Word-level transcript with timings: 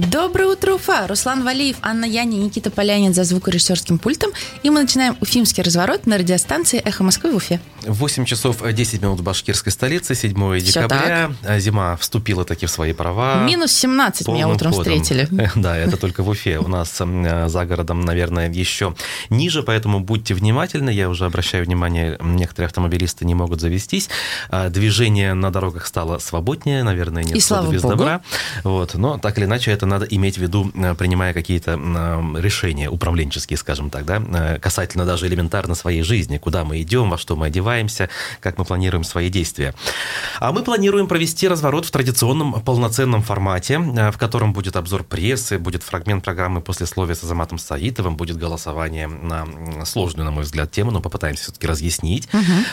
Доброе 0.00 0.46
утро, 0.46 0.74
Уфа! 0.74 1.08
Руслан 1.08 1.42
Валиев, 1.42 1.78
Анна 1.82 2.04
Яни, 2.04 2.36
Никита 2.36 2.70
Полянин 2.70 3.12
за 3.12 3.24
звукорежиссерским 3.24 3.98
пультом. 3.98 4.30
И 4.62 4.70
мы 4.70 4.82
начинаем 4.82 5.16
уфимский 5.20 5.60
разворот 5.64 6.06
на 6.06 6.16
радиостанции 6.16 6.78
«Эхо 6.78 7.02
Москвы» 7.02 7.32
в 7.32 7.36
Уфе. 7.36 7.58
8 7.86 8.24
часов 8.24 8.62
10 8.62 9.02
минут 9.02 9.20
в 9.20 9.22
башкирской 9.22 9.72
столице, 9.72 10.14
7 10.14 10.58
Всё 10.58 10.66
декабря. 10.66 11.32
Зима 11.58 11.96
вступила 11.96 12.44
таки 12.44 12.66
в 12.66 12.70
свои 12.70 12.92
права. 12.92 13.42
Минус 13.44 13.72
17 13.72 14.28
меня 14.28 14.48
утром 14.48 14.72
ходом. 14.72 15.00
встретили. 15.00 15.28
Да, 15.54 15.76
это 15.76 15.96
только 15.96 16.22
в 16.22 16.28
Уфе. 16.28 16.58
У 16.58 16.68
нас 16.68 17.00
м, 17.00 17.48
за 17.48 17.64
городом, 17.66 18.00
наверное, 18.00 18.50
еще 18.50 18.94
ниже, 19.30 19.62
поэтому 19.62 20.00
будьте 20.00 20.34
внимательны. 20.34 20.90
Я 20.90 21.08
уже 21.08 21.24
обращаю 21.24 21.64
внимание, 21.64 22.18
некоторые 22.20 22.66
автомобилисты 22.66 23.24
не 23.24 23.34
могут 23.34 23.60
завестись. 23.60 24.08
Движение 24.70 25.34
на 25.34 25.50
дорогах 25.52 25.86
стало 25.86 26.18
свободнее, 26.18 26.82
наверное, 26.82 27.22
нет 27.22 27.36
И 27.36 27.40
слава 27.40 27.70
без 27.70 27.82
богу. 27.82 27.96
добра. 27.96 28.20
Вот. 28.64 28.94
Но 28.94 29.18
так 29.18 29.38
или 29.38 29.44
иначе 29.44 29.70
это 29.70 29.86
надо 29.86 30.04
иметь 30.06 30.36
в 30.36 30.40
виду, 30.42 30.70
э, 30.74 30.94
принимая 30.94 31.32
какие-то 31.32 31.72
решения 32.38 32.88
управленческие, 32.90 33.56
скажем 33.56 33.90
так, 33.90 34.04
да, 34.04 34.22
э, 34.26 34.58
касательно 34.58 35.04
даже 35.04 35.26
элементарно 35.26 35.74
своей 35.74 36.02
жизни, 36.02 36.38
куда 36.38 36.64
мы 36.64 36.80
идем, 36.82 37.10
во 37.10 37.18
что 37.18 37.36
мы 37.36 37.46
одеваемся, 37.46 37.67
как 38.40 38.58
мы 38.58 38.64
планируем 38.64 39.04
свои 39.04 39.28
действия. 39.28 39.74
А 40.40 40.52
мы 40.52 40.62
планируем 40.62 41.06
провести 41.06 41.48
разворот 41.48 41.84
в 41.84 41.90
традиционном 41.90 42.60
полноценном 42.62 43.22
формате, 43.22 43.74
э, 43.74 44.10
в 44.10 44.18
котором 44.18 44.52
будет 44.52 44.76
обзор 44.76 45.04
прессы, 45.04 45.58
будет 45.58 45.82
фрагмент 45.82 46.24
программы 46.24 46.60
после 46.60 46.86
словия 46.86 47.14
с 47.14 47.22
Азаматом 47.24 47.58
Саитовым, 47.58 48.16
будет 48.16 48.36
голосование 48.36 49.06
на 49.08 49.46
сложную, 49.84 50.24
на 50.24 50.30
мой 50.30 50.44
взгляд, 50.44 50.70
тему, 50.70 50.90
но 50.90 51.00
попытаемся 51.00 51.44
все-таки 51.44 51.66
разъяснить. 51.66 52.28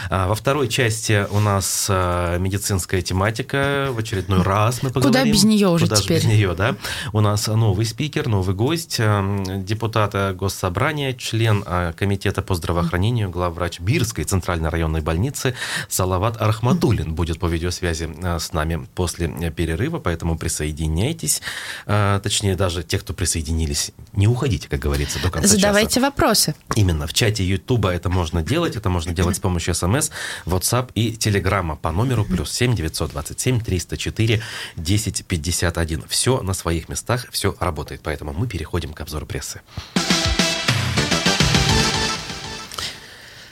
А 0.09 0.27
Во 0.27 0.35
второй 0.35 0.67
части 0.67 1.25
у 1.31 1.39
нас 1.39 1.87
э, 1.89 2.37
медицинская 2.39 3.01
тематика. 3.01 3.89
В 3.91 3.99
очередной 3.99 4.41
раз 4.43 4.83
мы 4.83 4.89
Куда 4.89 5.07
поговорим. 5.07 5.33
без 5.33 5.43
неё 5.43 5.71
уже 5.71 5.85
Куда 5.85 5.97
теперь? 5.97 6.17
без 6.17 6.25
нее, 6.25 6.53
да? 6.55 6.75
У 7.13 7.21
нас 7.21 7.47
новый 7.47 7.85
спикер, 7.85 8.27
новый 8.27 8.55
гость, 8.55 8.97
э, 8.99 9.43
депутат 9.57 10.35
Госсобрания, 10.35 11.13
член 11.13 11.63
Комитета 11.97 12.41
по 12.41 12.55
здравоохранению, 12.55 13.29
главврач 13.29 13.79
Бирской 13.79 14.23
центральной 14.23 14.69
районной 14.69 14.84
больницы 14.87 15.55
Салават 15.89 16.41
Архматуллин 16.41 17.13
будет 17.15 17.39
по 17.39 17.47
видеосвязи 17.47 18.09
э, 18.21 18.39
с 18.39 18.53
нами 18.53 18.87
после 18.95 19.27
э, 19.27 19.51
перерыва, 19.51 19.99
поэтому 19.99 20.37
присоединяйтесь. 20.37 21.41
Э, 21.85 22.19
Точнее, 22.21 22.55
даже 22.55 22.83
те, 22.83 22.99
кто 22.99 23.13
присоединились, 23.13 23.91
не 24.13 24.27
уходите, 24.27 24.67
как 24.67 24.79
говорится, 24.79 25.19
до 25.19 25.29
конца 25.29 25.47
часа. 25.47 25.55
Задавайте 25.55 25.99
вопросы. 25.99 26.55
Именно 26.75 27.07
в 27.07 27.13
чате 27.13 27.45
Ютуба 27.45 27.91
это 27.91 28.09
можно 28.09 28.41
делать. 28.41 28.75
Это 28.75 28.89
можно 28.89 29.13
делать 29.13 29.37
с 29.37 29.39
помощью 29.39 29.73
смс, 29.75 30.11
WhatsApp 30.45 30.91
и 30.95 31.13
Телеграма 31.13 31.75
по 31.75 31.91
номеру 31.91 32.25
плюс 32.25 32.51
7 32.51 32.75
927 32.75 33.61
304 33.61 34.41
1051. 34.75 36.03
Все 36.07 36.41
на 36.41 36.53
своих 36.53 36.89
местах, 36.89 37.27
все 37.31 37.55
работает. 37.59 38.01
Поэтому 38.03 38.33
мы 38.33 38.47
переходим 38.47 38.93
к 38.93 39.01
обзору 39.01 39.25
прессы. 39.25 39.61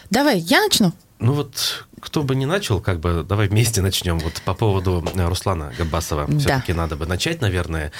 Давай, 0.10 0.40
я 0.40 0.62
начну. 0.62 0.94
Ну 1.24 1.32
вот, 1.32 1.88
кто 2.04 2.22
бы 2.24 2.36
не 2.36 2.46
начал, 2.46 2.82
как 2.82 3.00
бы, 3.00 3.24
давай 3.28 3.48
вместе 3.48 3.82
начнем. 3.82 4.20
Вот 4.20 4.42
по 4.44 4.54
поводу 4.54 5.04
э, 5.16 5.28
Руслана 5.28 5.72
Габасова. 5.78 6.26
Да. 6.28 6.38
Все-таки 6.38 6.74
надо 6.74 6.96
бы 6.98 7.06
начать, 7.06 7.42
наверное. 7.42 7.92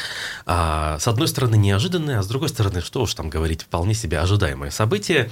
А, 0.46 1.00
с 1.00 1.08
одной 1.08 1.28
стороны, 1.28 1.56
неожиданное, 1.56 2.20
а 2.20 2.24
с 2.24 2.28
другой 2.28 2.50
стороны, 2.50 2.82
что 2.82 3.02
уж 3.02 3.14
там 3.14 3.30
говорить, 3.30 3.62
вполне 3.62 3.94
себе 3.94 4.20
ожидаемое 4.20 4.72
событие. 4.72 5.32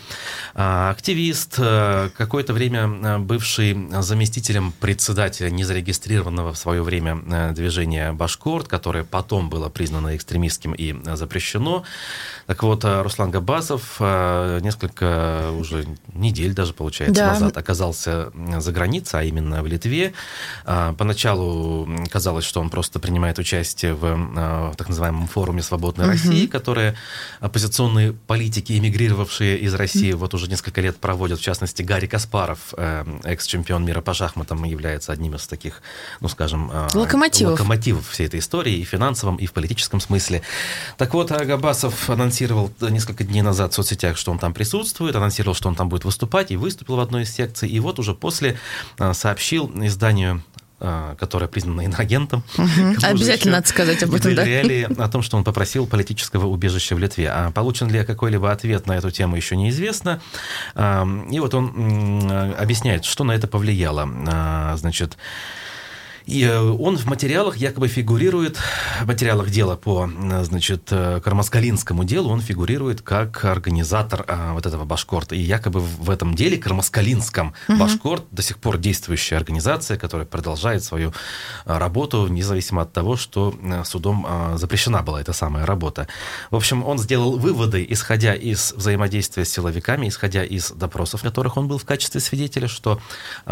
А, 0.55 0.89
активист, 0.91 1.55
э, 1.57 2.09
какое-то 2.17 2.53
время 2.53 2.81
э, 2.87 3.17
бывший 3.19 3.77
заместителем 4.01 4.71
председателя 4.79 5.49
незарегистрированного 5.49 6.53
в 6.53 6.57
свое 6.57 6.81
время 6.81 7.51
движения 7.53 8.13
«Башкорт», 8.13 8.67
которое 8.67 9.03
потом 9.03 9.49
было 9.49 9.67
признано 9.69 10.15
экстремистским 10.15 10.73
и 10.73 10.95
запрещено. 11.15 11.83
Так 12.47 12.63
вот, 12.63 12.85
Руслан 12.85 13.31
Габасов 13.31 13.99
несколько 13.99 15.51
уже 15.51 15.85
недель 16.13 16.53
даже, 16.53 16.73
получается, 16.73 17.21
Да. 17.21 17.31
назад 17.33 17.57
оказался 17.57 18.31
за 18.61 18.71
границей, 18.71 19.19
а 19.19 19.23
именно 19.23 19.61
в 19.63 19.67
Литве. 19.67 20.13
А, 20.65 20.93
Поначалу 20.93 21.87
казалось, 22.09 22.45
что 22.45 22.61
он 22.61 22.69
просто 22.69 22.99
принимает 22.99 23.39
участие 23.39 23.93
в 23.93 24.05
а, 24.05 24.73
так 24.75 24.89
называемом 24.89 25.27
форуме 25.27 25.61
«Свободной 25.61 26.05
России», 26.05 26.45
которое 26.47 26.95
оппозиционные 27.39 28.13
политики, 28.13 28.77
эмигрировавшие 28.77 29.57
из 29.59 29.73
России, 29.73 30.11
вот 30.13 30.33
уже 30.33 30.47
несколько 30.47 30.81
лет 30.81 30.97
проводят. 30.97 31.39
В 31.39 31.43
частности, 31.43 31.81
Гарри 31.81 32.07
Каспаров, 32.07 32.73
э, 32.77 33.03
экс-чемпион 33.23 33.85
мира 33.85 34.01
по 34.01 34.13
шахматам, 34.13 34.63
является 34.63 35.11
одним 35.11 35.35
из 35.35 35.47
таких, 35.47 35.81
ну, 36.19 36.27
скажем... 36.27 36.69
а, 36.71 36.87
Локомотивов. 36.93 37.53
локомотивов 37.53 38.09
всей 38.09 38.27
этой 38.27 38.39
истории 38.39 38.75
и 38.75 38.83
в 38.83 38.89
финансовом, 38.89 39.37
и 39.37 39.45
в 39.45 39.53
политическом 39.53 39.99
смысле. 39.99 40.41
Так 40.97 41.13
вот, 41.13 41.31
а, 41.31 41.43
Габасов 41.45 42.09
анонсировал 42.09 42.71
несколько 42.81 43.23
дней 43.23 43.41
назад 43.41 43.71
в 43.71 43.75
соцсетях, 43.75 44.17
что 44.17 44.31
он 44.31 44.39
там 44.39 44.53
присутствует, 44.53 45.15
анонсировал, 45.15 45.55
что 45.55 45.69
он 45.69 45.75
там 45.75 45.89
будет 45.89 46.05
выступать, 46.05 46.51
и 46.51 46.57
выступил 46.57 46.97
в 46.97 46.99
одной 46.99 47.23
из 47.23 47.33
секций. 47.33 47.69
И 47.69 47.79
вот 47.79 47.99
уже 47.99 48.13
после 48.13 48.50
а, 48.97 49.13
сообщил 49.13 49.71
изданию 49.75 50.43
а, 50.83 51.15
которое 51.15 51.47
признано 51.47 51.81
иноагентом. 51.81 52.43
Же 52.57 53.05
Обязательно 53.05 53.57
надо 53.57 53.67
сказать 53.67 54.01
об 54.01 54.15
этом, 54.15 54.33
да. 54.33 54.43
О 55.05 55.07
том, 55.09 55.21
что 55.21 55.37
он 55.37 55.43
попросил 55.43 55.85
политического 55.85 56.47
убежища 56.47 56.95
в 56.95 56.99
Литве. 56.99 57.29
А 57.29 57.51
получен 57.51 57.87
ли 57.87 58.03
какой-либо 58.03 58.51
ответ 58.51 58.87
на 58.87 58.93
эту 58.93 59.11
тему, 59.11 59.35
еще 59.35 59.55
неизвестно. 59.55 60.21
А, 60.73 61.07
И 61.29 61.39
вот 61.39 61.53
он 61.53 61.67
м, 61.67 62.55
объясняет, 62.57 63.05
что 63.05 63.23
на 63.23 63.33
это 63.33 63.47
повлияло. 63.47 64.09
Значит, 64.75 65.17
и 66.25 66.43
э, 66.43 66.59
он 66.59 66.97
в 66.97 67.05
материалах 67.05 67.57
якобы 67.57 67.87
фигурирует, 67.87 68.57
в 69.01 69.07
материалах 69.07 69.49
дела 69.49 69.75
по, 69.75 70.09
э, 70.09 70.43
значит, 70.43 70.87
э, 70.91 71.19
Кармаскалинскому 71.23 72.03
делу, 72.03 72.29
он 72.29 72.41
фигурирует 72.41 73.01
как 73.01 73.45
организатор 73.45 74.25
а, 74.27 74.53
вот 74.53 74.65
этого 74.65 74.85
Башкорта. 74.85 75.35
И 75.35 75.39
якобы 75.39 75.79
в 75.79 76.09
этом 76.09 76.35
деле, 76.35 76.57
Кармаскалинском, 76.57 77.53
Башкорт 77.67 78.25
до 78.31 78.41
сих 78.41 78.57
пор 78.57 78.77
действующая 78.77 79.37
организация, 79.37 79.97
которая 79.97 80.27
продолжает 80.27 80.83
свою 80.83 81.13
работу, 81.65 82.27
независимо 82.27 82.83
от 82.83 82.93
того, 82.93 83.15
что 83.15 83.53
судом 83.85 84.27
запрещена 84.55 85.01
была 85.01 85.21
эта 85.21 85.33
самая 85.33 85.65
работа. 85.65 86.07
В 86.49 86.55
общем, 86.55 86.83
он 86.83 86.97
сделал 86.99 87.37
выводы, 87.37 87.85
исходя 87.89 88.33
из 88.35 88.73
взаимодействия 88.73 89.45
с 89.45 89.49
силовиками, 89.49 90.07
исходя 90.07 90.43
из 90.43 90.71
допросов, 90.71 91.21
в 91.21 91.23
которых 91.23 91.57
он 91.57 91.67
был 91.67 91.77
в 91.77 91.85
качестве 91.85 92.21
свидетеля, 92.21 92.67
что 92.67 93.01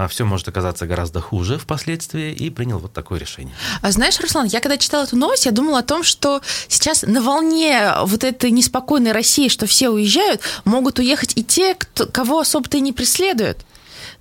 все 0.09 0.25
может 0.25 0.47
оказаться 0.47 0.87
гораздо 0.87 1.21
хуже 1.21 1.57
впоследствии, 1.57 2.31
и 2.31 2.49
принял 2.59 2.77
вот 2.77 2.91
такое 2.91 3.17
решение. 3.17 3.55
А 3.81 3.89
знаешь, 3.89 4.19
Руслан, 4.19 4.45
я 4.47 4.59
когда 4.59 4.75
читала 4.75 5.03
эту 5.03 5.15
новость, 5.15 5.45
я 5.45 5.53
думала 5.53 5.79
о 5.79 5.81
том, 5.81 6.03
что 6.03 6.41
сейчас 6.67 7.03
на 7.03 7.21
волне 7.21 7.93
вот 8.03 8.25
этой 8.25 8.51
неспокойной 8.51 9.13
России, 9.13 9.47
что 9.47 9.65
все 9.65 9.87
уезжают, 9.87 10.41
могут 10.65 10.99
уехать 10.99 11.31
и 11.37 11.43
те, 11.45 11.73
кто, 11.73 12.05
кого 12.05 12.39
особо-то 12.39 12.75
и 12.75 12.81
не 12.81 12.91
преследуют. 12.91 13.59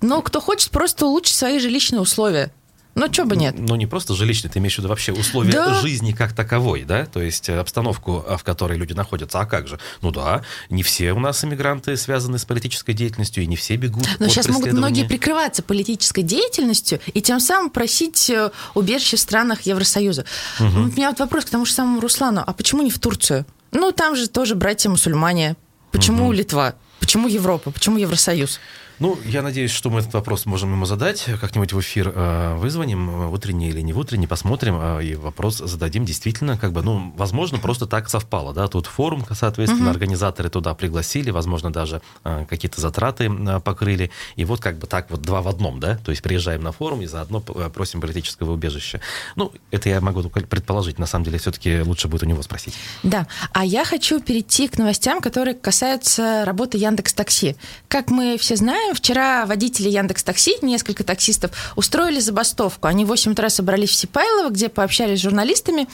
Но 0.02 0.22
кто 0.22 0.40
хочет 0.40 0.70
просто 0.70 1.06
улучшить 1.06 1.34
свои 1.34 1.58
жилищные 1.58 2.00
условия. 2.00 2.52
Ну, 2.98 3.08
чего 3.08 3.26
бы 3.26 3.36
нет. 3.36 3.54
Ну, 3.56 3.76
не 3.76 3.86
просто 3.86 4.14
жилищный, 4.14 4.50
ты 4.50 4.58
имеешь 4.58 4.74
в 4.74 4.78
виду 4.78 4.88
вообще 4.88 5.12
условия 5.12 5.52
Да. 5.52 5.74
жизни 5.74 6.12
как 6.12 6.32
таковой, 6.32 6.82
да? 6.82 7.06
То 7.06 7.22
есть 7.22 7.48
э, 7.48 7.58
обстановку, 7.58 8.24
а, 8.26 8.36
в 8.36 8.42
которой 8.44 8.76
люди 8.76 8.92
находятся. 8.92 9.40
А 9.40 9.46
как 9.46 9.68
же? 9.68 9.78
Ну 10.02 10.10
да, 10.10 10.42
не 10.68 10.82
все 10.82 11.12
у 11.12 11.20
нас 11.20 11.44
иммигранты 11.44 11.96
связаны 11.96 12.38
с 12.38 12.44
политической 12.44 12.92
деятельностью, 12.92 13.44
и 13.44 13.46
не 13.46 13.56
все 13.56 13.76
бегут 13.76 14.04
Но 14.18 14.28
сейчас 14.28 14.48
могут 14.48 14.72
многие 14.72 15.04
прикрываться 15.04 15.62
политической 15.62 16.22
деятельностью 16.22 16.98
и 17.06 17.22
тем 17.22 17.38
самым 17.40 17.70
просить 17.70 18.28
э, 18.30 18.50
убежище 18.74 19.16
в 19.16 19.20
странах 19.20 19.62
Евросоюза. 19.62 20.24
У 20.58 20.64
меня 20.64 21.10
вот 21.10 21.20
вопрос 21.20 21.44
к 21.44 21.50
тому 21.50 21.66
же 21.66 21.72
самому 21.72 22.00
Руслану. 22.00 22.42
А 22.44 22.52
почему 22.52 22.82
не 22.82 22.90
в 22.90 22.98
Турцию? 22.98 23.46
Ну, 23.70 23.92
там 23.92 24.16
же 24.16 24.28
тоже 24.28 24.54
братья-мусульмане. 24.54 25.56
Почему 25.92 26.32
Литва? 26.32 26.74
Почему 27.00 27.28
Европа? 27.28 27.70
Почему 27.70 27.98
Евросоюз? 27.98 28.60
Ну, 29.00 29.16
я 29.24 29.42
надеюсь, 29.42 29.70
что 29.70 29.90
мы 29.90 30.00
этот 30.00 30.12
вопрос 30.14 30.44
можем 30.44 30.72
ему 30.72 30.84
задать. 30.84 31.24
Как-нибудь 31.40 31.72
в 31.72 31.80
эфир 31.80 32.12
э, 32.14 32.56
вызвоним, 32.56 33.08
э, 33.08 33.26
в 33.28 33.32
утренний 33.32 33.68
или 33.68 33.80
не 33.80 33.92
в 33.92 33.98
утренний, 33.98 34.26
посмотрим, 34.26 34.76
э, 34.80 35.04
и 35.04 35.14
вопрос 35.14 35.58
зададим. 35.58 36.04
Действительно, 36.04 36.58
как 36.58 36.72
бы, 36.72 36.82
ну, 36.82 37.12
возможно, 37.16 37.58
просто 37.58 37.86
так 37.86 38.08
совпало, 38.08 38.52
да, 38.52 38.66
тут 38.66 38.86
форум, 38.86 39.24
соответственно, 39.30 39.90
организаторы 39.90 40.50
туда 40.50 40.74
пригласили, 40.74 41.30
возможно, 41.30 41.72
даже 41.72 42.02
э, 42.24 42.44
какие-то 42.48 42.80
затраты 42.80 43.30
э, 43.30 43.60
покрыли, 43.60 44.10
и 44.34 44.44
вот 44.44 44.60
как 44.60 44.78
бы 44.78 44.88
так 44.88 45.10
вот 45.10 45.22
два 45.22 45.42
в 45.42 45.48
одном, 45.48 45.78
да, 45.78 45.98
то 46.04 46.10
есть 46.10 46.22
приезжаем 46.22 46.62
на 46.62 46.72
форум 46.72 47.02
и 47.02 47.06
заодно 47.06 47.42
э, 47.54 47.70
просим 47.72 48.00
политического 48.00 48.52
убежища. 48.52 49.00
Ну, 49.36 49.52
это 49.70 49.88
я 49.88 50.00
могу 50.00 50.22
только 50.22 50.40
предположить, 50.40 50.98
на 50.98 51.06
самом 51.06 51.24
деле, 51.24 51.38
все-таки 51.38 51.82
лучше 51.82 52.08
будет 52.08 52.24
у 52.24 52.26
него 52.26 52.42
спросить. 52.42 52.74
Да, 53.04 53.28
а 53.52 53.64
я 53.64 53.84
хочу 53.84 54.20
перейти 54.20 54.66
к 54.66 54.76
новостям, 54.76 55.20
которые 55.20 55.54
касаются 55.54 56.44
работы 56.44 56.78
Яндекс 56.78 57.14
Такси. 57.14 57.54
Как 57.86 58.10
мы 58.10 58.36
все 58.38 58.56
знаем, 58.56 58.87
знаем, 58.88 58.94
вчера 58.94 59.46
водители 59.46 59.88
Яндекс 59.88 60.22
Такси, 60.22 60.56
несколько 60.62 61.04
таксистов, 61.04 61.50
устроили 61.76 62.20
забастовку. 62.20 62.86
Они 62.86 63.04
в 63.04 63.08
8 63.08 63.32
утра 63.32 63.50
собрались 63.50 63.90
в 63.90 63.94
Сипайлово, 63.94 64.50
где 64.50 64.68
пообщались 64.68 65.18
с 65.18 65.22
журналистами 65.22 65.88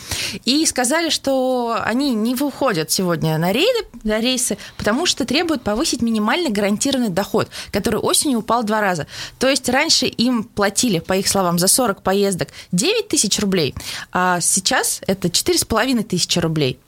и 0.44 0.64
сказали, 0.66 1.10
что 1.10 1.76
они 1.84 2.14
не 2.14 2.34
выходят 2.34 2.90
сегодня 2.90 3.36
на 3.38 3.52
рейды, 3.52 3.86
на 4.04 4.20
рейсы, 4.20 4.58
потому 4.76 5.06
что 5.06 5.24
требуют 5.24 5.62
повысить 5.62 6.02
минимальный 6.02 6.50
гарантированный 6.50 7.10
доход, 7.10 7.48
который 7.72 7.98
осенью 8.00 8.38
упал 8.40 8.62
два 8.62 8.80
раза. 8.80 9.06
То 9.38 9.48
есть 9.48 9.68
раньше 9.68 10.06
им 10.06 10.44
платили, 10.44 11.00
по 11.00 11.14
их 11.14 11.26
словам, 11.28 11.58
за 11.58 11.66
40 11.66 12.02
поездок 12.02 12.48
9 12.72 13.08
тысяч 13.08 13.38
рублей, 13.40 13.74
а 14.12 14.40
сейчас 14.40 15.00
это 15.06 15.28
4,5 15.28 16.02
тысячи 16.04 16.38
рублей. 16.38 16.78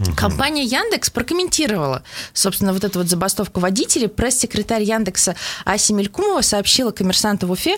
Угу. 0.00 0.14
Компания 0.16 0.64
Яндекс 0.64 1.10
прокомментировала, 1.10 2.02
собственно, 2.32 2.72
вот 2.72 2.84
эту 2.84 3.00
вот 3.00 3.08
забастовку 3.08 3.60
водителей. 3.60 4.08
Пресс-секретарь 4.08 4.82
Яндекса 4.82 5.36
Ася 5.64 5.92
Мелькумова 5.92 6.40
сообщила 6.40 6.90
коммерсанту 6.90 7.46
в 7.46 7.50
Уфе, 7.50 7.76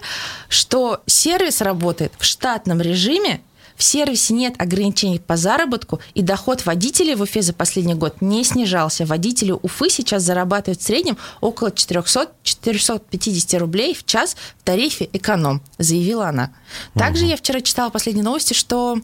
что 0.48 1.02
сервис 1.06 1.60
работает 1.60 2.12
в 2.18 2.24
штатном 2.24 2.80
режиме, 2.80 3.40
в 3.76 3.82
сервисе 3.82 4.34
нет 4.34 4.54
ограничений 4.58 5.18
по 5.18 5.36
заработку, 5.36 5.98
и 6.14 6.22
доход 6.22 6.64
водителей 6.66 7.16
в 7.16 7.22
Уфе 7.22 7.42
за 7.42 7.52
последний 7.52 7.94
год 7.94 8.20
не 8.20 8.44
снижался. 8.44 9.04
Водители 9.04 9.50
Уфы 9.50 9.90
сейчас 9.90 10.22
зарабатывают 10.22 10.80
в 10.80 10.84
среднем 10.84 11.16
около 11.40 11.68
400-450 11.68 13.58
рублей 13.58 13.94
в 13.94 14.04
час 14.04 14.36
в 14.60 14.62
тарифе 14.62 15.08
эконом, 15.12 15.62
заявила 15.78 16.28
она. 16.28 16.52
Также 16.94 17.24
угу. 17.24 17.30
я 17.30 17.36
вчера 17.36 17.60
читала 17.60 17.90
последние 17.90 18.24
новости, 18.24 18.52
что 18.52 18.98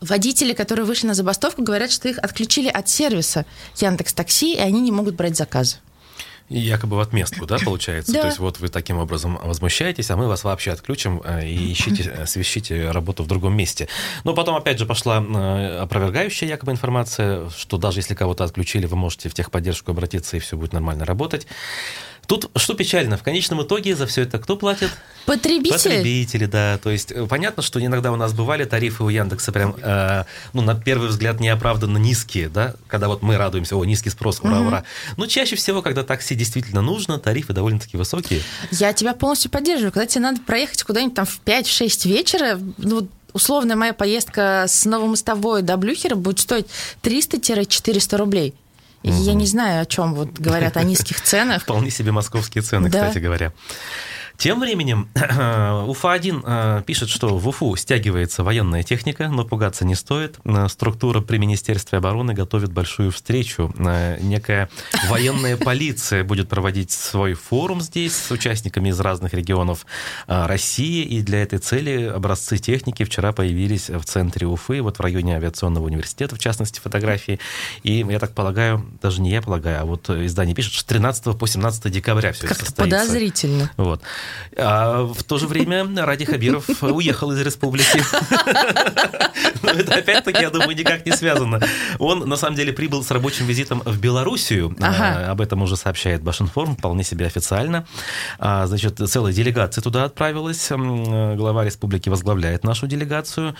Водители, 0.00 0.52
которые 0.52 0.84
вышли 0.84 1.06
на 1.06 1.14
забастовку, 1.14 1.62
говорят, 1.62 1.90
что 1.90 2.08
их 2.08 2.18
отключили 2.18 2.68
от 2.68 2.88
сервиса 2.88 3.46
Яндекс 3.76 4.12
Такси, 4.14 4.54
и 4.54 4.58
они 4.58 4.80
не 4.80 4.92
могут 4.92 5.14
брать 5.14 5.36
заказы. 5.36 5.76
И 6.50 6.58
якобы 6.58 6.96
в 6.96 7.00
отместку, 7.00 7.46
да, 7.46 7.58
получается? 7.64 8.12
Да. 8.12 8.22
То 8.22 8.26
есть 8.26 8.40
вот 8.40 8.58
вы 8.58 8.68
таким 8.68 8.98
образом 8.98 9.38
возмущаетесь, 9.40 10.10
а 10.10 10.16
мы 10.16 10.26
вас 10.26 10.42
вообще 10.42 10.72
отключим 10.72 11.22
э, 11.24 11.46
и 11.46 11.72
ищите, 11.72 12.12
э, 12.12 12.26
свищите 12.26 12.90
работу 12.90 13.22
в 13.22 13.28
другом 13.28 13.56
месте. 13.56 13.86
Но 14.24 14.34
потом, 14.34 14.56
опять 14.56 14.76
же, 14.76 14.84
пошла 14.84 15.22
э, 15.22 15.78
опровергающая 15.78 16.48
якобы 16.48 16.72
информация, 16.72 17.48
что 17.50 17.78
даже 17.78 18.00
если 18.00 18.16
кого-то 18.16 18.42
отключили, 18.42 18.86
вы 18.86 18.96
можете 18.96 19.28
в 19.28 19.34
техподдержку 19.34 19.92
обратиться, 19.92 20.36
и 20.36 20.40
все 20.40 20.56
будет 20.56 20.72
нормально 20.72 21.04
работать. 21.04 21.46
Тут 22.30 22.48
что 22.54 22.74
печально, 22.74 23.16
в 23.16 23.24
конечном 23.24 23.64
итоге 23.64 23.96
за 23.96 24.06
все 24.06 24.22
это 24.22 24.38
кто 24.38 24.56
платит? 24.56 24.88
Потребители. 25.26 25.72
Потребители, 25.72 26.46
да. 26.46 26.78
То 26.78 26.88
есть 26.90 27.10
э, 27.10 27.26
понятно, 27.26 27.60
что 27.60 27.84
иногда 27.84 28.12
у 28.12 28.16
нас 28.16 28.32
бывали 28.32 28.62
тарифы 28.62 29.02
у 29.02 29.08
Яндекса 29.08 29.50
прям, 29.50 29.74
э, 29.82 30.22
ну, 30.52 30.62
на 30.62 30.76
первый 30.76 31.08
взгляд, 31.08 31.40
неоправданно 31.40 31.98
низкие, 31.98 32.48
да, 32.48 32.76
когда 32.86 33.08
вот 33.08 33.22
мы 33.22 33.36
радуемся, 33.36 33.74
о, 33.74 33.84
низкий 33.84 34.10
спрос, 34.10 34.38
ура, 34.44 34.60
угу. 34.60 34.68
ура. 34.68 34.84
Но 35.16 35.26
чаще 35.26 35.56
всего, 35.56 35.82
когда 35.82 36.04
такси 36.04 36.36
действительно 36.36 36.82
нужно, 36.82 37.18
тарифы 37.18 37.52
довольно-таки 37.52 37.96
высокие. 37.96 38.42
Я 38.70 38.92
тебя 38.92 39.12
полностью 39.14 39.50
поддерживаю. 39.50 39.90
Когда 39.90 40.06
тебе 40.06 40.22
надо 40.22 40.40
проехать 40.42 40.84
куда-нибудь 40.84 41.16
там 41.16 41.26
в 41.26 41.40
5-6 41.44 42.08
вечера, 42.08 42.60
ну, 42.78 43.08
условная 43.32 43.74
моя 43.74 43.92
поездка 43.92 44.66
с 44.68 44.84
Новомостовой 44.84 45.62
до 45.62 45.76
Блюхера 45.76 46.14
будет 46.14 46.38
стоить 46.38 46.66
300-400 47.02 48.16
рублей. 48.16 48.54
Я 49.02 49.34
не 49.34 49.46
знаю, 49.46 49.82
о 49.82 49.86
чем 49.86 50.14
вот 50.14 50.38
говорят 50.38 50.76
о 50.76 50.82
низких 50.82 51.20
ценах. 51.20 51.62
Вполне 51.62 51.90
себе 51.90 52.12
московские 52.12 52.62
цены, 52.62 52.90
кстати 52.90 53.18
говоря. 53.18 53.52
Тем 54.40 54.58
временем 54.58 55.10
УФА-1 55.14 56.44
э, 56.46 56.82
пишет, 56.86 57.10
что 57.10 57.36
в 57.36 57.46
Уфу 57.46 57.76
стягивается 57.76 58.42
военная 58.42 58.82
техника, 58.82 59.28
но 59.28 59.44
пугаться 59.44 59.84
не 59.84 59.94
стоит. 59.94 60.38
Э, 60.46 60.66
структура 60.70 61.20
при 61.20 61.36
Министерстве 61.36 61.98
обороны 61.98 62.32
готовит 62.32 62.72
большую 62.72 63.10
встречу. 63.10 63.70
Э, 63.76 64.16
некая 64.18 64.70
военная 65.10 65.58
полиция 65.58 66.24
будет 66.24 66.48
проводить 66.48 66.90
свой 66.90 67.34
форум 67.34 67.82
здесь 67.82 68.16
с 68.16 68.30
участниками 68.30 68.88
из 68.88 68.98
разных 68.98 69.34
регионов 69.34 69.84
России. 70.26 71.04
И 71.04 71.20
для 71.20 71.42
этой 71.42 71.58
цели 71.58 72.04
образцы 72.04 72.56
техники 72.56 73.04
вчера 73.04 73.32
появились 73.32 73.90
в 73.90 74.04
центре 74.04 74.46
Уфы, 74.46 74.80
вот 74.80 74.96
в 74.96 75.00
районе 75.02 75.36
авиационного 75.36 75.84
университета, 75.84 76.36
в 76.36 76.38
частности, 76.38 76.80
фотографии. 76.80 77.38
И 77.82 78.06
я 78.08 78.18
так 78.18 78.32
полагаю, 78.32 78.86
даже 79.02 79.20
не 79.20 79.32
я 79.32 79.42
полагаю, 79.42 79.82
а 79.82 79.84
вот 79.84 80.08
издание 80.08 80.54
пишет, 80.54 80.72
что 80.72 80.88
13 80.88 81.38
по 81.38 81.46
17 81.46 81.92
декабря 81.92 82.32
все 82.32 82.46
это 82.46 82.54
состоится. 82.54 82.98
подозрительно. 82.98 83.70
Вот. 83.76 84.00
А 84.56 85.04
в 85.04 85.22
то 85.24 85.38
же 85.38 85.46
время 85.46 85.86
Ради 86.04 86.24
Хабиров 86.24 86.68
уехал 86.82 87.32
из 87.32 87.40
республики. 87.40 88.02
Но 89.62 89.70
это 89.70 89.94
опять-таки, 89.94 90.42
я 90.42 90.50
думаю, 90.50 90.76
никак 90.76 91.04
не 91.06 91.12
связано. 91.12 91.60
Он, 91.98 92.28
на 92.28 92.36
самом 92.36 92.56
деле, 92.56 92.72
прибыл 92.72 93.02
с 93.02 93.10
рабочим 93.10 93.46
визитом 93.46 93.82
в 93.84 93.98
Белоруссию. 94.00 94.76
Ага. 94.80 95.26
А, 95.28 95.30
об 95.32 95.40
этом 95.40 95.62
уже 95.62 95.76
сообщает 95.76 96.22
Башинформ, 96.22 96.76
вполне 96.76 97.04
себе 97.04 97.26
официально. 97.26 97.86
А, 98.38 98.66
значит, 98.66 98.98
целая 98.98 99.32
делегация 99.32 99.82
туда 99.82 100.04
отправилась. 100.04 100.68
Глава 100.70 101.64
республики 101.64 102.08
возглавляет 102.08 102.64
нашу 102.64 102.86
делегацию. 102.86 103.54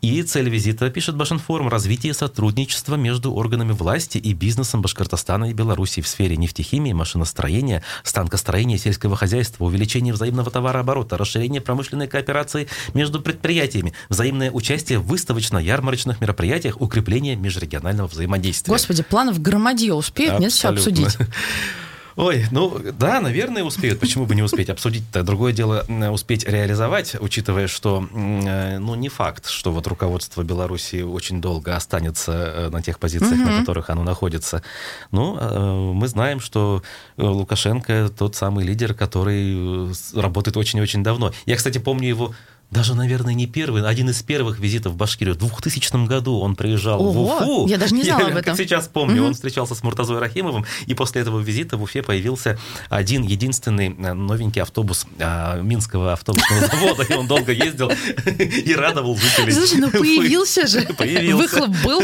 И 0.00 0.22
цель 0.22 0.48
визита, 0.48 0.90
пишет 0.90 1.16
Башинформ, 1.16 1.68
развитие 1.68 2.14
сотрудничества 2.14 2.96
между 2.96 3.32
органами 3.34 3.72
власти 3.72 4.18
и 4.18 4.32
бизнесом 4.32 4.82
Башкортостана 4.82 5.50
и 5.50 5.52
Белоруссии 5.52 6.00
в 6.00 6.08
сфере 6.08 6.36
нефтехимии, 6.36 6.92
машиностроения, 6.92 7.82
станкостроения, 8.02 8.78
сельского 8.78 9.16
хозяйства, 9.16 9.64
увеличение 9.64 10.13
взаимного 10.14 10.50
товарооборота, 10.50 11.16
расширение 11.16 11.60
промышленной 11.60 12.08
кооперации 12.08 12.68
между 12.94 13.20
предприятиями, 13.20 13.92
взаимное 14.08 14.50
участие 14.50 14.98
в 14.98 15.06
выставочно-ярмарочных 15.06 16.20
мероприятиях, 16.20 16.80
укрепление 16.80 17.36
межрегионального 17.36 18.06
взаимодействия. 18.06 18.72
Господи, 18.72 19.02
планов 19.02 19.40
громадье 19.40 19.94
успеют, 19.94 20.38
нет, 20.40 20.52
все 20.52 20.68
обсудить. 20.68 21.16
Ой, 22.16 22.46
ну 22.50 22.78
да, 22.98 23.20
наверное, 23.20 23.64
успеют. 23.64 24.00
Почему 24.00 24.26
бы 24.26 24.34
не 24.34 24.42
успеть 24.42 24.70
обсудить-то? 24.70 25.22
Другое 25.22 25.52
дело 25.52 25.84
успеть 26.12 26.44
реализовать, 26.44 27.16
учитывая, 27.18 27.66
что 27.66 28.00
ну 28.00 28.94
не 28.94 29.08
факт, 29.08 29.46
что 29.48 29.72
вот 29.72 29.86
руководство 29.86 30.42
Беларуси 30.42 31.02
очень 31.02 31.40
долго 31.40 31.76
останется 31.76 32.32
э, 32.32 32.68
на 32.70 32.82
тех 32.82 32.98
позициях, 32.98 33.40
угу. 33.40 33.50
на 33.50 33.60
которых 33.60 33.90
оно 33.90 34.04
находится. 34.04 34.62
Ну, 35.10 35.36
э, 35.38 35.92
мы 35.92 36.06
знаем, 36.08 36.40
что 36.40 36.82
э, 37.16 37.22
Лукашенко 37.22 38.10
тот 38.16 38.36
самый 38.36 38.64
лидер, 38.64 38.94
который 38.94 39.92
работает 40.14 40.56
очень-очень 40.56 41.02
давно. 41.02 41.32
Я, 41.46 41.56
кстати, 41.56 41.78
помню 41.78 42.08
его 42.08 42.34
даже, 42.74 42.96
наверное, 42.96 43.34
не 43.34 43.46
первый, 43.46 43.86
один 43.86 44.10
из 44.10 44.20
первых 44.22 44.58
визитов 44.58 44.94
в 44.94 44.96
Башкирию. 44.96 45.36
В 45.36 45.38
2000 45.38 46.06
году 46.06 46.40
он 46.40 46.56
приезжал 46.56 47.00
Ого, 47.00 47.12
в 47.12 47.42
Уфу. 47.42 47.66
Я 47.68 47.78
даже 47.78 47.94
не 47.94 48.02
знала 48.02 48.22
я, 48.22 48.26
об 48.26 48.36
этом. 48.36 48.56
Как 48.56 48.56
сейчас 48.56 48.88
помню, 48.88 49.20
угу. 49.20 49.28
он 49.28 49.34
встречался 49.34 49.76
с 49.76 49.82
Муртазой 49.84 50.18
Рахимовым, 50.18 50.66
и 50.86 50.94
после 50.94 51.22
этого 51.22 51.38
визита 51.38 51.76
в 51.76 51.82
Уфе 51.84 52.02
появился 52.02 52.58
один 52.88 53.22
единственный 53.22 53.94
э, 53.96 54.12
новенький 54.12 54.60
автобус 54.60 55.06
а, 55.20 55.60
Минского 55.60 56.14
автобусного 56.14 56.66
завода, 56.66 57.04
и 57.04 57.14
он 57.14 57.28
долго 57.28 57.52
ездил 57.52 57.92
и 58.26 58.74
радовал 58.74 59.16
жителей. 59.16 59.52
Слушай, 59.52 59.78
ну 59.78 59.90
появился 59.92 60.66
же. 60.66 60.82
Появился. 60.98 61.36
Выхлоп 61.36 61.70
был. 61.84 62.02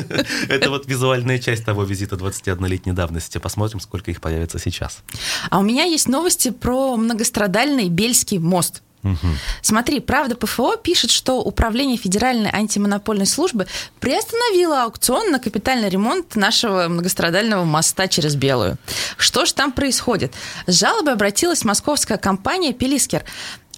Это 0.48 0.70
вот 0.70 0.86
визуальная 0.86 1.40
часть 1.40 1.64
того 1.64 1.82
визита 1.82 2.14
21-летней 2.14 2.92
давности. 2.92 3.38
Посмотрим, 3.38 3.80
сколько 3.80 4.12
их 4.12 4.20
появится 4.20 4.60
сейчас. 4.60 5.02
А 5.50 5.58
у 5.58 5.62
меня 5.62 5.82
есть 5.82 6.08
новости 6.08 6.50
про 6.50 6.96
многострадальный 6.96 7.88
Бельский 7.88 8.38
мост. 8.38 8.82
Смотри, 9.62 10.00
правда 10.00 10.36
ПФО 10.36 10.76
пишет, 10.76 11.10
что 11.10 11.40
Управление 11.40 11.96
Федеральной 11.96 12.50
антимонопольной 12.50 13.26
службы 13.26 13.66
приостановило 13.98 14.84
аукцион 14.84 15.30
на 15.30 15.38
капитальный 15.38 15.88
ремонт 15.88 16.36
нашего 16.36 16.88
многострадального 16.88 17.64
моста 17.64 18.08
через 18.08 18.36
Белую. 18.36 18.76
Что 19.16 19.46
же 19.46 19.54
там 19.54 19.72
происходит? 19.72 20.34
С 20.66 20.78
жалобой 20.78 21.14
обратилась 21.14 21.64
московская 21.64 22.18
компания 22.18 22.72
«Пелискер». 22.72 23.24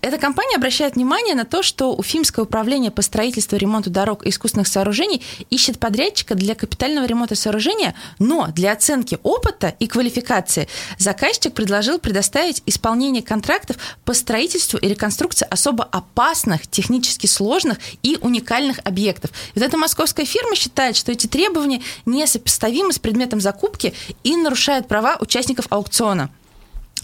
Эта 0.03 0.19
компания 0.19 0.57
обращает 0.57 0.97
внимание 0.97 1.37
на 1.37 1.45
то, 1.45 1.63
что 1.63 1.95
Уфимское 1.95 2.45
управление 2.45 2.91
по 2.91 3.03
строительству 3.03 3.55
и 3.55 3.61
ремонту 3.61 3.89
дорог 3.89 4.27
и 4.27 4.31
искусственных 4.31 4.67
сооружений 4.67 5.23
ищет 5.49 5.79
подрядчика 5.79 6.35
для 6.35 6.57
капитального 6.57 7.07
ремонта 7.07 7.37
сооружения, 7.37 7.95
но 8.19 8.49
для 8.49 8.73
оценки 8.73 9.19
опыта 9.23 9.77
и 9.79 9.87
квалификации 9.87 10.67
заказчик 10.99 11.55
предложил 11.55 12.01
предоставить 12.01 12.65
исполнение 12.67 13.23
контрактов 13.23 13.77
по 14.05 14.13
строительству 14.13 14.77
и 14.77 14.89
реконструкции 14.89 15.47
особо 15.49 15.85
опасных, 15.85 16.67
технически 16.67 17.29
сложных 17.29 17.79
и 18.03 18.19
уникальных 18.21 18.81
объектов. 18.83 19.31
И 19.55 19.61
вот 19.61 19.65
эта 19.65 19.79
московская 19.79 20.25
фирма 20.25 20.57
считает, 20.57 20.97
что 20.97 21.13
эти 21.13 21.29
требования 21.29 21.81
несопоставимы 22.07 22.93
с 22.93 22.99
предметом 22.99 23.41
закупки 23.41 23.95
и 24.25 24.35
нарушают 24.35 24.89
права 24.89 25.17
участников 25.21 25.67
аукциона. 25.71 26.29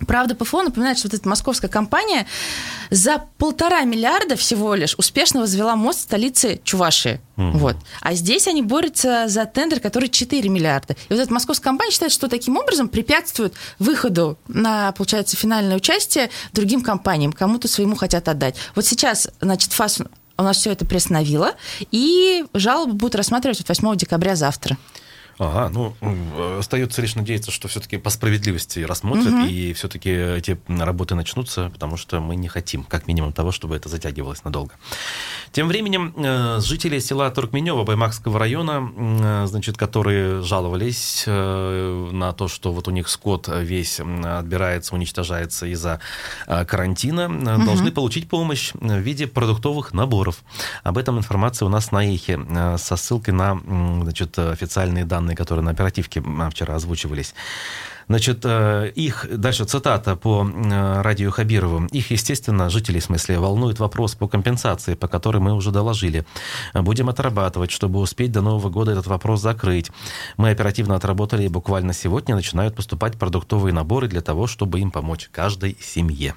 Правда, 0.07 0.35
ПФО 0.35 0.63
напоминает, 0.63 0.99
что 0.99 1.09
вот 1.09 1.15
эта 1.15 1.29
московская 1.29 1.69
компания 1.69 2.27
за 2.91 3.25
полтора 3.37 3.83
миллиарда 3.83 4.37
всего 4.37 4.75
лишь 4.75 4.95
успешно 4.97 5.41
возвела 5.41 5.77
мост 5.77 6.01
в 6.01 6.03
столице 6.03 6.61
Чувашии. 6.65 7.21
Угу. 7.37 7.59
Вот. 7.59 7.77
А 8.01 8.15
здесь 8.15 8.47
они 8.47 8.63
борются 8.63 9.29
за 9.29 9.45
тендер, 9.45 9.81
который 9.81 10.09
4 10.09 10.49
миллиарда. 10.49 10.95
И 11.09 11.13
вот 11.13 11.21
эта 11.21 11.33
московская 11.33 11.65
компания 11.65 11.91
считает, 11.91 12.13
что 12.13 12.29
таким 12.29 12.57
образом 12.57 12.89
препятствует 12.89 13.55
выходу 13.79 14.39
на, 14.47 14.93
получается, 14.93 15.37
финальное 15.37 15.77
участие 15.77 16.31
другим 16.53 16.83
компаниям, 16.83 17.33
кому-то 17.33 17.69
своему 17.69 17.97
хотят 17.97 18.29
отдать. 18.29 18.55
Вот 18.75 18.87
сейчас, 18.87 19.29
значит, 19.41 19.73
ФАС 19.73 20.01
у 20.39 20.43
нас 20.43 20.57
все 20.59 20.71
это 20.71 20.87
приостановило, 20.87 21.55
и 21.91 22.45
жалобы 22.55 22.93
будут 22.93 23.17
рассматривать 23.17 23.69
8 23.69 23.97
декабря 23.97 24.37
завтра. 24.37 24.79
Ага, 25.39 25.71
ну, 25.73 25.95
остается 26.59 27.01
лишь 27.01 27.15
надеяться, 27.15 27.51
что 27.51 27.69
все-таки 27.69 27.97
по 27.97 28.11
справедливости 28.11 28.81
рассмотрят, 28.81 29.33
угу. 29.33 29.47
и 29.47 29.73
все-таки 29.73 30.11
эти 30.11 30.59
работы 30.69 31.15
начнутся, 31.15 31.71
потому 31.71 31.97
что 31.97 32.21
мы 32.21 32.37
не 32.37 32.49
хотим, 32.49 32.83
как 32.83 33.07
минимум, 33.07 33.33
того, 33.33 33.53
чтобы 33.53 33.77
это 33.77 33.89
затягивалось 33.89 34.45
надолго. 34.45 34.73
Тем 35.53 35.69
временем, 35.69 36.13
э, 36.17 36.61
жители 36.61 36.99
села 36.99 37.31
Туркменева 37.31 37.85
Баймакского 37.85 38.39
района, 38.39 38.91
э, 38.97 39.47
значит, 39.47 39.77
которые 39.77 40.43
жаловались 40.43 41.25
э, 41.27 42.11
на 42.13 42.33
то, 42.33 42.49
что 42.49 42.73
вот 42.73 42.89
у 42.89 42.91
них 42.91 43.09
скот 43.09 43.49
весь 43.49 44.01
отбирается, 44.01 44.95
уничтожается 44.95 45.67
из-за 45.67 46.01
карантина, 46.47 47.27
угу. 47.27 47.65
должны 47.65 47.93
получить 47.93 48.29
помощь 48.29 48.73
в 48.75 48.99
виде 48.99 49.27
продуктовых 49.27 49.93
наборов. 49.93 50.43
Об 50.83 50.99
этом 50.99 51.19
информация 51.19 51.67
у 51.67 51.69
нас 51.69 51.93
на 51.93 52.05
Эхе 52.05 52.39
со 52.77 52.97
ссылкой 52.97 53.35
на 53.35 53.61
значит, 54.03 54.39
официальные 54.39 55.05
данные, 55.05 55.28
которые 55.35 55.65
на 55.65 55.71
оперативке 55.73 56.23
вчера 56.51 56.75
озвучивались. 56.75 57.35
Значит, 58.09 58.41
э, 58.45 58.91
их, 58.95 59.27
дальше 59.31 59.67
цитата 59.67 60.17
по 60.17 60.43
э, 60.43 61.03
радио 61.03 61.31
Хабирову. 61.31 61.87
Их, 61.93 62.11
естественно, 62.11 62.71
жителей, 62.71 63.01
в 63.01 63.05
смысле, 63.05 63.39
волнует 63.39 63.79
вопрос 63.79 64.15
по 64.15 64.27
компенсации, 64.27 64.95
по 64.95 65.09
которой 65.09 65.39
мы 65.39 65.53
уже 65.53 65.73
доложили. 65.73 66.25
Будем 66.73 67.11
отрабатывать, 67.11 67.71
чтобы 67.71 68.01
успеть 68.01 68.33
до 68.33 68.41
Нового 68.41 68.71
года 68.71 68.93
этот 68.93 69.07
вопрос 69.07 69.43
закрыть. 69.43 69.91
Мы 70.39 70.51
оперативно 70.51 70.97
отработали, 70.97 71.45
и 71.45 71.49
буквально 71.49 71.93
сегодня 71.93 72.35
начинают 72.35 72.75
поступать 72.75 73.19
продуктовые 73.19 73.75
наборы 73.75 74.09
для 74.09 74.23
того, 74.23 74.47
чтобы 74.47 74.81
им 74.81 74.91
помочь 74.91 75.29
каждой 75.31 75.77
семье. 75.81 76.35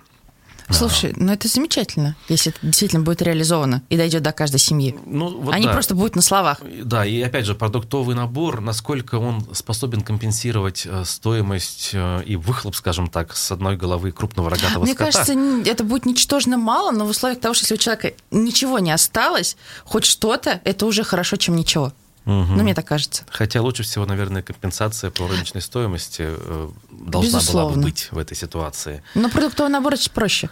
Слушай, 0.74 1.14
ну 1.16 1.32
это 1.32 1.48
замечательно, 1.48 2.16
если 2.30 2.52
это 2.52 2.60
действительно 2.62 3.04
будет 3.04 3.22
реализовано 3.22 3.82
и 3.90 3.98
дойдет 3.98 4.24
до 4.24 4.32
каждой 4.32 4.60
семьи. 4.60 4.96
Ну, 5.06 5.42
вот 5.42 5.54
а 5.54 5.60
не 5.60 5.68
просто 5.68 5.96
будет 5.96 6.16
на 6.16 6.22
словах. 6.22 6.60
Да, 6.84 7.06
и 7.06 7.22
опять 7.22 7.46
же, 7.46 7.56
продуктовый 7.56 8.16
набор, 8.16 8.62
насколько 8.62 9.16
он 9.16 9.46
способен 9.54 10.02
компенсировать 10.02 10.86
э, 10.86 11.04
стоимость 11.06 11.92
э, 11.94 12.24
и 12.26 12.36
выхлоп, 12.36 12.76
скажем 12.76 13.08
так, 13.08 13.36
с 13.36 13.52
одной 13.52 13.78
головы 13.78 14.12
крупного 14.12 14.50
рогатого 14.50 14.84
Мне 14.84 14.94
скота. 14.94 15.12
кажется, 15.12 15.34
это 15.66 15.84
будет 15.84 16.06
ничтожно 16.06 16.58
мало, 16.58 16.92
но 16.92 17.06
в 17.06 17.10
условиях 17.10 17.40
того, 17.40 17.54
что 17.54 17.64
если 17.64 17.76
у 17.76 17.78
человека 17.78 18.14
ничего 18.32 18.80
не 18.80 18.92
осталось, 18.92 19.58
хоть 19.86 20.06
что-то, 20.06 20.62
это 20.64 20.86
уже 20.86 21.04
хорошо, 21.04 21.38
чем 21.38 21.56
ничего. 21.56 21.94
Угу. 22.26 22.34
Ну, 22.34 22.64
мне 22.64 22.74
так 22.76 22.86
кажется. 22.86 23.26
Хотя 23.30 23.62
лучше 23.62 23.84
всего, 23.84 24.06
наверное, 24.06 24.42
компенсация 24.42 25.10
по 25.10 25.28
рыночной 25.28 25.62
стоимости 25.62 26.24
э, 26.28 26.70
должна 26.92 27.40
Безусловно. 27.40 27.70
была 27.70 27.82
бы 27.82 27.90
быть 27.90 28.10
в 28.12 28.18
этой 28.18 28.38
ситуации. 28.38 29.04
Но 29.16 29.30
продуктовый 29.30 29.72
набор 29.72 29.96
проще. 30.14 30.50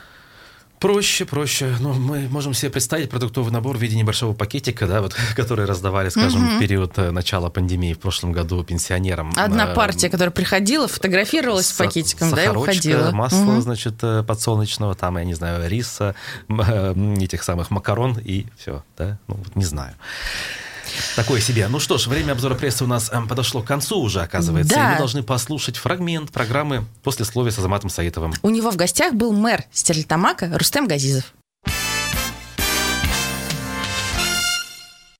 Проще, 0.79 1.25
проще. 1.25 1.75
Ну, 1.81 1.91
мы 1.91 2.29
можем 2.29 2.53
себе 2.53 2.71
представить 2.71 3.09
продуктовый 3.09 3.51
набор 3.51 3.77
в 3.77 3.81
виде 3.81 3.97
небольшого 3.97 4.33
пакетика, 4.33 4.87
да, 4.87 5.01
вот, 5.01 5.13
который 5.35 5.65
раздавали, 5.65 6.07
скажем, 6.09 6.47
угу. 6.47 6.55
в 6.55 6.59
период 6.59 6.97
э, 6.97 7.11
начала 7.11 7.49
пандемии 7.49 7.93
в 7.93 7.99
прошлом 7.99 8.31
году 8.31 8.63
пенсионерам. 8.63 9.33
Одна 9.35 9.67
партия, 9.67 10.09
которая 10.09 10.31
приходила, 10.31 10.87
фотографировалась 10.87 11.67
с, 11.67 11.73
с 11.73 11.77
пакетиком, 11.77 12.31
да, 12.31 12.45
и 12.45 12.47
уходила. 12.47 13.11
масло, 13.11 13.43
угу. 13.43 13.61
значит, 13.61 13.95
э, 14.01 14.23
подсолнечного, 14.23 14.95
там, 14.95 15.17
я 15.17 15.25
не 15.25 15.33
знаю, 15.33 15.69
риса, 15.69 16.15
этих 16.47 17.43
самых 17.43 17.71
макарон 17.71 18.17
и 18.17 18.47
все, 18.57 18.83
да, 18.97 19.19
ну, 19.27 19.35
вот 19.35 19.55
не 19.57 19.65
знаю. 19.65 19.95
Такое 21.15 21.41
себе. 21.41 21.67
Ну 21.67 21.79
что 21.79 21.97
ж, 21.97 22.07
время 22.07 22.33
обзора 22.33 22.55
прессы 22.55 22.83
у 22.83 22.87
нас 22.87 23.09
эм, 23.11 23.27
подошло 23.27 23.61
к 23.61 23.65
концу 23.65 23.99
уже, 23.99 24.21
оказывается. 24.21 24.75
Да. 24.75 24.89
И 24.89 24.91
мы 24.93 24.97
должны 24.97 25.23
послушать 25.23 25.77
фрагмент 25.77 26.31
программы 26.31 26.85
после 27.03 27.25
слова 27.25 27.49
с 27.49 27.57
Азаматом 27.57 27.89
Саитовым. 27.89 28.33
У 28.41 28.49
него 28.49 28.71
в 28.71 28.75
гостях 28.75 29.13
был 29.13 29.33
мэр 29.33 29.63
Стерлитамака 29.71 30.49
Рустем 30.57 30.87
Газизов. 30.87 31.33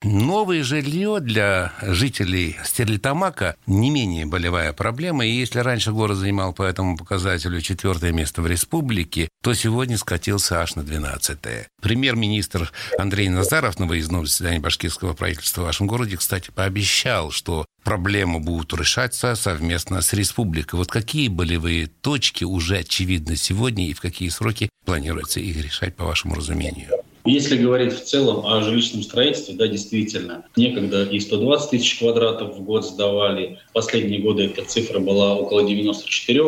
Новое 0.02 0.64
жилье 0.64 1.20
для 1.20 1.74
жителей 1.82 2.56
Стерлитамака 2.64 3.58
не 3.68 3.90
менее 3.90 4.26
болевая 4.26 4.72
проблема. 4.72 5.26
И 5.26 5.32
если 5.32 5.60
раньше 5.60 5.92
город 5.92 6.16
занимал 6.18 6.54
по 6.54 6.64
этому 6.64 6.96
показателю 6.96 7.60
четвертое 7.60 8.14
место 8.14 8.42
в 8.42 8.48
республике, 8.48 9.28
то 9.44 9.54
сегодня 9.54 9.98
скатился 9.98 10.62
аж 10.62 10.76
на 10.76 10.84
двенадцатое. 10.84 11.68
Премьер-министр 11.82 12.72
Андрей 12.98 13.28
Назаров 13.28 13.78
на 13.78 13.88
выездном 13.88 14.26
заседании 14.26 14.60
башкирского 14.60 15.14
правительства 15.14 15.64
в 15.64 15.66
вашем 15.66 15.86
городе, 15.88 16.16
кстати, 16.16 16.50
пообещал, 16.50 17.32
что 17.32 17.66
проблемы 17.84 18.40
будут 18.40 18.72
решаться 18.80 19.36
совместно 19.36 20.00
с 20.02 20.14
республикой. 20.14 20.76
Вот 20.76 20.90
какие 20.90 21.28
болевые 21.28 21.88
точки 21.88 22.46
уже 22.46 22.78
очевидны 22.78 23.36
сегодня 23.36 23.90
и 23.90 23.94
в 23.94 24.00
какие 24.00 24.30
сроки 24.30 24.70
планируется 24.86 25.42
их 25.42 25.62
решать, 25.62 25.98
по 25.98 26.06
вашему 26.06 26.36
разумению? 26.36 26.90
Если 27.26 27.58
говорить 27.58 27.94
в 27.94 28.04
целом 28.04 28.46
о 28.46 28.62
жилищном 28.62 29.04
строительстве, 29.04 29.56
да, 29.56 29.68
действительно, 29.68 30.46
некогда 30.56 31.04
и 31.04 31.20
120 31.20 31.70
тысяч 31.70 32.00
квадратов 32.00 32.56
в 32.56 32.64
год 32.64 32.86
сдавали. 32.86 33.60
Последние 33.74 34.20
годы 34.20 34.46
эта 34.46 34.64
цифра 34.64 35.00
была 35.00 35.36
около 35.36 35.68
94. 35.68 36.44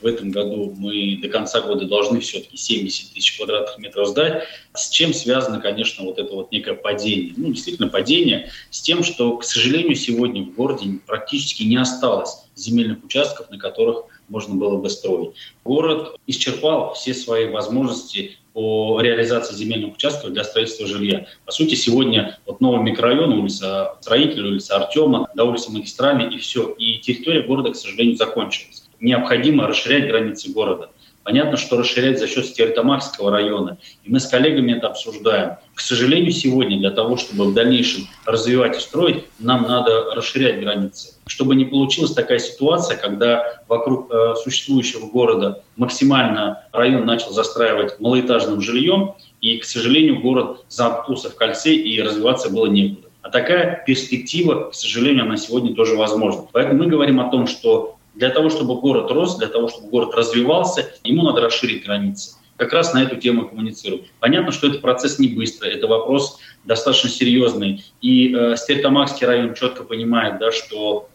В 0.00 0.06
этом 0.06 0.30
году 0.32 0.74
мы 0.76 1.18
до 1.22 1.28
конца 1.28 1.60
года 1.60 1.86
должны 1.86 2.20
все-таки 2.20 2.56
70 2.56 3.12
тысяч 3.12 3.36
квадратных 3.36 3.78
метров 3.78 4.08
сдать. 4.08 4.44
С 4.74 4.90
чем 4.90 5.14
связано, 5.14 5.60
конечно, 5.60 6.04
вот 6.04 6.18
это 6.18 6.34
вот 6.34 6.50
некое 6.50 6.74
падение? 6.74 7.34
Ну, 7.36 7.52
действительно, 7.52 7.88
падение 7.88 8.50
с 8.70 8.80
тем, 8.80 9.04
что, 9.04 9.36
к 9.36 9.44
сожалению, 9.44 9.94
сегодня 9.94 10.42
в 10.42 10.54
городе 10.54 10.98
практически 11.06 11.62
не 11.62 11.76
осталось 11.76 12.44
земельных 12.56 13.04
участков, 13.04 13.50
на 13.50 13.58
которых 13.58 14.06
можно 14.28 14.54
было 14.54 14.76
бы 14.76 14.90
строить. 14.90 15.30
Город 15.64 16.16
исчерпал 16.26 16.94
все 16.94 17.14
свои 17.14 17.46
возможности 17.46 18.38
по 18.52 19.00
реализации 19.00 19.54
земельных 19.54 19.94
участков 19.94 20.32
для 20.32 20.44
строительства 20.44 20.86
жилья. 20.86 21.26
По 21.46 21.52
сути, 21.52 21.74
сегодня 21.74 22.38
вот 22.46 22.60
новый 22.60 22.82
микрорайон, 22.82 23.32
улица 23.32 23.96
Строителя, 24.00 24.48
улица 24.48 24.76
Артема, 24.76 25.28
до 25.34 25.44
улицы 25.44 25.70
Магистральной 25.72 26.34
и 26.34 26.38
все. 26.38 26.68
И 26.78 26.98
территория 26.98 27.42
города, 27.42 27.70
к 27.70 27.76
сожалению, 27.76 28.16
закончилась. 28.16 28.88
Необходимо 29.00 29.66
расширять 29.66 30.06
границы 30.06 30.52
города. 30.52 30.90
Понятно, 31.24 31.56
что 31.56 31.78
расширять 31.78 32.18
за 32.18 32.26
счет 32.26 32.46
Стерлитамакского 32.46 33.30
района. 33.30 33.78
И 34.02 34.10
мы 34.10 34.18
с 34.18 34.26
коллегами 34.26 34.72
это 34.72 34.88
обсуждаем. 34.88 35.56
К 35.74 35.80
сожалению, 35.80 36.32
сегодня 36.32 36.78
для 36.78 36.90
того, 36.90 37.16
чтобы 37.16 37.46
в 37.46 37.54
дальнейшем 37.54 38.08
развивать 38.26 38.76
и 38.76 38.80
строить, 38.80 39.24
нам 39.38 39.62
надо 39.62 40.14
расширять 40.14 40.60
границы. 40.60 41.14
Чтобы 41.26 41.54
не 41.54 41.64
получилась 41.64 42.12
такая 42.12 42.38
ситуация, 42.38 42.96
когда 42.96 43.62
вокруг 43.68 44.12
э, 44.12 44.34
существующего 44.42 45.06
города 45.06 45.62
максимально 45.76 46.64
район 46.72 47.06
начал 47.06 47.30
застраивать 47.30 48.00
малоэтажным 48.00 48.60
жильем, 48.60 49.14
и, 49.40 49.58
к 49.58 49.64
сожалению, 49.64 50.20
город 50.20 50.64
замкнулся 50.68 51.30
в 51.30 51.36
кольце, 51.36 51.72
и 51.72 52.00
развиваться 52.02 52.50
было 52.50 52.66
некуда. 52.66 53.08
А 53.22 53.30
такая 53.30 53.84
перспектива, 53.86 54.70
к 54.70 54.74
сожалению, 54.74 55.24
она 55.24 55.36
сегодня 55.36 55.74
тоже 55.74 55.96
возможна. 55.96 56.46
Поэтому 56.52 56.82
мы 56.82 56.90
говорим 56.90 57.20
о 57.20 57.30
том, 57.30 57.46
что 57.46 57.96
для 58.14 58.30
того, 58.30 58.50
чтобы 58.50 58.80
город 58.80 59.10
рос, 59.10 59.38
для 59.38 59.48
того, 59.48 59.68
чтобы 59.68 59.88
город 59.88 60.14
развивался, 60.14 60.92
ему 61.04 61.22
надо 61.22 61.40
расширить 61.40 61.84
границы. 61.84 62.36
Как 62.56 62.72
раз 62.72 62.92
на 62.94 63.02
эту 63.02 63.16
тему 63.16 63.48
коммуницируем. 63.48 64.04
Понятно, 64.20 64.52
что 64.52 64.68
это 64.68 64.78
процесс 64.78 65.18
не 65.18 65.28
быстрый, 65.28 65.72
это 65.72 65.86
вопрос 65.86 66.38
достаточно 66.64 67.08
серьезный. 67.08 67.84
И 68.02 68.34
э, 68.34 68.56
Стерлитамакский 68.56 69.26
район 69.26 69.54
четко 69.54 69.84
понимает, 69.84 70.38
да, 70.38 70.52
что 70.52 71.08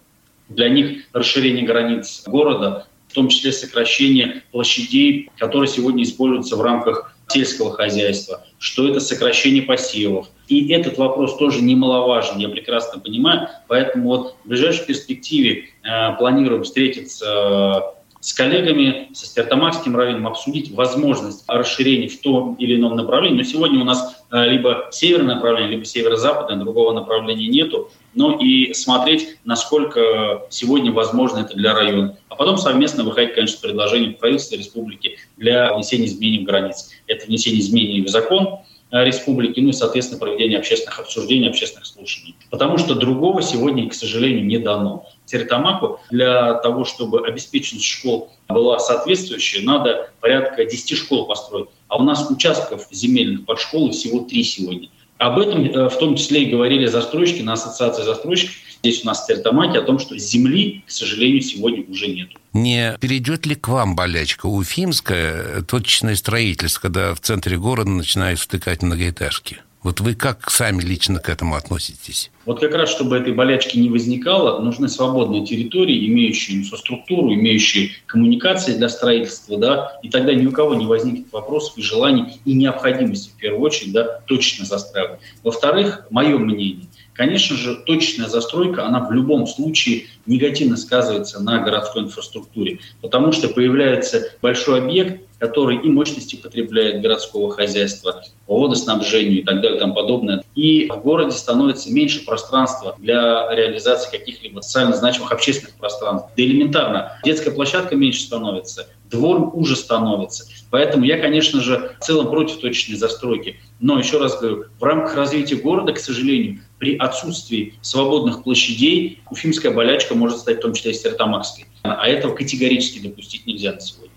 для 0.49 0.69
них 0.69 1.03
расширение 1.13 1.65
границ 1.65 2.23
города, 2.25 2.87
в 3.07 3.13
том 3.13 3.29
числе 3.29 3.51
сокращение 3.51 4.43
площадей, 4.51 5.29
которые 5.37 5.67
сегодня 5.67 6.03
используются 6.03 6.55
в 6.55 6.61
рамках 6.61 7.15
сельского 7.27 7.73
хозяйства, 7.73 8.45
что 8.59 8.87
это 8.89 8.99
сокращение 8.99 9.61
посевов. 9.61 10.29
И 10.47 10.71
этот 10.71 10.97
вопрос 10.97 11.37
тоже 11.37 11.61
немаловажен, 11.61 12.37
я 12.37 12.49
прекрасно 12.49 12.99
понимаю. 12.99 13.49
Поэтому 13.67 14.09
вот 14.09 14.35
в 14.43 14.47
ближайшей 14.47 14.85
перспективе 14.85 15.69
э, 15.83 16.15
планируем 16.17 16.63
встретиться 16.63 17.93
с 18.19 18.33
коллегами, 18.33 19.09
со 19.13 19.25
Стертамакским 19.25 19.95
районом 19.95 20.27
обсудить 20.27 20.71
возможность 20.71 21.43
расширения 21.47 22.07
в 22.07 22.19
том 22.19 22.55
или 22.55 22.75
ином 22.75 22.95
направлении. 22.95 23.37
Но 23.37 23.43
сегодня 23.43 23.79
у 23.79 23.83
нас 23.83 24.23
э, 24.31 24.49
либо 24.49 24.87
северное 24.91 25.35
направление, 25.35 25.71
либо 25.73 25.85
северо-западное, 25.85 26.57
другого 26.57 26.93
направления 26.93 27.47
нету. 27.47 27.91
Но 28.15 28.37
и 28.39 28.73
смотреть, 28.73 29.37
насколько 29.43 30.47
сегодня 30.49 30.91
возможно 30.91 31.39
это 31.39 31.55
для 31.55 31.73
района. 31.73 32.17
А 32.29 32.35
потом 32.35 32.57
совместно 32.57 33.03
выходить, 33.03 33.33
конечно, 33.33 33.57
с 33.57 33.61
предложением 33.61 34.15
правительства 34.15 34.55
республики 34.55 35.17
для 35.35 35.73
внесения 35.73 36.05
изменений 36.05 36.39
в 36.39 36.43
границ. 36.43 36.89
Это 37.05 37.27
внесение 37.27 37.61
изменений 37.61 38.01
в 38.01 38.09
закон, 38.09 38.59
Э, 38.59 38.76
республики, 38.91 39.60
ну 39.60 39.70
и, 39.70 39.74
соответственно, 39.74 40.20
проведение 40.20 40.60
общественных 40.60 41.00
обсуждений, 41.00 41.50
общественных 41.50 41.86
слушаний. 41.86 42.36
Потому 42.50 42.77
что 42.77 42.96
другого 42.96 43.41
сегодня, 43.41 43.89
к 43.89 43.94
сожалению, 43.94 44.46
не 44.46 44.58
дано. 44.58 45.06
Тертамаку 45.25 46.00
для 46.10 46.53
того, 46.56 46.86
чтобы 46.86 47.27
обеспеченность 47.27 47.86
школ 47.86 48.32
была 48.48 48.79
соответствующая, 48.79 49.62
надо 49.63 50.10
порядка 50.22 50.65
10 50.65 50.98
школ 50.98 51.25
построить. 51.27 51.70
А 51.89 51.98
у 51.98 52.03
нас 52.03 52.29
участков 52.29 52.88
земельных 52.91 53.46
под 53.46 53.60
школы 53.60 53.91
всего 53.91 54.22
3 54.22 54.44
сегодня. 54.44 54.89
Об 55.17 55.39
этом 55.39 55.65
э, 55.65 55.89
в 55.89 55.98
том 55.98 56.15
числе 56.15 56.44
и 56.44 56.51
говорили 56.51 56.86
застройщики 56.86 57.41
на 57.41 57.53
ассоциации 57.53 58.03
застройщиков 58.03 58.56
здесь 58.79 59.03
у 59.03 59.07
нас 59.07 59.25
Тертамаке 59.25 59.79
о 59.79 59.84
том, 59.84 60.00
что 60.00 60.17
земли, 60.17 60.84
к 60.86 60.91
сожалению, 60.91 61.41
сегодня 61.41 61.84
уже 61.88 62.07
нет. 62.07 62.29
Не 62.53 62.98
перейдет 63.00 63.46
ли 63.46 63.55
к 63.55 63.67
вам 63.67 63.96
болячка 63.96 64.48
уфимская, 64.48 65.62
точечное 65.62 66.15
строительство, 66.15 66.81
когда 66.81 67.13
в 67.13 67.19
центре 67.19 67.57
города 67.57 67.89
начинают 67.89 68.39
втыкать 68.39 68.81
многоэтажки? 68.81 69.60
Вот 69.84 70.01
вы 70.01 70.15
как 70.15 70.50
сами 70.50 70.81
лично 70.81 71.19
к 71.19 71.29
этому 71.29 71.55
относитесь? 71.55 72.31
Вот 72.46 72.60
как 72.60 72.74
раз, 72.74 72.89
чтобы 72.89 73.15
этой 73.15 73.34
болячки 73.34 73.77
не 73.77 73.89
возникало, 73.89 74.60
нужны 74.60 74.89
свободные 74.89 75.46
территории, 75.46 76.07
имеющие 76.07 76.57
инфраструктуру, 76.57 77.34
имеющие 77.34 77.91
коммуникации 78.05 78.74
для 78.74 78.89
строительства, 78.89 79.57
да, 79.57 80.00
и 80.01 80.10
тогда 80.10 80.34
ни 80.34 80.46
у 80.46 80.51
кого 80.51 80.74
не 80.75 80.86
возникнет 80.86 81.31
вопросов 81.31 81.77
и 81.77 81.81
желаний 81.81 82.25
и 82.43 82.53
необходимости, 82.53 83.29
в 83.29 83.39
первую 83.39 83.62
очередь, 83.62 83.93
да, 83.93 84.19
точно 84.25 84.65
застраивать. 84.65 85.19
Во-вторых, 85.43 86.05
мое 86.10 86.38
мнение, 86.38 86.88
Конечно 87.17 87.57
же, 87.57 87.75
точечная 87.75 88.27
застройка, 88.27 88.86
она 88.86 89.00
в 89.00 89.12
любом 89.12 89.47
случае 89.47 90.05
негативно 90.27 90.77
сказывается 90.77 91.41
на 91.41 91.59
городской 91.59 92.03
инфраструктуре, 92.03 92.79
потому 93.01 93.31
что 93.31 93.50
появляется 93.50 94.29
большой 94.39 94.83
объект, 94.83 95.24
который 95.39 95.77
и 95.77 95.89
мощности 95.89 96.36
потребляет 96.36 97.01
городского 97.01 97.51
хозяйства, 97.51 98.24
по 98.45 98.59
водоснабжению 98.59 99.41
и 99.41 99.43
так 99.43 99.62
далее 99.62 99.77
и 99.77 99.79
тому 99.79 99.93
подобное. 99.93 100.43
И 100.55 100.88
в 100.88 101.01
городе 101.01 101.31
становится 101.31 101.91
меньше 101.91 102.24
пространства 102.25 102.95
для 102.97 103.53
реализации 103.53 104.09
каких-либо 104.17 104.62
социально 104.62 104.95
значимых 104.95 105.31
общественных 105.31 105.75
пространств. 105.75 106.29
Да 106.36 106.43
элементарно, 106.43 107.19
детская 107.24 107.51
площадка 107.51 107.95
меньше 107.95 108.21
становится, 108.21 108.88
двор 109.09 109.51
уже 109.53 109.75
становится. 109.75 110.45
Поэтому 110.69 111.05
я, 111.05 111.19
конечно 111.19 111.61
же, 111.61 111.95
в 111.99 112.03
целом 112.03 112.29
против 112.29 112.57
точечной 112.57 112.97
застройки. 112.97 113.59
Но, 113.79 113.97
еще 113.99 114.19
раз 114.19 114.39
говорю, 114.39 114.65
в 114.79 114.83
рамках 114.83 115.15
развития 115.15 115.55
города, 115.55 115.93
к 115.93 115.99
сожалению, 115.99 116.59
при 116.79 116.97
отсутствии 116.97 117.75
свободных 117.81 118.43
площадей 118.43 119.21
уфимская 119.29 119.71
болячка 119.71 120.15
может 120.15 120.39
стать 120.39 120.57
в 120.57 120.61
том 120.61 120.73
числе 120.73 120.91
и 120.91 120.95
стертамакской. 120.95 121.65
А 121.83 122.07
этого 122.07 122.35
категорически 122.35 122.99
допустить 122.99 123.45
нельзя 123.45 123.73
на 123.73 123.79
сегодня. 123.79 124.16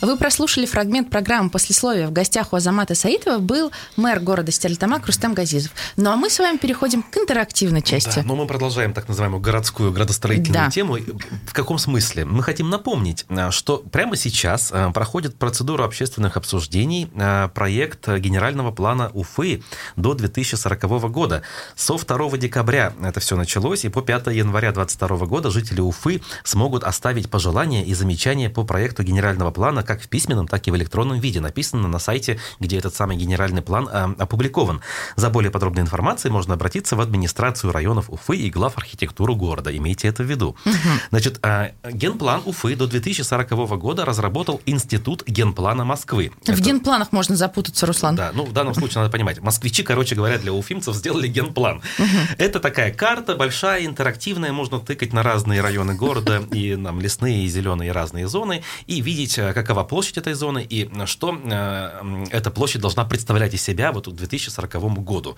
Вы 0.00 0.16
прослушали 0.16 0.66
фрагмент 0.66 1.10
программы 1.10 1.50
«Послесловие». 1.50 2.08
В 2.08 2.12
гостях 2.12 2.52
у 2.52 2.56
Азамата 2.56 2.94
Саитова 2.94 3.38
был 3.38 3.72
мэр 3.96 4.20
города 4.20 4.52
Стерлитамак 4.52 5.06
Рустам 5.06 5.34
Газизов. 5.34 5.72
Ну 5.96 6.10
а 6.10 6.16
мы 6.16 6.28
с 6.28 6.38
вами 6.38 6.58
переходим 6.58 7.02
к 7.02 7.16
интерактивной 7.16 7.82
части. 7.82 8.16
Да, 8.16 8.22
но 8.24 8.36
мы 8.36 8.46
продолжаем 8.46 8.92
так 8.92 9.08
называемую 9.08 9.40
городскую 9.40 9.92
градостроительную 9.92 10.66
да. 10.66 10.70
тему. 10.70 10.98
В 11.46 11.52
каком 11.52 11.78
смысле? 11.78 12.24
Мы 12.24 12.42
хотим 12.42 12.68
напомнить, 12.68 13.24
а, 13.28 13.50
что 13.50 13.78
прямо 13.78 14.16
сейчас 14.16 14.70
а, 14.72 14.90
проходит 14.90 15.36
процедура 15.36 15.84
общественных 15.84 16.36
обсуждений 16.36 17.10
а, 17.14 17.48
проект 17.48 18.08
генерального 18.08 18.72
плана 18.72 19.10
Уфы 19.14 19.62
до 19.96 20.14
2040 20.14 20.82
года. 21.10 21.42
Со 21.74 21.96
2 21.96 22.36
декабря 22.36 22.92
это 23.02 23.20
все 23.20 23.36
началось, 23.36 23.84
и 23.84 23.88
по 23.88 24.02
5 24.02 24.26
января 24.28 24.72
2022 24.72 25.26
года 25.26 25.50
жители 25.50 25.80
Уфы 25.80 26.20
смогут 26.44 26.84
оставить 26.84 27.30
пожелания 27.30 27.84
и 27.84 27.94
замечания 27.94 28.50
по 28.50 28.64
проекту 28.64 29.02
генерального 29.02 29.50
плана 29.50 29.82
как 29.86 30.02
в 30.02 30.08
письменном, 30.08 30.48
так 30.48 30.66
и 30.66 30.70
в 30.70 30.76
электронном 30.76 31.18
виде. 31.20 31.40
Написано 31.40 31.88
на 31.88 31.98
сайте, 31.98 32.38
где 32.60 32.78
этот 32.78 32.94
самый 32.94 33.16
генеральный 33.16 33.62
план 33.62 33.88
э, 33.90 34.14
опубликован. 34.18 34.80
За 35.16 35.30
более 35.30 35.50
подробной 35.50 35.82
информацией 35.82 36.32
можно 36.32 36.54
обратиться 36.54 36.96
в 36.96 37.00
администрацию 37.00 37.72
районов 37.72 38.10
Уфы 38.10 38.36
и 38.36 38.50
глав 38.50 38.76
архитектуру 38.76 39.36
города. 39.36 39.76
Имейте 39.76 40.08
это 40.08 40.22
в 40.22 40.26
виду. 40.26 40.56
Угу. 40.64 40.74
Значит, 41.10 41.38
э, 41.42 41.72
генплан 41.90 42.42
Уфы 42.44 42.76
до 42.76 42.86
2040 42.86 43.50
года 43.78 44.04
разработал 44.04 44.60
Институт 44.66 45.22
генплана 45.26 45.84
Москвы. 45.84 46.32
В 46.44 46.48
это... 46.48 46.60
генпланах 46.60 47.12
можно 47.12 47.36
запутаться, 47.36 47.86
Руслан. 47.86 48.16
Да, 48.16 48.32
ну 48.34 48.44
в 48.44 48.52
данном 48.52 48.74
случае 48.78 49.02
надо 49.02 49.12
понимать. 49.12 49.40
Москвичи, 49.40 49.82
короче 49.82 50.14
говоря, 50.14 50.38
для 50.38 50.52
уфимцев 50.52 50.94
сделали 50.94 51.28
генплан. 51.28 51.82
Угу. 51.98 52.06
Это 52.38 52.60
такая 52.60 52.92
карта 52.92 53.36
большая, 53.36 53.86
интерактивная, 53.86 54.52
можно 54.52 54.80
тыкать 54.80 55.12
на 55.12 55.22
разные 55.22 55.60
районы 55.60 55.94
города, 55.94 56.42
и 56.52 56.76
нам 56.76 57.00
лесные, 57.00 57.44
и 57.44 57.48
зеленые, 57.48 57.90
и 57.90 57.92
разные 57.92 58.28
зоны, 58.28 58.62
и 58.86 59.00
видеть, 59.00 59.38
э, 59.38 59.52
какова 59.76 59.88
площадь 59.88 60.18
этой 60.18 60.34
зоны 60.34 60.66
и 60.68 60.90
что 61.06 61.38
э, 61.44 62.26
эта 62.30 62.50
площадь 62.50 62.80
должна 62.80 63.04
представлять 63.04 63.54
из 63.54 63.62
себя 63.62 63.92
вот 63.92 64.06
к 64.06 64.10
2040 64.10 65.04
году. 65.04 65.36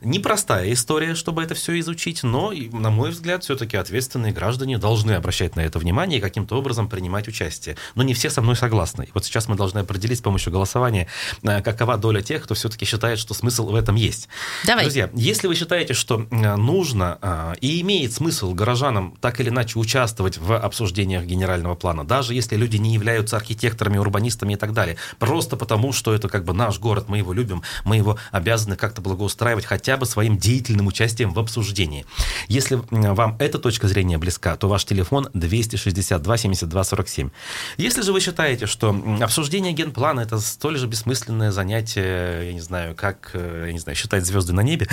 Непростая 0.00 0.72
история, 0.72 1.14
чтобы 1.14 1.42
это 1.42 1.54
все 1.54 1.78
изучить, 1.80 2.22
но, 2.22 2.52
на 2.72 2.90
мой 2.90 3.10
взгляд, 3.10 3.42
все-таки 3.42 3.76
ответственные 3.76 4.32
граждане 4.32 4.78
должны 4.78 5.12
обращать 5.12 5.56
на 5.56 5.60
это 5.60 5.78
внимание 5.78 6.18
и 6.18 6.22
каким-то 6.22 6.56
образом 6.56 6.88
принимать 6.88 7.28
участие. 7.28 7.76
Но 7.96 8.02
не 8.02 8.14
все 8.14 8.30
со 8.30 8.42
мной 8.42 8.56
согласны. 8.56 9.08
вот 9.14 9.24
сейчас 9.24 9.48
мы 9.48 9.56
должны 9.56 9.80
определить 9.80 10.18
с 10.18 10.22
помощью 10.22 10.52
голосования, 10.52 11.06
э, 11.42 11.60
какова 11.62 11.96
доля 11.96 12.22
тех, 12.22 12.44
кто 12.44 12.54
все-таки 12.54 12.84
считает, 12.84 13.18
что 13.18 13.34
смысл 13.34 13.70
в 13.70 13.74
этом 13.74 13.96
есть. 13.96 14.28
Давай. 14.66 14.84
Друзья, 14.84 15.10
если 15.14 15.48
вы 15.48 15.54
считаете, 15.54 15.94
что 15.94 16.26
э, 16.30 16.56
нужно 16.56 17.18
э, 17.20 17.54
и 17.60 17.80
имеет 17.80 18.12
смысл 18.12 18.54
горожанам 18.54 19.16
так 19.20 19.40
или 19.40 19.48
иначе 19.48 19.78
участвовать 19.78 20.38
в 20.38 20.56
обсуждениях 20.56 21.24
генерального 21.24 21.74
плана, 21.74 22.04
даже 22.04 22.34
если 22.34 22.56
люди 22.56 22.76
не 22.76 22.94
являются 22.94 23.36
архитекторами, 23.36 23.79
архитекторами, 23.80 23.98
урбанистами 23.98 24.54
и 24.54 24.56
так 24.56 24.72
далее. 24.72 24.96
Просто 25.18 25.56
потому, 25.56 25.92
что 25.92 26.14
это 26.14 26.28
как 26.28 26.44
бы 26.44 26.52
наш 26.52 26.78
город, 26.78 27.06
мы 27.08 27.18
его 27.18 27.32
любим, 27.32 27.62
мы 27.84 27.96
его 27.96 28.18
обязаны 28.32 28.76
как-то 28.76 29.00
благоустраивать 29.00 29.64
хотя 29.64 29.96
бы 29.96 30.06
своим 30.06 30.36
деятельным 30.36 30.86
участием 30.86 31.32
в 31.32 31.38
обсуждении. 31.38 32.04
Если 32.48 32.80
вам 32.90 33.36
эта 33.38 33.58
точка 33.58 33.88
зрения 33.88 34.18
близка, 34.18 34.56
то 34.56 34.68
ваш 34.68 34.84
телефон 34.84 35.28
262 35.34 36.36
72 36.36 36.84
47. 36.84 37.30
Если 37.78 38.02
же 38.02 38.12
вы 38.12 38.20
считаете, 38.20 38.66
что 38.66 38.94
обсуждение 39.20 39.72
генплана 39.72 40.20
это 40.20 40.38
столь 40.40 40.78
же 40.78 40.86
бессмысленное 40.86 41.50
занятие, 41.52 42.46
я 42.46 42.52
не 42.52 42.60
знаю, 42.60 42.94
как, 42.94 43.30
э, 43.34 43.64
я 43.66 43.72
не 43.72 43.78
знаю, 43.78 43.96
считать 43.96 44.26
звезды 44.26 44.52
на 44.52 44.62
небе, 44.62 44.86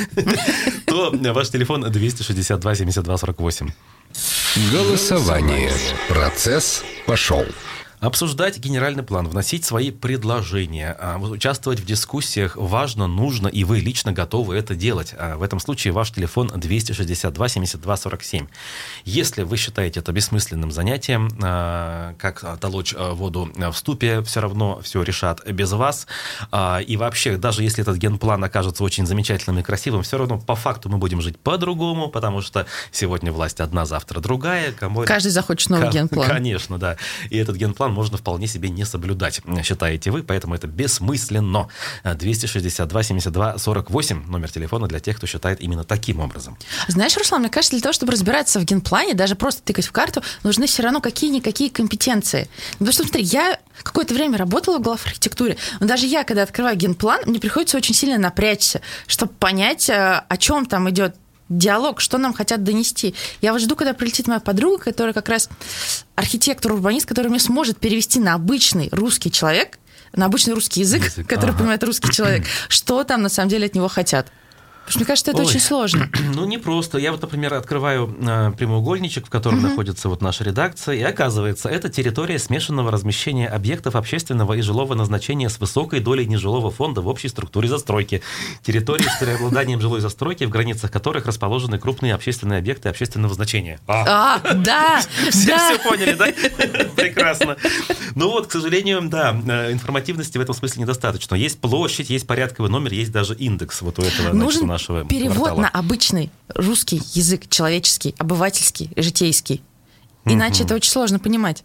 то 0.85 1.11
ваш 1.33 1.49
телефон 1.49 1.91
262 1.91 2.75
72 2.75 3.17
48. 3.17 3.69
Голосование. 4.71 5.71
Процесс 6.07 6.83
пошел 7.05 7.45
обсуждать 7.99 8.59
генеральный 8.59 9.03
план, 9.03 9.27
вносить 9.27 9.65
свои 9.65 9.89
предложения, 9.89 10.95
а, 10.99 11.17
участвовать 11.17 11.79
в 11.79 11.85
дискуссиях 11.85 12.55
важно, 12.55 13.07
нужно, 13.07 13.47
и 13.47 13.63
вы 13.63 13.79
лично 13.79 14.11
готовы 14.11 14.55
это 14.55 14.75
делать. 14.75 15.15
А, 15.17 15.37
в 15.37 15.43
этом 15.43 15.59
случае 15.59 15.93
ваш 15.93 16.11
телефон 16.11 16.51
262 16.55 17.47
72 17.47 17.97
47. 17.97 18.47
Если 19.05 19.43
вы 19.43 19.57
считаете 19.57 19.99
это 20.01 20.11
бессмысленным 20.11 20.71
занятием, 20.71 21.29
а, 21.41 22.13
как 22.19 22.59
толочь 22.59 22.93
воду 22.97 23.51
в 23.55 23.73
ступе, 23.73 24.21
все 24.21 24.41
равно 24.41 24.79
все 24.83 25.01
решат 25.01 25.45
без 25.49 25.71
вас. 25.71 26.07
И 26.87 26.97
вообще, 26.97 27.37
даже 27.37 27.63
если 27.63 27.81
этот 27.81 27.97
генплан 27.97 28.43
окажется 28.43 28.83
очень 28.83 29.05
замечательным 29.05 29.59
и 29.59 29.63
красивым, 29.63 30.03
все 30.03 30.17
равно 30.17 30.39
по 30.39 30.55
факту 30.55 30.89
мы 30.89 30.97
будем 30.97 31.21
жить 31.21 31.39
по-другому, 31.39 32.09
потому 32.09 32.41
что 32.41 32.65
сегодня 32.91 33.31
власть 33.31 33.59
одна, 33.59 33.85
завтра 33.85 34.19
другая. 34.19 34.71
Кому... 34.71 35.03
Каждый 35.03 35.29
захочет 35.29 35.69
новый 35.69 35.89
генплан. 35.89 36.27
Конечно, 36.27 36.77
да. 36.77 36.97
И 37.29 37.37
этот 37.37 37.55
генплан 37.55 37.86
план 37.87 37.93
можно 37.93 38.17
вполне 38.17 38.47
себе 38.47 38.69
не 38.69 38.85
соблюдать, 38.85 39.41
считаете 39.63 40.11
вы, 40.11 40.23
поэтому 40.23 40.55
это 40.55 40.67
бессмысленно. 40.67 41.67
262 42.03 43.03
72 43.03 43.57
48 43.57 44.25
номер 44.27 44.51
телефона 44.51 44.87
для 44.87 44.99
тех, 44.99 45.17
кто 45.17 45.27
считает 45.27 45.61
именно 45.61 45.83
таким 45.83 46.19
образом. 46.19 46.57
Знаешь, 46.87 47.17
Руслан, 47.17 47.41
мне 47.41 47.49
кажется, 47.49 47.75
для 47.75 47.81
того, 47.81 47.93
чтобы 47.93 48.11
разбираться 48.11 48.59
в 48.59 48.65
генплане, 48.65 49.13
даже 49.13 49.35
просто 49.35 49.61
тыкать 49.61 49.85
в 49.85 49.91
карту, 49.91 50.21
нужны 50.43 50.67
все 50.67 50.83
равно 50.83 51.01
какие-никакие 51.01 51.69
компетенции. 51.69 52.49
Потому 52.73 52.91
что, 52.91 53.03
смотри, 53.03 53.23
я 53.23 53.59
какое-то 53.83 54.13
время 54.13 54.37
работала 54.37 54.79
в 54.79 54.81
глав 54.81 55.05
архитектуре, 55.05 55.57
но 55.79 55.87
даже 55.87 56.05
я, 56.05 56.23
когда 56.23 56.43
открываю 56.43 56.75
генплан, 56.75 57.21
мне 57.25 57.39
приходится 57.39 57.77
очень 57.77 57.95
сильно 57.95 58.17
напрячься, 58.17 58.81
чтобы 59.07 59.31
понять, 59.33 59.89
э, 59.89 60.23
о 60.27 60.37
чем 60.37 60.65
там 60.65 60.89
идет 60.89 61.15
диалог, 61.49 62.01
что 62.01 62.17
нам 62.17 62.33
хотят 62.33 62.63
донести. 62.63 63.15
Я 63.41 63.53
вот 63.53 63.61
жду, 63.61 63.75
когда 63.75 63.93
прилетит 63.93 64.27
моя 64.27 64.39
подруга, 64.39 64.83
которая 64.83 65.13
как 65.13 65.29
раз 65.29 65.49
архитектор-урбанист, 66.15 67.05
который 67.05 67.29
мне 67.29 67.39
сможет 67.39 67.77
перевести 67.77 68.19
на 68.19 68.33
обычный 68.33 68.89
русский 68.91 69.31
человек, 69.31 69.79
на 70.13 70.25
обычный 70.25 70.53
русский 70.53 70.81
язык, 70.81 71.05
язык 71.05 71.27
который 71.27 71.51
ага. 71.51 71.59
понимает 71.59 71.83
русский 71.83 72.11
человек, 72.11 72.45
что 72.69 73.03
там 73.03 73.21
на 73.21 73.29
самом 73.29 73.49
деле 73.49 73.67
от 73.67 73.75
него 73.75 73.87
хотят. 73.87 74.27
Потому 74.87 74.91
что 74.91 74.99
мне 74.99 75.07
кажется, 75.07 75.31
это 75.31 75.41
Ой, 75.41 75.47
очень 75.47 75.59
сложно. 75.59 76.09
Ну, 76.37 76.45
не 76.45 76.57
просто. 76.57 76.97
Я 76.97 77.11
вот, 77.11 77.21
например, 77.21 77.55
открываю 77.55 78.15
э, 78.21 78.51
прямоугольничек, 78.57 79.25
в 79.25 79.29
котором 79.29 79.57
угу. 79.57 79.67
находится 79.67 80.07
вот 80.07 80.21
наша 80.21 80.43
редакция, 80.43 80.95
и 80.95 81.01
оказывается, 81.01 81.67
это 81.67 81.89
территория 81.89 82.37
смешанного 82.37 82.91
размещения 82.91 83.47
объектов 83.47 83.95
общественного 83.95 84.53
и 84.53 84.61
жилого 84.61 84.93
назначения 84.93 85.49
с 85.49 85.59
высокой 85.59 85.99
долей 85.99 86.25
нежилого 86.25 86.69
фонда 86.71 87.01
в 87.01 87.07
общей 87.07 87.27
структуре 87.27 87.67
застройки. 87.67 88.21
Территория 88.61 89.09
с 89.09 89.19
преобладанием 89.19 89.81
жилой 89.81 89.99
застройки, 89.99 90.45
в 90.45 90.49
границах 90.49 90.91
которых 90.91 91.25
расположены 91.25 91.79
крупные 91.79 92.13
общественные 92.13 92.59
объекты 92.59 92.87
общественного 92.87 93.33
значения. 93.33 93.79
А, 93.87 94.39
а 94.43 94.53
да, 94.53 95.01
все, 95.31 95.57
все 95.57 95.79
поняли, 95.79 96.13
да? 96.13 96.27
Прекрасно. 96.95 97.57
Ну 98.15 98.29
вот, 98.29 98.47
к 98.47 98.51
сожалению, 98.51 99.01
да, 99.09 99.35
э, 99.47 99.71
информативности 99.71 100.37
в 100.37 100.41
этом 100.41 100.53
смысле 100.55 100.83
недостаточно. 100.83 101.35
Есть 101.35 101.59
площадь, 101.59 102.09
есть 102.09 102.27
порядковый 102.27 102.71
номер, 102.71 102.93
есть 102.93 103.11
даже 103.11 103.33
индекс 103.33 103.81
вот 103.81 103.99
у 103.99 104.03
этого. 104.03 104.33
Нужен 104.33 104.76
нашего 104.77 105.05
Перевод 105.05 105.37
квартала. 105.37 105.61
на 105.61 105.69
обычный 105.69 106.29
русский 106.49 107.01
язык, 107.13 107.49
человеческий, 107.49 108.15
обывательский, 108.17 108.91
житейский. 108.95 109.61
Иначе 110.25 110.63
mm 110.63 110.65
это 110.65 110.75
очень 110.75 110.91
сложно 110.91 111.19
понимать. 111.19 111.63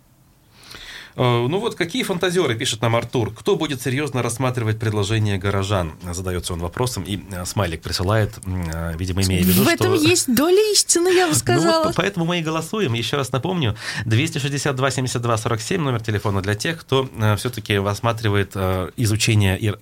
Э, 1.17 1.47
ну 1.49 1.59
вот 1.59 1.75
какие 1.75 2.03
фантазеры, 2.03 2.55
пишет 2.55 2.81
нам 2.83 2.97
Артур. 2.97 3.33
Кто 3.33 3.57
будет 3.57 3.83
серьезно 3.83 4.23
рассматривать 4.23 4.79
предложение 4.79 5.39
горожан? 5.39 5.93
Задается 6.11 6.53
он 6.53 6.61
вопросом 6.61 7.03
и 7.03 7.21
э, 7.31 7.45
смайлик 7.45 7.83
присылает, 7.83 8.35
э, 8.45 8.95
видимо, 8.97 9.23
имея 9.23 9.43
в 9.43 9.47
виду, 9.47 9.65
В 9.65 9.69
этом 9.69 9.97
что... 9.97 10.07
есть 10.07 10.35
доля 10.35 10.73
истины, 10.73 11.09
я 11.09 11.29
бы 11.29 11.35
сказала. 11.43 11.83
Ну, 11.83 11.85
вот 11.87 11.97
поэтому 11.97 12.27
мы 12.27 12.39
и 12.39 12.43
голосуем. 12.43 12.95
Еще 12.95 13.17
раз 13.17 13.33
напомню, 13.33 13.77
262 14.07 14.91
72 14.91 15.37
47 15.37 15.81
номер 15.81 16.01
телефона 16.01 16.41
для 16.43 16.55
тех, 16.55 16.81
кто 16.81 17.09
все-таки 17.37 17.79
рассматривает 17.79 18.57
изучение 18.97 19.59
и 19.59 19.75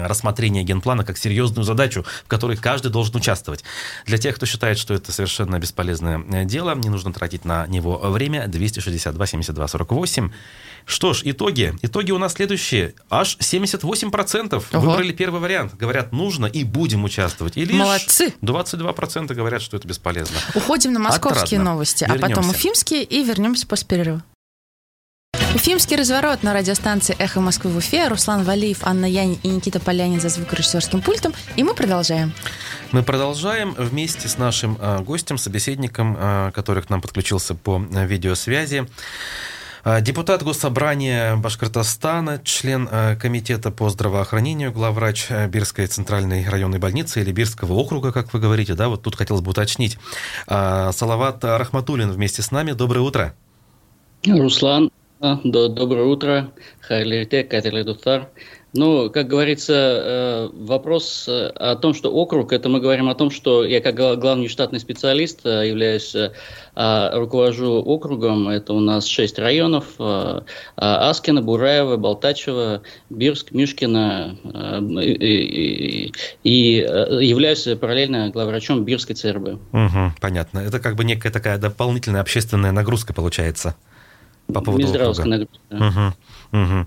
рассмотрение 0.00 0.62
генплана 0.62 1.04
как 1.04 1.18
серьезную 1.18 1.64
задачу, 1.64 2.04
в 2.24 2.28
которой 2.28 2.56
каждый 2.56 2.90
должен 2.90 3.16
участвовать. 3.16 3.64
Для 4.06 4.18
тех, 4.18 4.36
кто 4.36 4.46
считает, 4.46 4.78
что 4.78 4.94
это 4.94 5.12
совершенно 5.12 5.58
бесполезное 5.58 6.44
дело, 6.44 6.74
не 6.74 6.88
нужно 6.88 7.12
тратить 7.12 7.44
на 7.44 7.66
него 7.66 7.98
время, 7.98 8.46
262 8.46 9.26
72 9.26 9.68
48 9.68 10.30
что 10.88 11.12
ж, 11.14 11.22
итоги. 11.24 11.74
Итоги 11.82 12.12
у 12.12 12.18
нас 12.18 12.34
следующие. 12.34 12.94
Аж 13.10 13.36
78% 13.40 14.62
Ого. 14.72 14.80
выбрали 14.80 15.10
первый 15.10 15.40
вариант. 15.40 15.74
Говорят, 15.76 16.12
нужно 16.12 16.46
и 16.46 16.62
будем 16.62 17.02
участвовать. 17.02 17.56
И 17.56 17.64
лишь 17.64 17.76
Молодцы. 17.76 18.32
22% 18.40 19.34
говорят, 19.34 19.62
что 19.62 19.76
это 19.76 19.88
бесполезно. 19.88 20.36
Уходим 20.54 20.92
на 20.92 21.00
московские 21.00 21.58
Отрадно. 21.58 21.72
новости, 21.72 22.04
вернемся. 22.04 22.24
а 22.24 22.28
потом 22.28 22.50
уфимские 22.50 23.02
и 23.02 23.24
вернемся 23.24 23.66
после 23.66 23.88
перерыва. 23.88 24.22
Уфимский 25.56 25.96
разворот 25.96 26.44
на 26.44 26.54
радиостанции 26.54 27.16
«Эхо 27.18 27.40
Москвы» 27.40 27.70
в 27.72 27.78
Уфе. 27.78 28.06
Руслан 28.08 28.44
Валиев, 28.44 28.78
Анна 28.82 29.06
Янь 29.06 29.38
и 29.42 29.48
Никита 29.48 29.80
Полянин 29.80 30.20
за 30.20 30.28
звукорежиссерским 30.28 31.02
пультом. 31.02 31.32
И 31.56 31.64
мы 31.64 31.74
продолжаем. 31.74 32.32
Мы 32.92 33.02
продолжаем 33.02 33.74
вместе 33.76 34.28
с 34.28 34.38
нашим 34.38 34.78
э, 34.80 35.00
гостем, 35.00 35.36
собеседником, 35.36 36.16
э, 36.18 36.52
который 36.54 36.82
к 36.82 36.90
нам 36.90 37.00
подключился 37.00 37.54
по 37.54 37.82
э, 37.90 38.06
видеосвязи. 38.06 38.86
А, 39.88 40.00
депутат 40.00 40.42
Госсобрания 40.42 41.36
Башкортостана, 41.36 42.40
член 42.42 42.88
а, 42.90 43.14
Комитета 43.14 43.70
по 43.70 43.88
здравоохранению, 43.88 44.72
главврач 44.72 45.28
а, 45.30 45.46
Бирской 45.46 45.86
центральной 45.86 46.44
районной 46.48 46.80
больницы 46.80 47.20
или 47.20 47.30
Бирского 47.30 47.74
округа, 47.74 48.10
как 48.10 48.34
вы 48.34 48.40
говорите, 48.40 48.74
да, 48.74 48.88
вот 48.88 49.02
тут 49.02 49.14
хотелось 49.14 49.42
бы 49.42 49.52
уточнить. 49.52 49.96
Салават 50.48 51.44
Рахматулин 51.44 52.10
вместе 52.10 52.42
с 52.42 52.50
нами. 52.50 52.72
Доброе 52.72 53.02
утро. 53.02 53.34
Руслан, 54.26 54.90
доброе 55.20 56.06
утро. 56.06 56.50
Хайрлерте, 56.80 57.44
Катерле 57.44 57.84
Дуфтар. 57.84 58.28
Ну, 58.76 59.10
как 59.10 59.26
говорится, 59.26 59.72
э, 59.74 60.48
вопрос 60.52 61.26
э, 61.28 61.48
о 61.48 61.76
том, 61.76 61.94
что 61.94 62.12
округ, 62.12 62.52
это 62.52 62.68
мы 62.68 62.80
говорим 62.80 63.08
о 63.08 63.14
том, 63.14 63.30
что 63.30 63.64
я 63.64 63.80
как 63.80 63.94
главный 63.94 64.48
штатный 64.48 64.80
специалист 64.80 65.40
э, 65.44 65.68
являюсь, 65.68 66.14
руковожу 66.74 67.82
округом, 67.82 68.50
это 68.50 68.74
у 68.74 68.80
нас 68.80 69.06
шесть 69.06 69.38
районов, 69.38 69.94
Аскина, 70.76 71.40
Бураева, 71.40 71.96
Болтачева, 71.96 72.82
Бирск, 73.08 73.52
Мишкина, 73.52 74.36
и, 75.02 76.12
и 76.44 76.52
являюсь 77.22 77.66
параллельно 77.80 78.28
главврачом 78.28 78.84
Бирской 78.84 79.16
ЦРБ. 79.16 79.58
Угу, 79.72 80.12
понятно. 80.20 80.58
Это 80.58 80.78
как 80.78 80.96
бы 80.96 81.04
некая 81.04 81.30
такая 81.30 81.56
дополнительная 81.56 82.20
общественная 82.20 82.72
нагрузка 82.72 83.14
получается 83.14 83.74
по 84.52 84.60
поводу 84.60 84.88
округа. 84.88 85.24
нагрузка. 85.24 85.58
Угу. 85.70 86.14
Угу. 86.56 86.86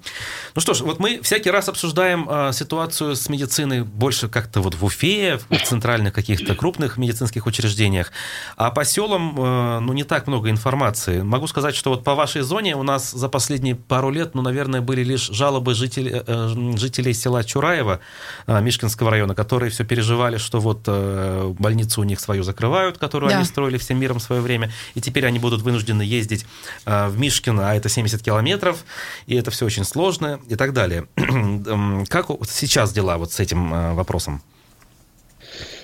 Ну 0.55 0.62
что 0.62 0.73
ж, 0.73 0.82
вот 0.82 0.99
мы 0.99 1.19
всякий 1.21 1.51
раз 1.51 1.69
обсуждаем 1.69 2.27
э, 2.29 2.51
ситуацию 2.53 3.15
с 3.15 3.29
медициной 3.29 3.84
больше 3.84 4.27
как-то 4.27 4.62
вот 4.62 4.73
в 4.73 4.84
Уфе, 4.84 5.39
в 5.49 5.58
центральных 5.63 6.13
каких-то 6.13 6.55
крупных 6.55 6.97
медицинских 6.97 7.45
учреждениях, 7.45 8.12
а 8.58 8.71
по 8.71 8.84
селам, 8.84 9.36
э, 9.38 9.79
ну, 9.79 9.93
не 9.93 10.03
так 10.03 10.25
много 10.27 10.49
информации. 10.49 11.21
Могу 11.21 11.45
сказать, 11.47 11.75
что 11.75 11.91
вот 11.91 12.03
по 12.03 12.15
вашей 12.15 12.41
зоне 12.41 12.75
у 12.75 12.84
нас 12.84 13.12
за 13.12 13.29
последние 13.29 13.75
пару 13.75 14.10
лет, 14.10 14.34
ну, 14.34 14.41
наверное, 14.41 14.82
были 14.82 15.03
лишь 15.03 15.27
жалобы 15.27 15.75
жителей, 15.75 16.23
э, 16.25 16.73
жителей 16.75 17.13
села 17.13 17.43
Чураева 17.43 17.99
э, 18.47 18.62
Мишкинского 18.62 19.12
района, 19.12 19.36
которые 19.36 19.69
все 19.69 19.84
переживали, 19.84 20.38
что 20.38 20.60
вот 20.60 20.84
э, 20.88 21.53
больницу 21.60 22.01
у 22.01 22.05
них 22.05 22.19
свою 22.19 22.41
закрывают, 22.41 22.97
которую 22.97 23.29
да. 23.29 23.38
они 23.38 23.45
строили 23.45 23.77
всем 23.77 23.99
миром 23.99 24.17
в 24.17 24.23
свое 24.23 24.41
время, 24.41 24.71
и 24.95 25.01
теперь 25.01 25.27
они 25.27 25.38
будут 25.38 25.62
вынуждены 25.62 26.01
ездить 26.01 26.45
э, 26.86 27.08
в 27.08 27.19
Мишкино, 27.19 27.69
а 27.69 27.75
это 27.75 27.88
70 27.88 28.23
километров, 28.23 28.84
и 29.27 29.36
это 29.36 29.51
все 29.51 29.59
все 29.60 29.65
очень 29.65 29.84
сложно 29.84 30.39
и 30.48 30.56
так 30.56 30.72
далее. 30.72 31.10
Как 32.08 32.28
сейчас 32.48 32.93
дела 32.93 33.17
вот 33.17 33.34
с 33.34 33.41
этим 33.41 33.74
э, 33.74 33.93
вопросом? 33.93 34.41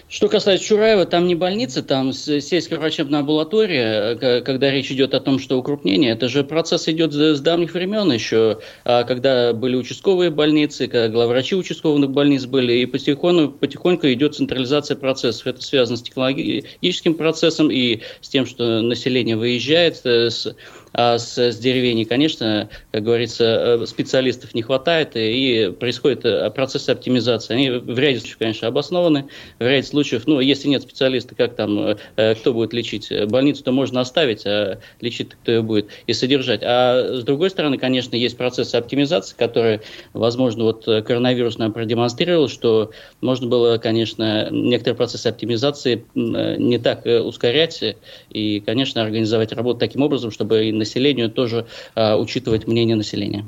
Что 0.07 0.29
касается 0.29 0.65
Чураева, 0.65 1.05
там 1.05 1.27
не 1.27 1.35
больница, 1.35 1.83
там 1.83 2.13
сельская 2.13 2.77
врачебная 2.77 3.19
амбулатория, 3.19 4.15
э, 4.15 4.41
когда 4.43 4.71
речь 4.71 4.89
идет 4.91 5.13
о 5.13 5.19
том, 5.19 5.39
что 5.39 5.57
укрупнение, 5.57 6.11
это 6.11 6.29
же 6.29 6.45
процесс 6.45 6.87
идет 6.87 7.11
с 7.11 7.41
давних 7.41 7.73
времен 7.73 8.09
еще, 8.13 8.59
а 8.85 9.03
когда 9.03 9.51
были 9.51 9.75
участковые 9.75 10.29
больницы, 10.29 10.87
когда 10.87 11.09
главврачи 11.09 11.55
участковых 11.55 12.09
больниц 12.11 12.45
были, 12.45 12.75
и 12.75 12.85
потихоньку, 12.85 13.57
потихоньку 13.57 14.07
идет 14.07 14.35
централизация 14.35 14.95
процессов. 14.95 15.47
Это 15.47 15.61
связано 15.61 15.97
с 15.97 16.01
технологическим 16.01 17.15
процессом 17.15 17.69
и 17.69 17.99
с 18.21 18.29
тем, 18.29 18.45
что 18.45 18.81
население 18.81 19.35
выезжает 19.35 19.99
э, 20.05 20.29
с 20.29 20.55
а 20.97 21.17
с, 21.17 21.37
с 21.37 21.57
деревень, 21.57 22.05
конечно, 22.05 22.69
как 22.93 23.03
говорится, 23.03 23.43
э, 23.81 23.85
специалистов 23.85 24.55
не 24.55 24.61
хватает, 24.61 25.11
и 25.15 25.73
происходит 25.77 26.23
э, 26.23 26.49
процесс 26.51 26.87
оптимизации. 26.87 27.53
Они 27.53 27.69
в 27.69 27.99
ряде 27.99 28.19
случаев, 28.19 28.37
конечно, 28.37 28.67
обоснованы, 28.69 29.25
в 29.59 29.63
ряде 29.63 29.85
случаев, 29.85 30.23
ну, 30.25 30.39
если 30.39 30.69
нет 30.69 30.83
специалиста, 30.83 31.35
как 31.35 31.55
там, 31.55 31.97
э, 32.15 32.35
кто 32.35 32.53
будет 32.53 32.71
лечить? 32.71 33.11
Больницу-то 33.27 33.73
можно 33.73 33.99
оставить, 33.99 34.45
а 34.45 34.79
лечить 35.01 35.31
кто 35.31 35.51
ее 35.51 35.61
будет 35.61 35.87
и 36.07 36.13
содержать. 36.13 36.61
А 36.63 37.17
с 37.19 37.23
другой 37.23 37.49
стороны, 37.49 37.77
конечно, 37.77 38.15
есть 38.15 38.37
процессы 38.37 38.75
оптимизации, 38.75 39.35
которые, 39.35 39.81
возможно, 40.13 40.63
вот 40.63 40.85
коронавирус 40.85 41.57
нам 41.57 41.73
продемонстрировал, 41.73 42.47
что 42.47 42.91
можно 43.19 43.47
было, 43.47 43.77
конечно, 43.79 44.49
некоторые 44.49 44.95
процессы 44.95 45.27
оптимизации 45.27 46.05
не 46.15 46.77
так 46.77 47.05
ускорять 47.05 47.83
и, 48.29 48.59
конечно, 48.61 49.01
организовать 49.01 49.51
работу 49.51 49.79
таким 49.79 50.01
образом, 50.01 50.31
чтобы 50.31 50.69
и 50.69 50.71
на 50.71 50.84
населению 50.85 51.29
тоже 51.29 51.65
э, 51.95 52.15
учитывать 52.15 52.67
мнение 52.67 52.95
населения. 52.95 53.45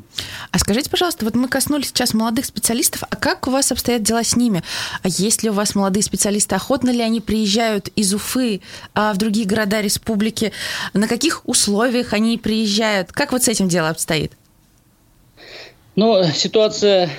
А 0.51 0.59
скажите, 0.59 0.89
пожалуйста, 0.89 1.25
вот 1.25 1.35
мы 1.35 1.47
коснулись 1.47 1.87
сейчас 1.87 2.13
молодых 2.13 2.45
специалистов, 2.45 3.03
а 3.09 3.15
как 3.15 3.47
у 3.47 3.51
вас 3.51 3.71
обстоят 3.71 4.03
дела 4.03 4.23
с 4.23 4.35
ними? 4.35 4.63
А 5.03 5.07
есть 5.07 5.43
ли 5.43 5.49
у 5.49 5.53
вас 5.53 5.75
молодые 5.75 6.03
специалисты, 6.03 6.55
охотно 6.55 6.89
ли 6.89 7.01
они 7.01 7.21
приезжают 7.21 7.89
из 7.95 8.13
Уфы 8.13 8.61
а 8.93 9.13
в 9.13 9.17
другие 9.17 9.47
города 9.47 9.81
республики? 9.81 10.51
На 10.93 11.07
каких 11.07 11.47
условиях 11.47 12.13
они 12.13 12.37
приезжают? 12.37 13.11
Как 13.11 13.31
вот 13.31 13.43
с 13.43 13.47
этим 13.47 13.67
дело 13.67 13.89
обстоит? 13.89 14.33
Ну, 15.95 16.23
ситуация 16.33 17.09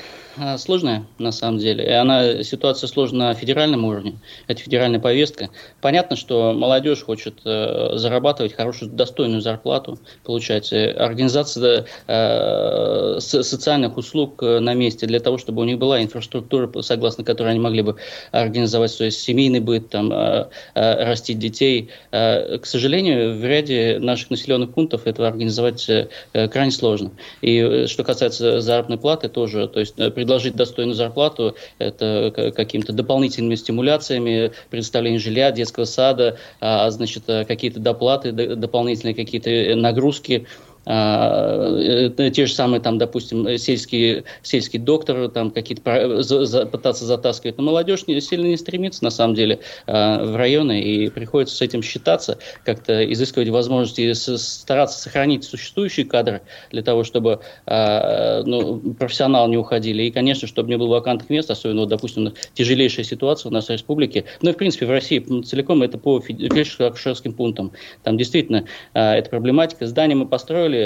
сложная, 0.58 1.06
на 1.18 1.32
самом 1.32 1.58
деле. 1.58 1.84
И 1.84 1.90
она, 1.90 2.42
ситуация 2.42 2.88
сложна 2.88 3.28
на 3.28 3.34
федеральном 3.34 3.84
уровне. 3.84 4.18
Это 4.46 4.60
федеральная 4.60 5.00
повестка. 5.00 5.50
Понятно, 5.80 6.16
что 6.16 6.52
молодежь 6.52 7.02
хочет 7.02 7.40
э, 7.44 7.92
зарабатывать 7.94 8.54
хорошую, 8.54 8.90
достойную 8.90 9.40
зарплату, 9.40 9.98
получать. 10.24 10.72
Организация 10.72 11.86
э, 12.06 13.16
социальных 13.20 13.96
услуг 13.96 14.42
э, 14.42 14.60
на 14.60 14.74
месте 14.74 15.06
для 15.06 15.20
того, 15.20 15.38
чтобы 15.38 15.62
у 15.62 15.64
них 15.64 15.78
была 15.78 16.02
инфраструктура, 16.02 16.70
согласно 16.82 17.24
которой 17.24 17.50
они 17.50 17.60
могли 17.60 17.82
бы 17.82 17.96
организовать 18.32 18.90
свой 18.90 19.10
семейный 19.10 19.60
быт, 19.60 19.90
там, 19.90 20.12
э, 20.12 20.48
э, 20.74 21.04
растить 21.04 21.38
детей. 21.38 21.90
Э, 22.10 22.58
к 22.58 22.66
сожалению, 22.66 23.38
в 23.38 23.44
ряде 23.44 23.98
наших 24.00 24.30
населенных 24.30 24.74
пунктов 24.74 25.06
этого 25.06 25.28
организовать 25.28 25.88
э, 25.88 26.08
крайне 26.32 26.72
сложно. 26.72 27.10
И 27.42 27.58
э, 27.58 27.86
что 27.86 28.04
касается 28.04 28.60
заработной 28.60 28.98
платы, 28.98 29.28
тоже, 29.28 29.68
то 29.68 29.80
есть 29.80 29.94
э, 29.98 30.10
предложить 30.28 30.56
достойную 30.56 30.94
зарплату, 30.94 31.56
это 31.78 32.52
какими-то 32.54 32.92
дополнительными 32.92 33.54
стимуляциями, 33.54 34.52
предоставление 34.68 35.18
жилья, 35.18 35.50
детского 35.50 35.86
сада, 35.86 36.36
а, 36.60 36.90
значит, 36.90 37.24
какие-то 37.24 37.80
доплаты, 37.80 38.32
дополнительные 38.32 39.14
какие-то 39.14 39.74
нагрузки. 39.74 40.44
э, 40.44 40.67
те 40.88 42.46
же 42.46 42.52
самые, 42.54 42.80
там, 42.80 42.96
допустим, 42.96 43.58
сельский, 43.58 44.24
сельский 44.42 44.78
доктор, 44.78 45.28
там 45.28 45.50
какие-то 45.50 46.22
за, 46.22 46.46
за, 46.46 46.64
пытаться 46.64 47.04
затаскивать. 47.04 47.58
Но 47.58 47.64
молодежь 47.64 48.06
не, 48.06 48.18
сильно 48.22 48.46
не 48.46 48.56
стремится, 48.56 49.04
на 49.04 49.10
самом 49.10 49.34
деле, 49.34 49.58
а, 49.86 50.24
в 50.24 50.36
районы, 50.36 50.80
и 50.80 51.10
приходится 51.10 51.56
с 51.56 51.60
этим 51.60 51.82
считаться, 51.82 52.38
как-то 52.64 53.04
изыскивать 53.12 53.50
возможности, 53.50 54.14
стараться 54.14 54.98
сохранить 54.98 55.44
существующие 55.44 56.06
кадры 56.06 56.40
для 56.70 56.82
того, 56.82 57.04
чтобы 57.04 57.40
а, 57.66 58.42
ну, 58.44 58.94
профессионалы 58.94 59.50
не 59.50 59.58
уходили. 59.58 60.04
И, 60.04 60.10
конечно, 60.10 60.48
чтобы 60.48 60.70
не 60.70 60.78
было 60.78 60.88
вакантных 60.88 61.28
мест, 61.28 61.50
особенно, 61.50 61.82
вот, 61.82 61.90
допустим, 61.90 62.32
тяжелейшая 62.54 63.04
ситуация 63.04 63.50
у 63.50 63.52
нас 63.52 63.66
в 63.66 63.70
республике, 63.70 64.24
ну 64.40 64.50
и, 64.50 64.52
в 64.54 64.56
принципе, 64.56 64.86
в 64.86 64.90
России 64.90 65.18
целиком 65.42 65.82
это 65.82 65.98
по 65.98 66.18
фельдшерско-акушерским 66.18 67.34
пунктам. 67.34 67.72
Там 68.02 68.16
действительно 68.16 68.64
эта 68.94 69.28
проблематика. 69.28 69.86
Здания 69.86 70.14
мы 70.14 70.26
построили, 70.26 70.77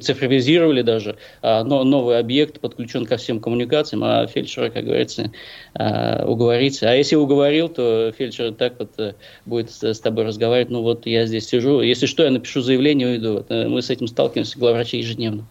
цифровизировали, 0.00 0.40
цифровизировали 0.40 0.82
даже, 0.82 1.16
а, 1.42 1.64
но 1.64 1.84
новый 1.84 2.18
объект 2.18 2.60
подключен 2.60 3.06
ко 3.06 3.16
всем 3.16 3.40
коммуникациям, 3.40 4.04
а 4.04 4.26
фельдшера, 4.26 4.70
как 4.70 4.84
говорится, 4.84 5.32
а, 5.74 6.24
уговорить. 6.26 6.82
А 6.82 6.94
если 6.94 7.16
уговорил, 7.16 7.68
то 7.68 8.12
фельдшер 8.16 8.52
так 8.52 8.74
вот 8.78 8.92
э, 8.98 9.14
будет 9.46 9.70
с 9.70 10.00
тобой 10.00 10.24
разговаривать, 10.24 10.70
ну 10.70 10.82
вот 10.82 11.06
я 11.06 11.26
здесь 11.26 11.48
сижу, 11.48 11.80
если 11.80 12.06
что, 12.06 12.24
я 12.24 12.30
напишу 12.30 12.60
заявление 12.60 13.08
и 13.08 13.10
уйду. 13.12 13.44
Э, 13.48 13.68
мы 13.68 13.82
с 13.82 13.90
этим 13.90 14.06
сталкиваемся, 14.06 14.58
главврачи 14.58 14.98
ежедневно. 14.98 15.46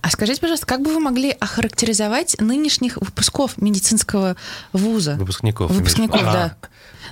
А 0.00 0.10
скажите, 0.10 0.40
пожалуйста, 0.40 0.66
как 0.66 0.82
бы 0.82 0.92
вы 0.92 1.00
могли 1.00 1.30
охарактеризовать 1.30 2.40
нынешних 2.40 2.96
выпусков 2.96 3.58
медицинского 3.58 4.36
вуза? 4.72 5.14
Выпускников. 5.14 5.70
Выпускников, 5.70 6.22
да. 6.22 6.56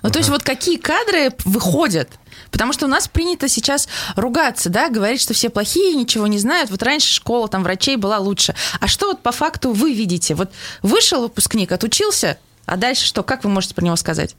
Ну, 0.02 0.10
то 0.10 0.18
есть 0.18 0.30
вот 0.30 0.42
какие 0.42 0.76
кадры 0.76 1.32
выходят? 1.44 2.08
Потому 2.50 2.72
что 2.72 2.86
у 2.86 2.88
нас 2.88 3.08
принято 3.08 3.48
сейчас 3.48 3.88
ругаться, 4.16 4.70
да, 4.70 4.88
говорить, 4.88 5.20
что 5.20 5.34
все 5.34 5.50
плохие, 5.50 5.94
ничего 5.94 6.26
не 6.26 6.38
знают. 6.38 6.70
Вот 6.70 6.82
раньше 6.82 7.12
школа 7.12 7.48
там 7.48 7.62
врачей 7.62 7.96
была 7.96 8.18
лучше. 8.18 8.54
А 8.80 8.86
что 8.86 9.08
вот 9.08 9.22
по 9.22 9.32
факту 9.32 9.72
вы 9.72 9.92
видите? 9.92 10.34
Вот 10.34 10.50
вышел 10.82 11.22
выпускник, 11.22 11.72
отучился, 11.72 12.38
а 12.64 12.76
дальше 12.76 13.04
что? 13.04 13.22
Как 13.22 13.44
вы 13.44 13.50
можете 13.50 13.74
про 13.74 13.84
него 13.84 13.96
сказать? 13.96 14.36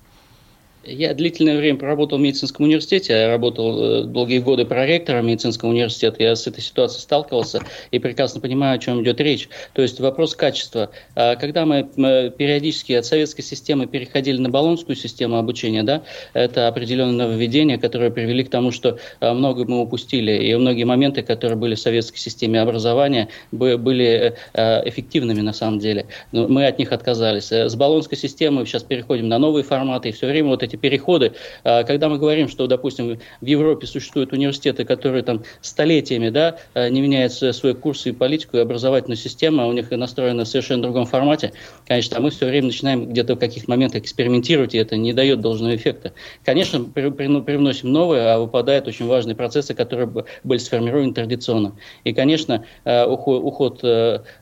Я 0.89 1.13
длительное 1.13 1.57
время 1.57 1.77
проработал 1.77 2.17
в 2.17 2.21
медицинском 2.21 2.65
университете, 2.65 3.13
я 3.13 3.27
работал 3.27 4.01
э, 4.01 4.03
долгие 4.05 4.39
годы 4.39 4.65
проректором 4.65 5.27
медицинского 5.27 5.69
университета, 5.69 6.23
я 6.23 6.35
с 6.35 6.47
этой 6.47 6.61
ситуацией 6.61 7.01
сталкивался 7.01 7.61
и 7.91 7.99
прекрасно 7.99 8.41
понимаю, 8.41 8.75
о 8.75 8.79
чем 8.79 9.03
идет 9.03 9.21
речь. 9.21 9.49
То 9.73 9.83
есть 9.83 9.99
вопрос 9.99 10.35
качества. 10.35 10.89
А 11.15 11.35
когда 11.35 11.65
мы 11.65 11.83
периодически 11.83 12.93
от 12.93 13.05
советской 13.05 13.43
системы 13.43 13.85
переходили 13.85 14.37
на 14.37 14.49
баллонскую 14.49 14.95
систему 14.95 15.37
обучения, 15.37 15.83
да, 15.83 16.01
это 16.33 16.67
определенные 16.67 17.17
нововведения, 17.17 17.77
которые 17.77 18.11
привели 18.11 18.43
к 18.43 18.49
тому, 18.49 18.71
что 18.71 18.97
а, 19.19 19.33
много 19.33 19.65
мы 19.65 19.81
упустили, 19.81 20.31
и 20.31 20.55
многие 20.55 20.85
моменты, 20.85 21.21
которые 21.21 21.57
были 21.57 21.75
в 21.75 21.79
советской 21.79 22.17
системе 22.17 22.61
образования, 22.61 23.29
были 23.51 24.33
э, 24.53 24.89
эффективными 24.89 25.41
на 25.41 25.53
самом 25.53 25.79
деле. 25.79 26.07
Но 26.31 26.47
мы 26.47 26.65
от 26.65 26.79
них 26.79 26.91
отказались. 26.91 27.51
С 27.51 27.75
баллонской 27.75 28.17
системы 28.17 28.65
сейчас 28.65 28.83
переходим 28.83 29.27
на 29.27 29.37
новые 29.37 29.63
форматы, 29.63 30.09
и 30.09 30.11
все 30.11 30.27
время 30.27 30.49
вот 30.49 30.63
эти 30.63 30.78
переходы. 30.79 31.33
А, 31.63 31.83
когда 31.83 32.09
мы 32.09 32.17
говорим, 32.17 32.47
что, 32.47 32.67
допустим, 32.67 33.19
в 33.41 33.45
Европе 33.45 33.87
существуют 33.87 34.33
университеты, 34.33 34.85
которые 34.85 35.23
там 35.23 35.43
столетиями 35.61 36.29
да, 36.29 36.57
а, 36.73 36.89
не 36.89 37.01
меняют 37.01 37.33
свои 37.33 37.73
курсы 37.73 38.09
и 38.09 38.11
политику, 38.11 38.57
и 38.57 38.59
образовательную 38.59 39.17
систему, 39.17 39.61
а 39.61 39.67
у 39.67 39.73
них 39.73 39.91
настроена 39.91 40.45
в 40.45 40.47
совершенно 40.47 40.83
другом 40.83 41.05
формате, 41.05 41.53
конечно, 41.87 42.19
мы 42.19 42.29
все 42.29 42.47
время 42.47 42.67
начинаем 42.67 43.09
где-то 43.09 43.35
в 43.35 43.39
каких-то 43.39 43.69
моментах 43.69 44.03
экспериментировать, 44.03 44.75
и 44.75 44.77
это 44.77 44.97
не 44.97 45.13
дает 45.13 45.41
должного 45.41 45.75
эффекта. 45.75 46.13
Конечно, 46.43 46.83
привносим 46.83 47.91
новые, 47.91 48.23
а 48.23 48.39
выпадают 48.39 48.87
очень 48.87 49.07
важные 49.07 49.35
процессы, 49.35 49.73
которые 49.73 50.09
были 50.43 50.59
сформированы 50.59 51.13
традиционно. 51.13 51.75
И, 52.03 52.13
конечно, 52.13 52.65
а, 52.85 53.05
уход, 53.07 53.43
уход 53.43 53.79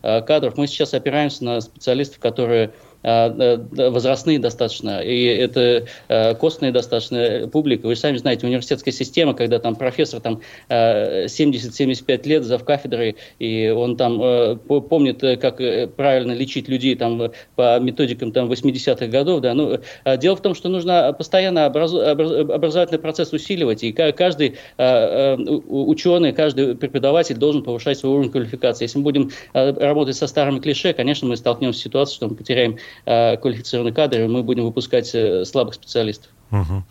кадров, 0.01 0.57
мы 0.57 0.67
сейчас 0.67 0.93
опираемся 0.93 1.43
на 1.43 1.61
специалистов, 1.61 2.19
которые 2.19 2.57
Э, 2.57 2.69
э, 2.69 2.71
возрастные 3.07 4.37
достаточно, 4.37 4.99
и 4.99 5.23
это 5.23 5.85
э, 6.09 6.35
костная 6.35 6.73
достаточно 6.73 7.47
публика. 7.47 7.87
Вы 7.87 7.95
сами 7.95 8.17
знаете, 8.17 8.45
университетская 8.45 8.93
система, 8.93 9.33
когда 9.33 9.59
там 9.59 9.75
профессор 9.75 10.19
там 10.19 10.41
70-75 10.69 12.27
лет 12.27 12.43
за 12.43 12.57
кафедрой, 12.57 13.15
и 13.39 13.69
он 13.69 13.95
там 13.95 14.59
помнит, 14.59 15.21
как 15.39 15.57
правильно 15.95 16.33
лечить 16.33 16.67
людей 16.67 16.95
там 16.95 17.31
по 17.55 17.79
методикам 17.79 18.33
там 18.33 18.51
80-х 18.51 19.07
годов, 19.07 19.39
да, 19.41 19.53
ну, 19.53 19.79
дело 20.17 20.35
в 20.35 20.41
том, 20.41 20.53
что 20.53 20.67
нужно 20.67 21.13
постоянно 21.17 21.67
образовательный 21.67 22.99
процесс 22.99 23.31
усиливать, 23.31 23.83
и 23.83 23.93
каждый 23.93 24.57
ученый, 24.77 26.33
каждый 26.33 26.75
преподаватель 26.75 27.37
должен 27.37 27.63
повышать 27.63 27.99
свой 27.99 28.13
уровень 28.13 28.31
квалификации. 28.31 28.83
Если 28.83 28.97
мы 28.97 29.05
будем 29.05 29.31
работать 29.53 30.17
со 30.17 30.27
старыми 30.27 30.59
клише, 30.59 30.91
конечно, 30.93 31.27
мы 31.27 31.37
столкнемся 31.37 31.79
с 31.79 31.83
ситуацией, 31.83 32.15
что 32.17 32.27
мы 32.27 32.35
потеряем 32.35 32.77
Э, 33.05 33.37
квалифицированные 33.37 33.93
кадры, 33.93 34.27
мы 34.27 34.43
будем 34.43 34.63
выпускать 34.63 35.13
э, 35.13 35.45
слабых 35.45 35.75
специалистов. 35.75 36.31
Угу. 36.51 36.83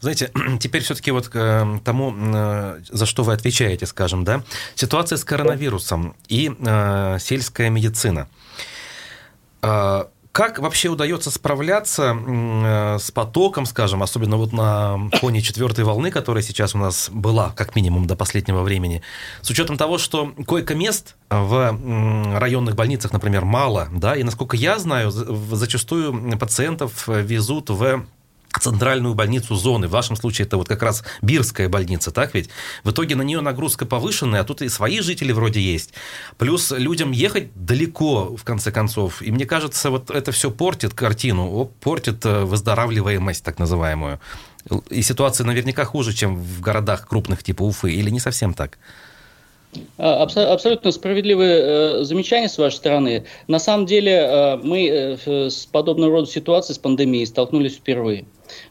Знаете, 0.00 0.30
теперь 0.60 0.82
все-таки 0.82 1.10
вот 1.10 1.28
к 1.28 1.36
э, 1.36 1.78
тому, 1.84 2.14
за 2.88 3.06
что 3.06 3.22
вы 3.22 3.32
отвечаете, 3.32 3.86
скажем, 3.86 4.24
да, 4.24 4.42
ситуация 4.74 5.16
с 5.16 5.24
коронавирусом 5.24 6.14
и 6.28 6.50
э, 6.58 7.18
сельская 7.20 7.70
медицина. 7.70 8.28
Как 10.32 10.60
вообще 10.60 10.88
удается 10.88 11.28
справляться 11.30 12.16
э, 12.16 12.98
с 13.00 13.10
потоком, 13.10 13.66
скажем, 13.66 14.00
особенно 14.02 14.36
вот 14.36 14.52
на 14.52 15.10
фоне 15.14 15.42
четвертой 15.42 15.84
волны, 15.84 16.12
которая 16.12 16.42
сейчас 16.42 16.74
у 16.76 16.78
нас 16.78 17.10
была, 17.12 17.50
как 17.50 17.74
минимум, 17.74 18.06
до 18.06 18.14
последнего 18.14 18.62
времени, 18.62 19.02
с 19.42 19.50
учетом 19.50 19.76
того, 19.76 19.98
что 19.98 20.32
койко-мест 20.46 21.16
в 21.30 22.38
районных 22.38 22.76
больницах, 22.76 23.12
например, 23.12 23.44
мало, 23.44 23.88
да, 23.92 24.14
и 24.14 24.22
насколько 24.22 24.56
я 24.56 24.78
знаю, 24.78 25.10
зачастую 25.10 26.38
пациентов 26.38 27.08
везут 27.08 27.70
в 27.70 28.04
центральную 28.58 29.14
больницу 29.14 29.54
зоны. 29.54 29.86
В 29.86 29.92
вашем 29.92 30.16
случае 30.16 30.46
это 30.46 30.56
вот 30.56 30.68
как 30.68 30.82
раз 30.82 31.04
Бирская 31.22 31.68
больница, 31.68 32.10
так 32.10 32.34
ведь? 32.34 32.50
В 32.82 32.90
итоге 32.90 33.14
на 33.14 33.22
нее 33.22 33.40
нагрузка 33.40 33.86
повышенная, 33.86 34.40
а 34.40 34.44
тут 34.44 34.62
и 34.62 34.68
свои 34.68 35.00
жители 35.00 35.32
вроде 35.32 35.60
есть. 35.60 35.92
Плюс 36.38 36.72
людям 36.72 37.12
ехать 37.12 37.50
далеко, 37.54 38.36
в 38.36 38.42
конце 38.42 38.72
концов. 38.72 39.22
И 39.22 39.30
мне 39.30 39.46
кажется, 39.46 39.90
вот 39.90 40.10
это 40.10 40.32
все 40.32 40.50
портит 40.50 40.94
картину, 40.94 41.70
портит 41.80 42.24
э, 42.26 42.44
выздоравливаемость, 42.44 43.44
так 43.44 43.58
называемую. 43.58 44.20
И 44.90 45.02
ситуация 45.02 45.46
наверняка 45.46 45.84
хуже, 45.84 46.12
чем 46.12 46.36
в 46.36 46.60
городах 46.60 47.08
крупных 47.08 47.42
типа 47.42 47.62
Уфы, 47.62 47.92
или 47.92 48.10
не 48.10 48.20
совсем 48.20 48.52
так? 48.52 48.78
А, 49.96 50.22
абсолютно 50.22 50.90
справедливые 50.90 52.00
э, 52.00 52.04
замечания 52.04 52.48
с 52.48 52.58
вашей 52.58 52.76
стороны. 52.76 53.24
На 53.46 53.60
самом 53.60 53.86
деле 53.86 54.12
э, 54.12 54.56
мы 54.56 55.16
с 55.24 55.66
подобного 55.66 56.12
рода 56.12 56.26
ситуацией, 56.30 56.74
с 56.74 56.78
пандемией 56.78 57.26
столкнулись 57.26 57.76
впервые. 57.76 58.24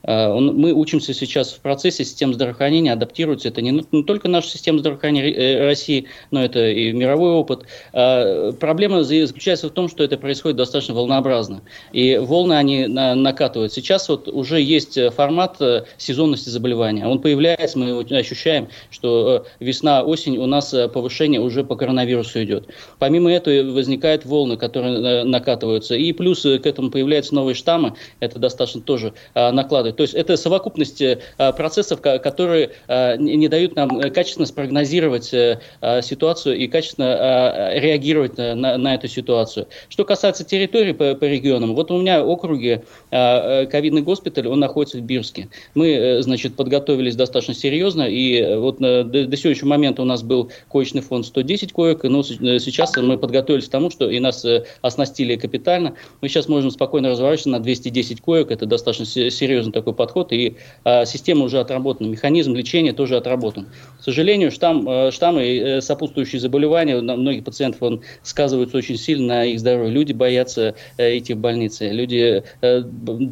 Э, 0.03 0.33
мы 0.33 0.73
учимся 0.73 1.13
сейчас 1.13 1.51
в 1.53 1.59
процессе 1.61 2.03
систем 2.03 2.33
здравоохранения, 2.33 2.93
адаптируется. 2.93 3.47
Это 3.47 3.61
не, 3.61 3.85
не 3.91 4.03
только 4.03 4.27
наша 4.27 4.49
система 4.49 4.79
здравоохранения 4.79 5.31
э, 5.31 5.65
России, 5.65 6.05
но 6.31 6.43
это 6.43 6.67
и 6.67 6.91
мировой 6.91 7.31
опыт. 7.31 7.63
Э, 7.93 8.51
проблема 8.59 9.03
заключается 9.03 9.67
в 9.67 9.71
том, 9.71 9.89
что 9.89 10.03
это 10.03 10.17
происходит 10.17 10.57
достаточно 10.57 10.93
волнообразно. 10.93 11.61
И 11.93 12.17
волны, 12.17 12.53
они 12.53 12.87
накатывают. 12.87 13.73
Сейчас 13.73 14.09
вот 14.09 14.27
уже 14.27 14.61
есть 14.61 14.99
формат 15.13 15.57
сезонности 15.97 16.49
заболевания. 16.49 17.07
Он 17.07 17.19
появляется, 17.19 17.77
мы 17.77 17.99
ощущаем, 18.01 18.67
что 18.89 19.45
весна-осень 19.59 20.37
у 20.37 20.45
нас 20.45 20.73
повышение 20.93 21.41
уже 21.41 21.63
по 21.63 21.75
коронавирусу 21.75 22.43
идет. 22.43 22.67
Помимо 22.97 23.31
этого 23.31 23.71
возникают 23.71 24.25
волны, 24.25 24.57
которые 24.57 25.23
накатываются. 25.23 25.95
И 25.95 26.11
плюс 26.13 26.41
к 26.41 26.65
этому 26.65 26.91
появляются 26.91 27.35
новые 27.35 27.55
штаммы. 27.55 27.93
Это 28.19 28.39
достаточно 28.39 28.81
тоже 28.81 29.13
накатывает 29.35 29.68
накладывать. 29.69 29.97
То 29.97 30.03
есть 30.03 30.15
это 30.15 30.35
совокупность 30.35 31.01
э, 31.01 31.19
процессов, 31.37 32.01
которые 32.01 32.71
э, 32.87 33.17
не 33.17 33.47
дают 33.47 33.75
нам 33.75 34.01
качественно 34.11 34.47
спрогнозировать 34.47 35.33
э, 35.33 35.59
ситуацию 36.01 36.57
и 36.57 36.67
качественно 36.67 37.71
реагировать 37.75 38.37
на, 38.37 38.77
на 38.77 38.95
эту 38.95 39.07
ситуацию. 39.07 39.67
Что 39.89 40.05
касается 40.05 40.43
территории 40.43 40.93
по, 40.93 41.13
по 41.15 41.25
регионам, 41.25 41.75
вот 41.75 41.91
у 41.91 41.99
меня 41.99 42.23
в 42.23 42.29
округе 42.29 42.83
ковидный 43.11 44.01
госпиталь, 44.01 44.47
он 44.47 44.59
находится 44.59 44.97
в 44.97 45.01
Бирске. 45.01 45.49
Мы, 45.75 46.19
значит, 46.21 46.55
подготовились 46.55 47.15
достаточно 47.15 47.53
серьезно, 47.53 48.03
и 48.03 48.55
вот 48.55 48.79
до, 48.79 49.03
до 49.03 49.37
сегодняшнего 49.37 49.69
момента 49.69 50.01
у 50.01 50.05
нас 50.05 50.23
был 50.23 50.51
коечный 50.71 51.01
фонд 51.01 51.25
110 51.25 51.73
коек, 51.73 52.03
но 52.03 52.23
сейчас 52.23 52.95
мы 52.97 53.17
подготовились 53.17 53.67
к 53.67 53.71
тому, 53.71 53.89
что 53.89 54.09
и 54.09 54.19
нас 54.19 54.45
оснастили 54.81 55.35
капитально. 55.35 55.95
Мы 56.21 56.29
сейчас 56.29 56.47
можем 56.47 56.71
спокойно 56.71 57.09
разворачиваться 57.09 57.49
на 57.49 57.59
210 57.59 58.21
коек, 58.21 58.51
это 58.51 58.65
достаточно 58.65 59.05
серьезно 59.05 59.58
серьезный 59.59 59.73
такой 59.73 59.93
подход, 59.93 60.31
и 60.31 60.55
э, 60.85 61.05
система 61.05 61.45
уже 61.45 61.59
отработана, 61.59 62.07
механизм 62.07 62.55
лечения 62.55 62.93
тоже 62.93 63.17
отработан. 63.17 63.67
К 63.99 64.03
сожалению, 64.03 64.51
штамм, 64.51 64.87
э, 64.87 65.11
штаммы 65.11 65.45
и 65.45 65.59
э, 65.59 65.81
сопутствующие 65.81 66.39
заболевания 66.39 67.01
на 67.01 67.15
многих 67.15 67.43
пациентов 67.43 67.81
он 67.83 68.01
сказываются 68.23 68.77
очень 68.77 68.97
сильно 68.97 69.27
на 69.27 69.45
их 69.45 69.59
здоровье. 69.59 69.91
Люди 69.91 70.13
боятся 70.13 70.75
э, 70.97 71.17
идти 71.17 71.33
в 71.33 71.37
больницы, 71.37 71.89
люди 71.89 72.43
э, 72.61 72.83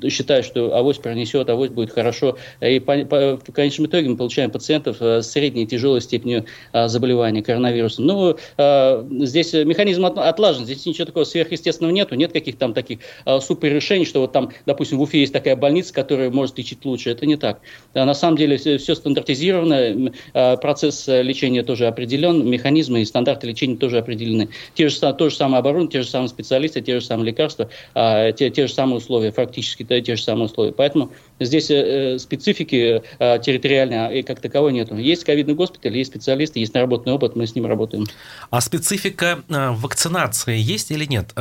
считают, 0.10 0.46
что 0.46 0.76
авось 0.76 0.98
пронесет, 0.98 1.50
авось 1.50 1.70
будет 1.70 1.92
хорошо. 1.92 2.38
И 2.62 2.80
по, 2.80 2.98
по, 3.06 3.38
в 3.38 3.52
конечном 3.54 3.88
итоге 3.88 4.10
мы 4.10 4.18
получаем 4.18 4.52
пациентов 4.52 4.98
э, 5.00 5.22
с 5.22 5.32
средней 5.32 5.63
и 5.63 5.68
тяжелой 5.68 6.02
степенью 6.02 6.46
э, 6.74 6.88
заболевания 6.88 7.42
коронавирусом. 7.42 8.06
Ну, 8.06 8.36
э, 8.58 9.08
здесь 9.22 9.54
механизм 9.54 10.06
от, 10.06 10.18
отлажен, 10.18 10.66
здесь 10.66 10.86
ничего 10.86 11.06
такого 11.06 11.24
сверхъестественного 11.24 11.94
нету, 11.94 12.16
нет 12.16 12.34
каких-то 12.34 12.60
там 12.60 12.74
таких 12.74 13.00
э, 13.26 13.40
супер 13.40 13.74
решений, 13.74 14.06
что 14.06 14.22
вот 14.22 14.34
там, 14.34 14.52
допустим, 14.66 14.98
в 14.98 15.02
Уфе 15.02 15.20
есть 15.20 15.34
такая 15.34 15.56
больница, 15.56 15.94
которая 15.94 16.16
который 16.17 16.32
может 16.32 16.58
лечить 16.58 16.84
лучше. 16.84 17.12
Это 17.12 17.25
не 17.25 17.36
так. 17.36 17.60
На 17.93 18.13
самом 18.13 18.38
деле 18.38 18.58
все, 18.58 18.77
все 18.77 18.95
стандартизировано, 18.95 20.12
а, 20.34 20.58
процесс 20.58 21.08
лечения 21.08 21.63
тоже 21.63 21.88
определен, 21.88 22.49
механизмы 22.49 23.01
и 23.01 23.06
стандарты 23.06 23.47
лечения 23.47 23.77
тоже 23.77 23.99
определены. 23.99 24.49
Те 24.73 24.89
же, 24.89 24.99
то 24.99 25.30
же 25.30 25.36
самое 25.36 25.60
оборудование, 25.60 25.91
те 25.91 26.01
же 26.01 26.10
самые 26.10 26.30
специалисты, 26.30 26.82
те 26.82 26.99
же 26.99 27.06
самые 27.06 27.27
лекарства, 27.27 27.69
а, 27.93 28.32
те, 28.32 28.49
те 28.49 28.67
же 28.67 28.73
самые 28.73 28.97
условия, 28.97 29.32
фактически 29.32 29.84
те 29.84 30.15
же 30.15 30.21
самые 30.21 30.45
условия. 30.45 30.71
Поэтому 30.71 31.12
здесь 31.39 31.69
э, 31.69 32.15
э, 32.15 32.19
специфики 32.19 33.01
э, 33.19 33.39
территориальной 33.39 34.23
как 34.23 34.39
таковой 34.41 34.73
нету. 34.73 34.95
Есть 34.97 35.23
ковидный 35.23 35.53
госпиталь, 35.53 35.95
есть 35.97 36.12
специалисты, 36.12 36.60
есть 36.60 36.73
наработанный 36.73 37.15
опыт, 37.15 37.36
мы 37.36 37.45
с 37.45 37.56
ним 37.56 37.65
работаем. 37.65 38.06
А 38.49 38.62
специфика 38.62 39.43
вакцинации 39.47 40.58
есть 40.58 40.91
или 40.91 41.06
нет? 41.06 41.32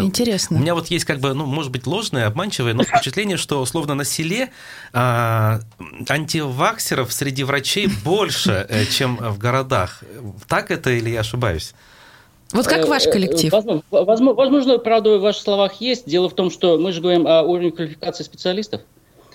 Интересно. 0.00 0.58
У 0.58 0.60
меня 0.60 0.74
вот 0.74 0.88
есть 0.88 1.04
как 1.04 1.20
бы, 1.20 1.34
ну, 1.34 1.46
может 1.46 1.72
быть, 1.72 1.86
ложное, 1.86 2.26
обманчивое, 2.26 2.74
но 2.74 2.82
впечатление, 2.82 3.36
что 3.36 3.60
условно 3.60 3.94
на 3.94 4.04
селе 4.18 4.50
а, 4.92 5.60
антиваксеров 6.08 7.12
среди 7.12 7.44
врачей 7.44 7.88
больше, 8.04 8.66
э, 8.68 8.84
чем 8.86 9.16
в 9.16 9.38
городах. 9.38 10.02
Так 10.48 10.70
это 10.70 10.90
или 10.90 11.10
я 11.10 11.20
ошибаюсь? 11.20 11.74
Вот 12.52 12.66
как 12.66 12.88
ваш 12.88 13.04
коллектив? 13.04 13.52
Возможно, 13.52 13.82
возможно, 13.90 14.78
правда, 14.78 15.18
в 15.18 15.20
ваших 15.20 15.42
словах 15.42 15.80
есть. 15.80 16.06
Дело 16.06 16.28
в 16.28 16.34
том, 16.34 16.50
что 16.50 16.78
мы 16.78 16.92
же 16.92 17.00
говорим 17.00 17.26
о 17.26 17.42
уровне 17.42 17.70
квалификации 17.70 18.24
специалистов. 18.24 18.80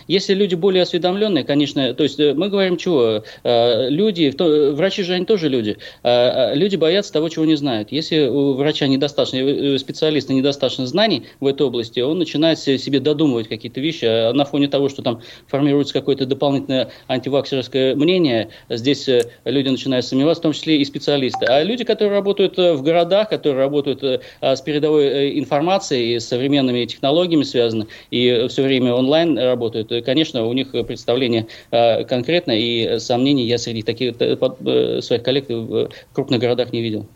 Если 0.08 0.34
люди 0.34 0.56
более 0.56 0.84
осведомленные, 0.84 1.44
конечно, 1.44 1.94
то 1.94 2.04
есть 2.04 2.20
э, 2.20 2.34
мы 2.34 2.50
говорим 2.50 2.78
чего? 2.78 3.24
Э, 3.44 3.90
люди, 3.90 4.34
врачи 4.74 5.04
же 5.04 5.14
они 5.14 5.26
тоже 5.26 5.50
люди. 5.50 5.78
Э, 6.04 6.54
люди 6.56 6.76
боятся 6.76 7.14
того, 7.14 7.30
чего 7.30 7.46
не 7.46 7.56
знают. 7.56 7.92
Если 7.92 8.28
у 8.28 8.54
врача 8.54 8.88
недостаточно, 8.88 9.78
специалиста 9.78 10.34
недостаточно 10.34 10.88
знаний 10.88 11.28
в 11.40 11.48
этой 11.48 11.66
области, 11.66 12.00
он 12.00 12.20
начинает 12.20 12.60
себе 12.60 13.00
додумывать 13.00 13.48
какие-то 13.48 13.80
вещи, 13.80 14.06
а 14.06 14.34
на 14.34 14.46
фоне 14.46 14.68
того, 14.68 14.90
что 14.90 15.02
там 15.02 15.22
формируется 15.48 15.94
какое-то 15.94 16.26
дополнительное 16.26 16.90
антиваксерское 17.08 17.96
мнение, 17.96 18.50
здесь 18.70 19.10
люди 19.46 19.70
начинают 19.70 20.06
сомневаться, 20.06 20.42
в 20.42 20.44
том 20.44 20.54
числе 20.54 20.78
и 20.78 20.86
специалисты. 20.86 21.46
А 21.46 21.64
люди, 21.64 21.84
которые 21.84 22.14
работают 22.14 22.58
в 22.58 22.82
городах, 22.82 23.30
которые 23.30 23.60
работают 23.60 24.24
с 24.42 24.62
передовой 24.62 25.40
информацией, 25.40 26.20
с 26.20 26.28
современными 26.28 26.86
технологиями 26.86 27.44
связаны, 27.44 27.88
и 28.12 28.48
все 28.50 28.64
время 28.64 28.94
онлайн 28.94 29.38
работают, 29.38 29.93
конечно, 30.02 30.46
у 30.46 30.54
них 30.54 30.72
представление 30.72 31.48
э, 31.72 32.04
конкретное, 32.04 32.58
и 32.58 33.00
сомнений 33.00 33.46
я 33.46 33.58
среди 33.58 33.82
таких 33.82 34.16
э, 34.20 34.38
э, 34.38 35.02
своих 35.02 35.24
коллег 35.24 35.50
в 35.50 35.90
крупных 36.14 36.40
городах 36.40 36.74
не 36.74 36.82
видел. 36.82 37.08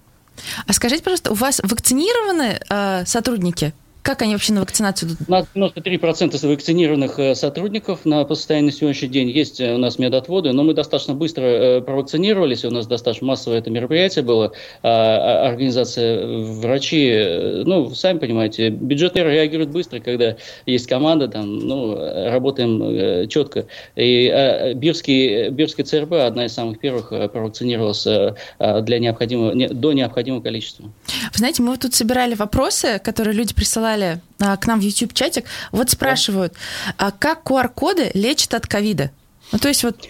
А 0.66 0.74
скажите, 0.74 1.04
пожалуйста, 1.04 1.32
у 1.32 1.36
вас 1.36 1.60
вакцинированы 1.64 2.60
э, 2.70 3.06
сотрудники? 3.06 3.74
Как 4.08 4.22
они 4.22 4.36
вообще 4.36 4.54
на 4.54 4.62
вакцинацию 4.62 5.10
идут? 5.10 5.18
У 5.28 5.30
нас 5.30 5.46
93% 5.54 6.48
вакцинированных 6.48 7.20
э, 7.20 7.36
сотрудников 7.36 8.06
на 8.06 8.24
постоянный 8.24 8.72
сегодняшний 8.72 9.10
день. 9.10 9.30
Есть 9.30 9.60
э, 9.60 9.76
у 9.76 9.78
нас 9.78 10.00
медотводы, 10.00 10.54
но 10.54 10.64
мы 10.64 10.74
достаточно 10.74 11.14
быстро 11.14 11.44
э, 11.44 11.82
провакцинировались. 11.82 12.64
У 12.64 12.70
нас 12.70 12.88
достаточно 12.88 13.28
массовое 13.28 13.60
это 13.60 13.70
мероприятие 13.70 14.24
было. 14.24 14.54
А, 14.82 15.44
а, 15.44 15.50
организация 15.50 16.26
врачи, 16.26 17.64
ну, 17.66 17.94
сами 17.94 18.20
понимаете, 18.20 18.70
бюджетные 18.70 19.26
реагируют 19.26 19.72
быстро, 19.72 20.00
когда 20.00 20.38
есть 20.66 20.88
команда, 20.88 21.28
там, 21.28 21.60
ну, 21.60 21.98
работаем 22.32 23.28
четко. 23.28 23.66
И 23.98 24.72
Бирский, 24.76 25.50
Бирский 25.50 25.84
ЦРБ 25.84 26.14
одна 26.14 26.46
из 26.46 26.54
самых 26.54 26.80
первых 26.80 27.10
провакцинировалась 27.10 28.06
для 28.06 29.00
необходимого, 29.00 29.54
до 29.54 29.92
необходимого 29.92 30.42
количества. 30.42 30.86
Вы 30.86 31.38
знаете, 31.38 31.62
мы 31.62 31.76
тут 31.78 31.94
собирали 31.94 32.36
вопросы, 32.36 33.02
которые 33.04 33.34
люди 33.34 33.54
присылали 33.54 33.97
прислали 33.98 34.22
а, 34.40 34.58
к 34.58 34.68
нам 34.68 34.80
в 34.80 34.84
YouTube-чатик. 34.84 35.46
Вот 35.72 35.90
спрашивают, 35.90 36.54
а 36.98 37.12
как 37.12 37.44
QR-коды 37.44 38.12
лечат 38.14 38.54
от 38.54 38.68
ковида? 38.68 39.12
Ну, 39.52 39.60
то 39.60 39.68
есть 39.68 39.84
вот 39.84 40.10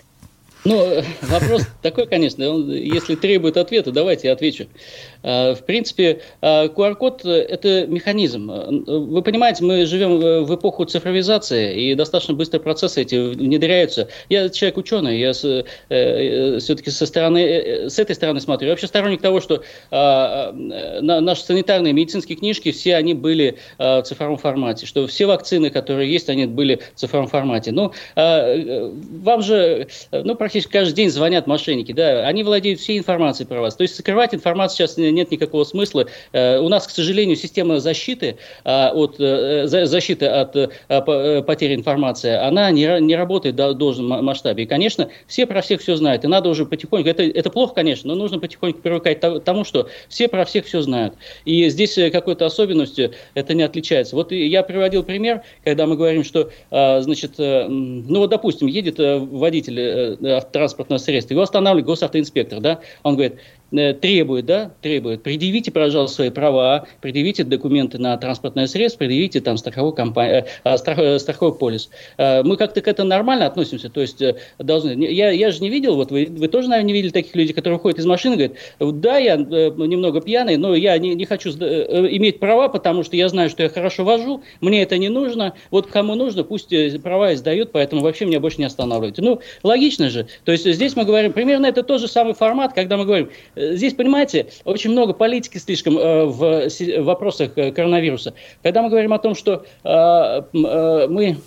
ну, 0.64 1.02
вопрос 1.22 1.62
такой, 1.82 2.08
конечно, 2.08 2.50
он, 2.50 2.70
если 2.70 3.16
требует 3.16 3.56
ответа, 3.56 3.92
давайте 3.92 4.28
я 4.28 4.34
отвечу. 4.34 4.68
А, 5.24 5.56
в 5.56 5.66
принципе, 5.66 6.22
QR-код 6.42 7.22
а,– 7.26 7.30
это 7.50 7.88
механизм. 7.88 8.52
Вы 8.86 9.22
понимаете, 9.22 9.64
мы 9.64 9.86
живем 9.86 10.46
в 10.46 10.56
эпоху 10.56 10.86
цифровизации, 10.86 11.92
и 11.92 11.96
достаточно 11.96 12.34
быстро 12.34 12.60
процессы 12.60 13.02
эти 13.02 13.16
внедряются. 13.16 14.10
Я 14.30 14.50
человек 14.50 14.78
ученый, 14.78 15.20
я 15.20 15.32
э, 15.32 15.64
э, 15.90 16.60
все-таки 16.60 16.90
со 16.90 17.06
стороны, 17.06 17.40
э, 17.40 17.90
с 17.90 18.00
этой 18.00 18.16
стороны 18.16 18.40
смотрю. 18.40 18.68
Я 18.68 18.74
вообще 18.74 18.88
сторонник 18.88 19.22
того, 19.22 19.42
что 19.42 19.64
наши 19.92 21.42
санитарные 21.44 21.94
медицинские 21.94 22.38
книжки, 22.38 22.72
все 22.72 22.96
они 22.96 23.14
были 23.14 23.58
в 23.78 24.04
цифровом 24.04 24.38
формате, 24.38 24.86
что 24.86 25.08
все 25.08 25.26
вакцины, 25.26 25.70
которые 25.70 26.12
есть, 26.12 26.30
они 26.30 26.46
были 26.46 26.82
в 26.96 27.00
цифровом 27.00 27.28
формате. 27.28 27.72
Ну, 27.72 27.94
вам 28.16 29.42
же, 29.42 29.88
ну, 30.12 30.36
практически 30.36 30.72
каждый 30.72 30.94
день 30.94 31.10
звонят 31.10 31.48
мошенники, 31.48 31.92
да, 31.92 32.28
они 32.28 32.44
владеют 32.44 32.80
всей 32.80 32.98
информацией 32.98 33.48
про 33.48 33.62
вас. 33.62 33.76
То 33.76 33.84
есть 33.84 33.96
скрывать 33.96 34.34
информацию 34.34 34.88
сейчас 34.88 34.98
нет 35.12 35.32
никакого 35.32 35.64
смысла. 35.64 36.08
Э, 36.32 36.60
у 36.60 36.70
нас, 36.70 36.88
к 36.88 36.92
сожалению, 36.92 37.36
система 37.36 37.80
защиты 37.80 38.38
э, 38.64 38.88
от, 38.90 39.16
э, 39.20 39.68
защиты 39.68 40.26
от 40.26 40.54
потери 41.46 41.76
информации, 41.76 42.36
она 42.36 42.72
не, 42.72 43.16
работает 43.16 43.56
в 43.56 43.74
должном 43.74 44.24
масштабе. 44.24 44.64
И, 44.64 44.66
конечно, 44.66 45.10
все 45.28 45.46
про 45.46 45.62
всех 45.62 45.82
все 45.82 45.96
знают. 45.96 46.24
И 46.24 46.28
надо 46.28 46.50
уже 46.50 46.66
потихоньку, 46.66 47.10
это, 47.10 47.24
это 47.24 47.50
плохо, 47.50 47.74
конечно, 47.76 48.08
но 48.08 48.16
нужно 48.16 48.40
потихоньку 48.40 48.80
привыкать 48.80 49.20
к 49.20 49.40
тому, 49.42 49.64
что 49.64 49.90
все 50.10 50.28
про 50.28 50.46
всех 50.46 50.66
все 50.66 50.82
знают. 50.82 51.16
И 51.46 51.70
здесь 51.70 51.96
какой-то 52.12 52.46
особенностью 52.46 53.12
это 53.34 53.54
не 53.54 53.64
отличается. 53.64 54.16
Вот 54.16 54.32
я 54.32 54.64
приводил 54.64 55.04
пример, 55.04 55.42
когда 55.64 55.86
мы 55.86 55.96
говорим, 55.96 56.24
что, 56.24 56.52
значит, 56.70 57.34
ну 57.38 58.20
вот, 58.20 58.30
допустим, 58.30 58.68
едет 58.68 58.96
водитель 58.98 60.18
транспортного 60.52 61.00
средства, 61.00 61.34
его 61.34 61.44
останавливает 61.44 61.86
госавтоинспектор, 61.86 62.60
да, 62.60 62.80
он 63.04 63.16
говорит, 63.16 63.38
Э, 63.38 63.57
требует, 63.72 64.46
да, 64.46 64.72
требует, 64.82 65.24
предъявите, 65.24 65.72
пожалуйста, 65.72 66.16
свои 66.16 66.30
права, 66.30 66.88
предъявите 67.02 67.44
документы 67.44 67.98
на 67.98 68.16
транспортное 68.18 68.68
средство, 68.68 69.00
предъявите 69.00 69.42
там 69.42 69.58
страховой, 69.58 69.94
компания, 69.94 70.46
э, 70.64 70.78
страх, 70.78 70.98
э, 71.00 71.20
страховой 71.20 71.58
полис. 71.58 71.90
Мы 72.18 72.58
как-то 72.58 72.82
к 72.82 72.88
этому 72.88 73.10
нормально 73.10 73.46
относимся, 73.46 73.90
то 73.90 74.02
есть 74.02 74.22
должны... 74.58 74.92
Я, 74.92 75.32
я 75.32 75.52
же 75.52 75.62
не 75.62 75.70
видел, 75.70 75.96
вот 75.96 76.12
вы, 76.12 76.28
вы 76.30 76.48
тоже, 76.48 76.70
наверное, 76.70 76.88
не 76.88 76.94
видели 76.94 77.12
таких 77.12 77.36
людей, 77.36 77.54
которые 77.54 77.78
выходят 77.78 78.00
из 78.00 78.06
машины 78.06 78.34
и 78.34 78.38
говорят, 78.38 79.02
да, 79.02 79.18
я 79.18 79.36
немного 79.36 80.22
пьяный, 80.22 80.58
но 80.58 80.76
я 80.76 80.98
не, 80.98 81.16
не 81.16 81.26
хочу 81.26 81.50
иметь 81.52 82.40
права, 82.40 82.70
потому 82.70 83.04
что 83.04 83.16
я 83.16 83.30
знаю, 83.30 83.50
что 83.50 83.64
я 83.64 83.70
хорошо 83.70 84.04
вожу, 84.04 84.44
мне 84.62 84.84
это 84.84 84.98
не 84.98 85.10
нужно, 85.10 85.54
вот 85.72 85.88
кому 85.88 86.16
нужно, 86.16 86.44
пусть 86.44 86.74
права 87.02 87.34
издают, 87.34 87.72
поэтому 87.72 88.02
вообще 88.02 88.26
меня 88.26 88.40
больше 88.40 88.60
не 88.60 88.66
останавливайте. 88.66 89.22
Ну, 89.22 89.42
логично 89.64 90.10
же. 90.10 90.28
То 90.46 90.52
есть 90.52 90.66
здесь 90.66 90.96
мы 90.96 91.06
говорим, 91.06 91.34
примерно 91.34 91.66
это 91.66 91.84
тот 91.84 92.02
же 92.02 92.08
самый 92.08 92.34
формат, 92.34 92.74
когда 92.74 92.98
мы 92.98 93.06
говорим, 93.06 93.30
Здесь, 93.58 93.94
понимаете, 93.94 94.48
очень 94.66 94.92
много 94.92 95.14
политики 95.14 95.58
слишком 95.58 95.98
э, 95.98 96.26
в 96.26 97.04
вопросах 97.04 97.52
э, 97.56 97.72
коронавируса. 97.72 98.34
Когда 98.62 98.84
мы 98.84 98.90
говорим 98.90 99.14
о 99.14 99.20
том, 99.20 99.34
что 99.34 99.66
э, 99.84 101.08
мы 101.08 101.38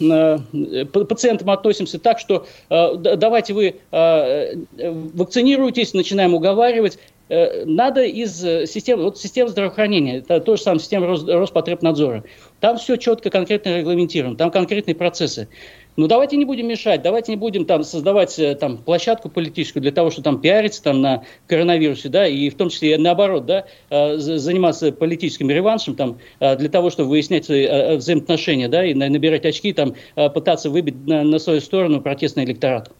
пациентам 0.92 1.50
относимся 1.50 1.98
так, 1.98 2.18
что 2.18 2.46
давайте 2.68 3.54
вы 3.54 3.76
вакцинируйтесь, 3.90 5.94
начинаем 5.94 6.34
уговаривать, 6.34 6.98
надо 7.28 8.02
из 8.02 8.40
системы, 8.40 9.04
вот 9.04 9.18
система 9.18 9.50
здравоохранения, 9.50 10.18
это 10.18 10.40
то 10.40 10.56
же 10.56 10.62
самое 10.62 10.80
система 10.80 11.06
Роспотребнадзора. 11.06 12.24
Там 12.58 12.78
все 12.78 12.96
четко, 12.96 13.30
конкретно 13.30 13.78
регламентировано, 13.78 14.36
там 14.36 14.50
конкретные 14.50 14.94
процессы. 14.94 15.48
Ну, 15.96 16.06
давайте 16.06 16.36
не 16.36 16.44
будем 16.44 16.68
мешать, 16.68 17.02
давайте 17.02 17.32
не 17.32 17.36
будем 17.36 17.66
там 17.66 17.82
создавать 17.82 18.38
э, 18.38 18.54
там 18.54 18.78
площадку 18.78 19.28
политическую 19.28 19.82
для 19.82 19.92
того, 19.92 20.10
чтобы 20.10 20.24
там 20.24 20.40
пиариться 20.40 20.82
там 20.82 21.00
на 21.00 21.24
коронавирусе, 21.46 22.08
да, 22.08 22.26
и 22.26 22.48
в 22.48 22.54
том 22.56 22.70
числе 22.70 22.96
наоборот, 22.96 23.46
да, 23.46 23.66
э, 23.90 24.16
заниматься 24.16 24.92
политическим 24.92 25.50
реваншем 25.50 25.96
там 25.96 26.18
э, 26.38 26.56
для 26.56 26.68
того, 26.68 26.90
чтобы 26.90 27.10
выяснять 27.10 27.44
свои 27.44 27.96
взаимоотношения, 27.96 28.68
да, 28.68 28.84
и 28.84 28.94
набирать 28.94 29.44
очки, 29.44 29.72
там 29.72 29.94
пытаться 30.14 30.70
выбить 30.70 31.06
на, 31.06 31.22
на 31.22 31.38
свою 31.38 31.60
сторону 31.60 32.00
протестный 32.00 32.44
электорат. 32.44 32.90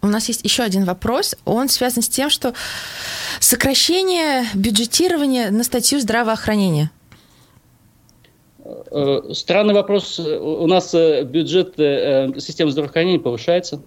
У 0.00 0.06
нас 0.06 0.28
есть 0.28 0.44
еще 0.44 0.62
один 0.62 0.84
вопрос. 0.84 1.34
Он 1.44 1.68
связан 1.68 2.02
с 2.02 2.08
тем, 2.08 2.30
что 2.30 2.54
сокращение 3.40 4.44
бюджетирования 4.54 5.50
на 5.50 5.64
статью 5.64 6.00
здравоохранения– 6.00 6.90
странный 9.32 9.74
вопрос. 9.74 10.18
У 10.18 10.66
нас 10.66 10.94
э, 10.94 11.24
бюджет 11.24 11.78
э, 11.78 12.30
системы 12.38 12.70
здравоохранения 12.70 13.18
повышается 13.18 13.82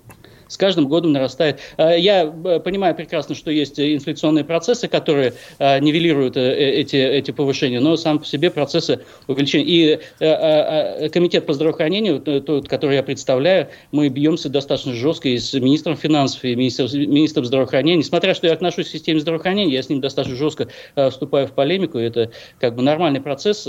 с 0.48 0.58
каждым 0.58 0.88
годом 0.88 1.12
нарастает. 1.12 1.60
А, 1.78 1.96
я 1.96 2.24
э, 2.24 2.60
понимаю 2.60 2.96
прекрасно, 2.96 3.36
что 3.36 3.52
есть 3.52 3.80
инфляционные 3.80 4.44
процессы, 4.44 4.88
которые 4.88 5.34
нивелируют 5.60 6.38
э, 6.38 6.80
эти, 6.80 6.96
эти 6.96 7.32
повышения, 7.32 7.80
но 7.80 7.96
сам 7.98 8.20
по 8.20 8.26
себе 8.26 8.50
процессы 8.50 9.02
увеличения. 9.28 9.66
И 9.66 10.00
э, 10.20 11.10
комитет 11.10 11.46
по 11.46 11.54
здравоохранению, 11.54 12.20
тот, 12.20 12.68
который 12.68 12.96
я 12.96 13.04
представляю, 13.04 13.68
мы 13.92 14.10
бьемся 14.10 14.50
достаточно 14.50 14.94
жестко 14.94 15.30
и 15.30 15.38
с 15.38 15.54
министром 15.54 15.96
финансов, 15.96 16.44
и 16.44 16.56
министром, 16.56 16.88
министром 16.94 17.46
здравоохранения. 17.46 17.98
Несмотря, 17.98 18.34
что 18.34 18.48
я 18.48 18.54
отношусь 18.54 18.88
к 18.88 18.90
системе 18.90 19.20
здравоохранения, 19.20 19.74
я 19.74 19.84
с 19.84 19.90
ним 19.90 20.02
достаточно 20.02 20.38
жестко 20.38 20.68
вступаю 20.96 21.48
в 21.48 21.52
полемику. 21.52 21.98
Это 21.98 22.32
как 22.60 22.76
бы 22.76 22.84
нормальный 22.84 23.22
процесс. 23.22 23.68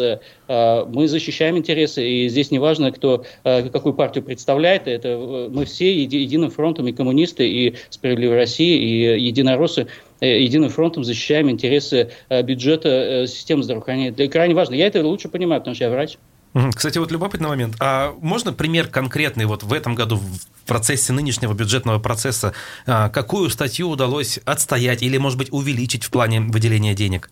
Мы 0.49 1.09
защищаем 1.09 1.57
интересы, 1.57 2.09
и 2.09 2.29
здесь 2.29 2.51
не 2.51 2.59
важно, 2.59 2.93
кто 2.93 3.25
какую 3.43 3.95
партию 3.95 4.25
представляет. 4.25 4.87
Это 4.87 5.17
мы 5.51 5.64
все 5.64 6.03
единым 6.03 6.51
фронтом 6.51 6.67
фронтом 6.68 6.87
и 6.88 6.92
коммунисты, 6.92 7.48
и 7.48 7.76
«Справедливая 7.88 8.37
Россия», 8.38 8.78
и 8.78 9.20
единороссы 9.20 9.87
э, 10.20 10.42
единым 10.42 10.68
фронтом 10.70 11.04
защищаем 11.04 11.50
интересы 11.50 12.11
э, 12.28 12.42
бюджета 12.42 12.88
э, 12.88 13.26
системы 13.26 13.62
здравоохранения. 13.62 14.11
Это 14.11 14.28
крайне 14.28 14.54
важно. 14.54 14.74
Я 14.74 14.87
это 14.87 15.04
лучше 15.07 15.28
понимаю, 15.28 15.61
потому 15.62 15.74
что 15.74 15.85
я 15.85 15.90
врач. 15.90 16.18
Кстати, 16.74 16.98
вот 16.98 17.11
любопытный 17.12 17.48
момент. 17.48 17.76
А 17.81 18.14
можно 18.20 18.52
пример 18.52 18.88
конкретный 18.88 19.46
вот 19.46 19.62
в 19.62 19.72
этом 19.72 19.94
году 19.94 20.16
в 20.16 20.66
процессе 20.66 21.12
нынешнего 21.12 21.54
бюджетного 21.54 21.98
процесса, 21.98 22.52
а, 22.87 23.09
какую 23.11 23.48
статью 23.50 23.88
удалось 23.88 24.38
отстоять 24.44 25.02
или, 25.02 25.18
может 25.18 25.38
быть, 25.38 25.52
увеличить 25.52 26.04
в 26.04 26.11
плане 26.11 26.40
выделения 26.40 26.94
денег? 26.94 27.31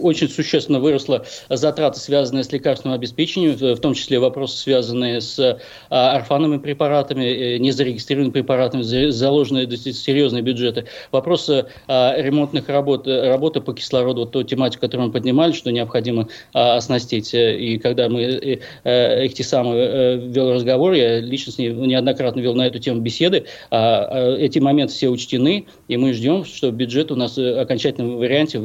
Очень 0.00 0.28
существенно 0.28 0.80
выросла 0.80 1.24
затраты, 1.48 1.98
связанные 1.98 2.44
с 2.44 2.52
лекарственным 2.52 2.94
обеспечением, 2.94 3.56
в 3.56 3.80
том 3.80 3.94
числе 3.94 4.18
вопросы, 4.18 4.56
связанные 4.56 5.20
с 5.20 5.58
орфанными 5.88 6.58
препаратами, 6.58 7.58
незарегистрированными 7.58 8.32
препаратами, 8.32 8.82
заложенные 9.10 9.70
серьезные 9.70 10.42
бюджеты. 10.42 10.86
Вопросы 11.12 11.66
ремонтных 11.88 12.68
работ, 12.68 13.06
работы 13.06 13.60
по 13.60 13.72
кислороду, 13.74 14.20
вот 14.20 14.32
ту 14.32 14.42
тематику, 14.42 14.82
которую 14.82 15.08
мы 15.08 15.12
поднимали, 15.12 15.52
что 15.52 15.70
необходимо 15.70 16.28
оснастить. 16.52 17.34
И 17.34 17.78
когда 17.78 18.08
мы 18.08 18.60
эти 18.84 19.42
самые 19.42 20.18
вел 20.18 20.52
разговор, 20.54 20.92
я 20.92 21.20
лично 21.20 21.52
с 21.52 21.58
ней 21.58 21.70
неоднократно 21.70 22.40
вел 22.40 22.54
на 22.54 22.66
эту 22.66 22.78
тему 22.78 23.00
беседы, 23.00 23.44
эти 23.70 24.58
моменты 24.58 24.94
все 24.94 25.08
учтены, 25.08 25.66
и 25.88 25.96
мы 25.96 26.12
ждем, 26.12 26.44
что 26.44 26.70
бюджет 26.70 27.10
у 27.10 27.16
нас 27.16 27.36
в 27.36 27.60
окончательном 27.60 28.16
варианте 28.16 28.58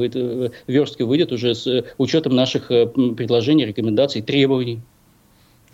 верстке 0.68 1.04
выйдет 1.04 1.32
уже 1.32 1.56
с 1.56 1.86
учетом 1.98 2.36
наших 2.36 2.68
предложений, 2.68 3.66
рекомендаций, 3.66 4.22
требований. 4.22 4.82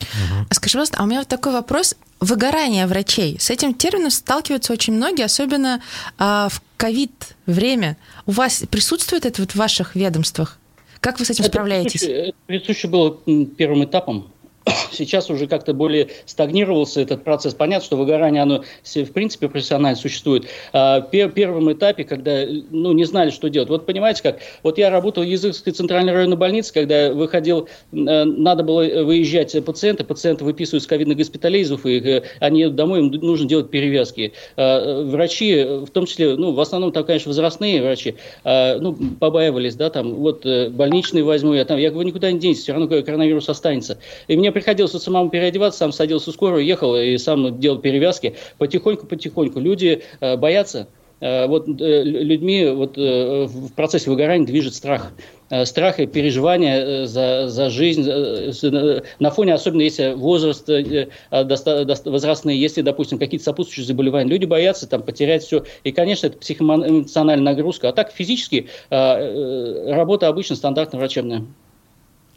Угу. 0.01 0.47
Скажи, 0.51 0.73
пожалуйста, 0.73 0.97
а 0.99 1.03
у 1.03 1.05
меня 1.05 1.19
вот 1.19 1.27
такой 1.27 1.53
вопрос. 1.53 1.95
Выгорание 2.19 2.85
врачей. 2.85 3.37
С 3.39 3.49
этим 3.49 3.73
термином 3.73 4.11
сталкиваются 4.11 4.73
очень 4.73 4.93
многие, 4.93 5.25
особенно 5.25 5.81
а, 6.19 6.49
в 6.49 6.61
ковид 6.77 7.35
время. 7.47 7.97
У 8.25 8.31
вас 8.31 8.63
присутствует 8.69 9.25
это 9.25 9.41
вот 9.41 9.51
в 9.51 9.55
ваших 9.55 9.95
ведомствах? 9.95 10.59
Как 10.99 11.19
вы 11.19 11.25
с 11.25 11.31
этим 11.31 11.45
это 11.45 11.51
справляетесь? 11.51 12.01
Присуще, 12.01 12.13
это 12.13 12.37
присуще 12.45 12.87
было 12.87 13.17
первым 13.57 13.85
этапом 13.85 14.31
Сейчас 14.91 15.29
уже 15.29 15.47
как-то 15.47 15.73
более 15.73 16.09
стагнировался 16.25 17.01
этот 17.01 17.23
процесс. 17.23 17.53
Понятно, 17.53 17.85
что 17.85 17.97
выгорание, 17.97 18.41
оно 18.41 18.63
в 18.83 19.11
принципе 19.11 19.49
профессионально 19.49 19.97
существует. 19.97 20.45
А 20.73 21.01
в 21.01 21.29
первом 21.29 21.71
этапе, 21.71 22.03
когда 22.03 22.43
ну, 22.69 22.91
не 22.93 23.05
знали, 23.05 23.31
что 23.31 23.49
делать. 23.49 23.69
Вот 23.69 23.85
понимаете 23.85 24.23
как? 24.23 24.39
Вот 24.63 24.77
я 24.77 24.89
работал 24.89 25.23
в 25.23 25.27
Языкской 25.27 25.73
центральной 25.73 26.13
районной 26.13 26.37
больнице, 26.37 26.73
когда 26.73 27.11
выходил, 27.13 27.67
э, 27.91 27.95
надо 27.95 28.63
было 28.63 28.83
выезжать 29.03 29.55
пациенты, 29.65 30.03
пациенты 30.03 30.43
выписывают 30.43 30.83
с 30.83 30.87
ковидных 30.87 31.17
госпитализов, 31.17 31.85
и 31.85 31.99
э, 31.99 32.23
они 32.39 32.61
едут 32.61 32.75
домой, 32.75 32.99
им 32.99 33.07
нужно 33.07 33.47
делать 33.47 33.69
перевязки. 33.69 34.33
А, 34.57 35.03
врачи, 35.03 35.63
в 35.63 35.89
том 35.89 36.05
числе, 36.05 36.35
ну, 36.35 36.51
в 36.51 36.59
основном 36.59 36.91
там, 36.91 37.03
конечно, 37.03 37.29
возрастные 37.29 37.81
врачи, 37.81 38.15
а, 38.43 38.77
ну, 38.79 38.95
побаивались, 39.19 39.75
да, 39.75 39.89
там, 39.89 40.15
вот 40.15 40.45
э, 40.45 40.69
больничный 40.69 41.23
возьму 41.23 41.53
я, 41.53 41.65
там, 41.65 41.79
я 41.79 41.89
говорю, 41.89 42.07
никуда 42.07 42.31
не 42.31 42.39
денется, 42.39 42.63
все 42.63 42.73
равно 42.73 42.87
коронавирус 42.87 43.49
останется. 43.49 43.97
И 44.27 44.37
мне 44.37 44.50
приходилось 44.51 44.91
самому 44.91 45.29
переодеваться, 45.29 45.79
сам 45.79 45.91
садился 45.91 46.31
в 46.31 46.33
скорую, 46.33 46.65
ехал 46.65 46.95
и 46.95 47.17
сам 47.17 47.59
делал 47.59 47.79
перевязки. 47.79 48.35
Потихоньку-потихоньку. 48.57 49.59
Люди 49.59 50.03
э, 50.19 50.37
боятся. 50.37 50.87
Э, 51.19 51.47
вот 51.47 51.67
э, 51.67 52.03
людьми 52.03 52.67
вот, 52.69 52.97
э, 52.97 53.45
в 53.45 53.73
процессе 53.73 54.09
выгорания 54.09 54.45
движет 54.45 54.73
страх. 54.73 55.11
Э, 55.51 55.65
страх 55.65 55.99
и 55.99 56.07
переживания 56.07 56.81
э, 56.81 57.05
за, 57.05 57.49
за 57.49 57.69
жизнь 57.69 58.05
э, 58.07 59.01
на 59.19 59.31
фоне, 59.31 59.53
особенно 59.53 59.81
если 59.81 60.13
возраст 60.13 60.65
доста, 60.65 61.83
доста, 61.85 62.09
возрастные, 62.09 62.59
если, 62.59 62.81
допустим, 62.81 63.19
какие-то 63.19 63.43
сопутствующие 63.43 63.85
заболевания, 63.85 64.29
люди 64.29 64.45
боятся 64.45 64.87
там 64.87 65.03
потерять 65.03 65.43
все. 65.43 65.65
И, 65.83 65.91
конечно, 65.91 66.27
это 66.27 66.37
психоэмоциональная 66.37 67.53
нагрузка. 67.53 67.89
А 67.89 67.93
так 67.93 68.11
физически 68.11 68.67
работа 68.89 70.29
обычно 70.29 70.55
стандартно 70.55 70.99
врачебная. 70.99 71.45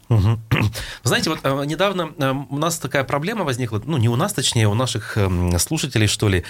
Угу. 0.09 0.39
Знаете, 1.03 1.29
вот 1.29 1.39
э, 1.43 1.65
недавно 1.65 2.11
э, 2.17 2.31
у 2.49 2.57
нас 2.57 2.77
такая 2.77 3.03
проблема 3.03 3.43
возникла, 3.43 3.81
ну 3.85 3.97
не 3.97 4.09
у 4.09 4.15
нас, 4.15 4.33
точнее, 4.33 4.67
у 4.67 4.73
наших 4.73 5.17
эм, 5.17 5.57
слушателей, 5.57 6.07
что 6.07 6.29
ли. 6.29 6.43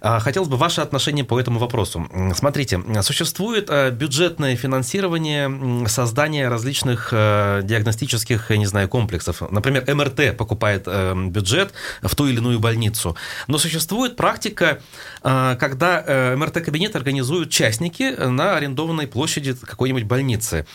А, 0.00 0.20
хотелось 0.20 0.48
бы 0.48 0.56
ваше 0.56 0.80
отношение 0.80 1.24
по 1.24 1.38
этому 1.40 1.58
вопросу. 1.58 2.08
Смотрите, 2.34 2.80
существует 3.02 3.68
э, 3.70 3.90
бюджетное 3.90 4.56
финансирование 4.56 5.88
создания 5.88 6.48
различных 6.48 7.10
диагностических, 7.12 8.50
я 8.50 8.56
не 8.56 8.66
знаю, 8.66 8.88
комплексов. 8.88 9.42
Например, 9.50 9.84
МРТ 9.94 10.36
покупает 10.36 10.86
бюджет 11.30 11.72
в 12.02 12.14
ту 12.14 12.26
или 12.26 12.36
иную 12.36 12.58
больницу. 12.58 13.16
Но 13.46 13.58
существует 13.58 14.16
практика, 14.16 14.80
когда 15.22 16.34
МРТ-кабинет 16.36 16.96
организуют 16.96 17.50
частники 17.50 18.14
на 18.18 18.56
арендованной 18.56 19.06
площади 19.06 19.54
какой-нибудь 19.54 20.04
больницы. 20.04 20.66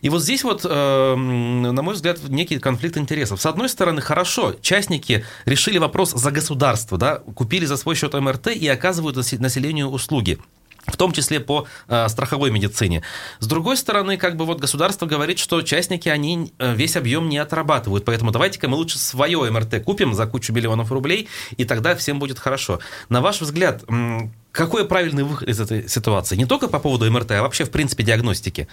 И 0.00 0.08
вот 0.08 0.22
здесь 0.22 0.44
вот 0.44 0.64
на 0.64 1.82
мой 1.82 1.94
взгляд, 1.94 2.18
некий 2.28 2.58
конфликт 2.58 2.96
интересов. 2.96 3.40
С 3.40 3.46
одной 3.46 3.68
стороны, 3.68 4.00
хорошо, 4.00 4.54
частники 4.60 5.24
решили 5.44 5.78
вопрос 5.78 6.12
за 6.12 6.30
государство, 6.30 6.98
да, 6.98 7.16
купили 7.34 7.66
за 7.66 7.76
свой 7.76 7.94
счет 7.94 8.14
МРТ 8.14 8.48
и 8.48 8.67
оказывают 8.68 9.16
населению 9.16 9.88
услуги 9.88 10.38
в 10.86 10.96
том 10.96 11.12
числе 11.12 11.40
по 11.40 11.66
э, 11.88 12.08
страховой 12.08 12.50
медицине. 12.50 13.02
С 13.40 13.46
другой 13.46 13.76
стороны, 13.76 14.16
как 14.16 14.36
бы 14.36 14.44
вот 14.46 14.58
государство 14.58 15.06
говорит, 15.06 15.38
что 15.38 15.62
частники, 15.62 16.08
они 16.08 16.52
э, 16.58 16.74
весь 16.74 16.96
объем 16.96 17.28
не 17.28 17.38
отрабатывают, 17.38 18.04
поэтому 18.04 18.30
давайте-ка 18.30 18.68
мы 18.68 18.76
лучше 18.76 18.98
свое 18.98 19.38
МРТ 19.50 19.84
купим 19.84 20.14
за 20.14 20.26
кучу 20.26 20.52
миллионов 20.52 20.90
рублей, 20.90 21.28
и 21.56 21.64
тогда 21.64 21.94
всем 21.94 22.18
будет 22.18 22.38
хорошо. 22.38 22.80
На 23.08 23.20
ваш 23.20 23.40
взгляд, 23.40 23.84
какой 24.50 24.86
правильный 24.86 25.24
выход 25.24 25.48
из 25.48 25.60
этой 25.60 25.88
ситуации? 25.88 26.36
Не 26.36 26.46
только 26.46 26.68
по 26.68 26.78
поводу 26.78 27.10
МРТ, 27.10 27.32
а 27.32 27.42
вообще, 27.42 27.64
в 27.64 27.70
принципе, 27.70 28.02
диагностики? 28.02 28.68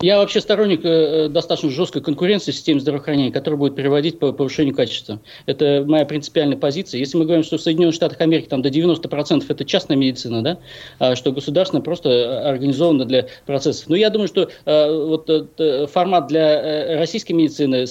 Я 0.00 0.18
вообще 0.18 0.42
сторонник 0.42 0.80
э, 0.84 1.28
достаточно 1.30 1.70
жесткой 1.70 2.02
конкуренции 2.02 2.52
в 2.52 2.54
системе 2.54 2.80
здравоохранения, 2.80 3.32
которая 3.32 3.58
будет 3.58 3.76
приводить 3.76 4.18
к 4.18 4.32
повышению 4.32 4.74
качества. 4.74 5.20
Это 5.46 5.84
моя 5.86 6.04
принципиальная 6.04 6.58
позиция. 6.58 6.98
Если 6.98 7.16
мы 7.16 7.24
говорим, 7.24 7.42
что 7.42 7.56
в 7.56 7.62
Соединенных 7.62 7.94
Штатах 7.94 8.20
Америки 8.20 8.46
там 8.46 8.60
до 8.60 8.68
90% 8.68 9.44
это 9.48 9.64
частная 9.64 9.96
медицина, 9.96 10.42
да, 10.42 10.58
а 10.98 11.16
что 11.16 11.32
государственная 11.32 11.82
просто 11.82 12.46
организована 12.46 13.06
для 13.06 13.26
процессов. 13.46 13.88
Но 13.88 13.96
я 13.96 14.10
думаю, 14.10 14.28
что 14.28 14.50
э, 14.66 15.06
вот 15.06 15.30
э, 15.30 15.86
формат 15.86 16.26
для 16.26 16.98
российской 16.98 17.32
медицины, 17.32 17.86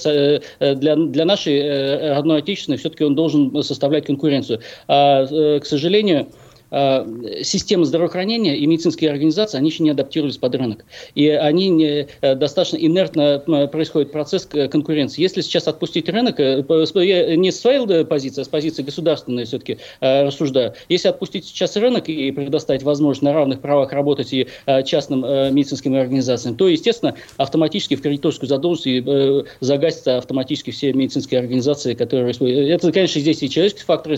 для, 0.60 0.96
для 0.96 1.24
нашей 1.24 2.14
родной 2.14 2.38
отечественной, 2.38 2.78
все-таки 2.78 3.02
он 3.02 3.16
должен 3.16 3.62
составлять 3.64 4.06
конкуренцию. 4.06 4.60
А, 4.86 5.26
к 5.58 5.64
сожалению, 5.64 6.28
Э, 6.28 6.45
системы 6.70 7.84
здравоохранения 7.84 8.56
и 8.56 8.66
медицинские 8.66 9.10
организации, 9.10 9.58
они 9.58 9.70
еще 9.70 9.82
не 9.82 9.90
адаптировались 9.90 10.36
под 10.36 10.54
рынок. 10.56 10.84
И 11.14 11.28
они 11.28 11.68
не, 11.68 12.08
э, 12.20 12.34
достаточно 12.34 12.76
инертно 12.76 13.38
происходит 13.70 14.12
процесс 14.12 14.46
конкуренции. 14.46 15.22
Если 15.22 15.42
сейчас 15.42 15.68
отпустить 15.68 16.08
рынок, 16.08 16.40
э, 16.40 16.64
я 16.94 17.36
не 17.36 17.52
с 17.52 17.60
своей 17.60 18.04
позиции, 18.04 18.40
а 18.40 18.44
с 18.44 18.48
позиции 18.48 18.82
государственной 18.82 19.44
все-таки 19.44 19.78
рассуждаю. 20.00 20.74
Если 20.88 21.08
отпустить 21.08 21.46
сейчас 21.46 21.76
рынок 21.76 22.08
и 22.08 22.30
предоставить 22.32 22.82
возможность 22.82 23.22
на 23.22 23.32
равных 23.32 23.60
правах 23.60 23.92
работать 23.92 24.32
и 24.32 24.46
частным 24.84 25.20
медицинским 25.20 25.94
организациям, 25.94 26.56
то, 26.56 26.68
естественно, 26.68 27.14
автоматически 27.36 27.96
в 27.96 28.02
кредиторскую 28.02 28.48
задолженность 28.48 29.46
загасятся 29.60 30.18
автоматически 30.18 30.70
все 30.70 30.92
медицинские 30.92 31.40
организации, 31.40 31.94
которые... 31.94 32.34
Это, 32.68 32.92
конечно, 32.92 33.20
здесь 33.20 33.42
и 33.42 33.50
человеческий 33.50 33.84
фактор, 33.84 34.16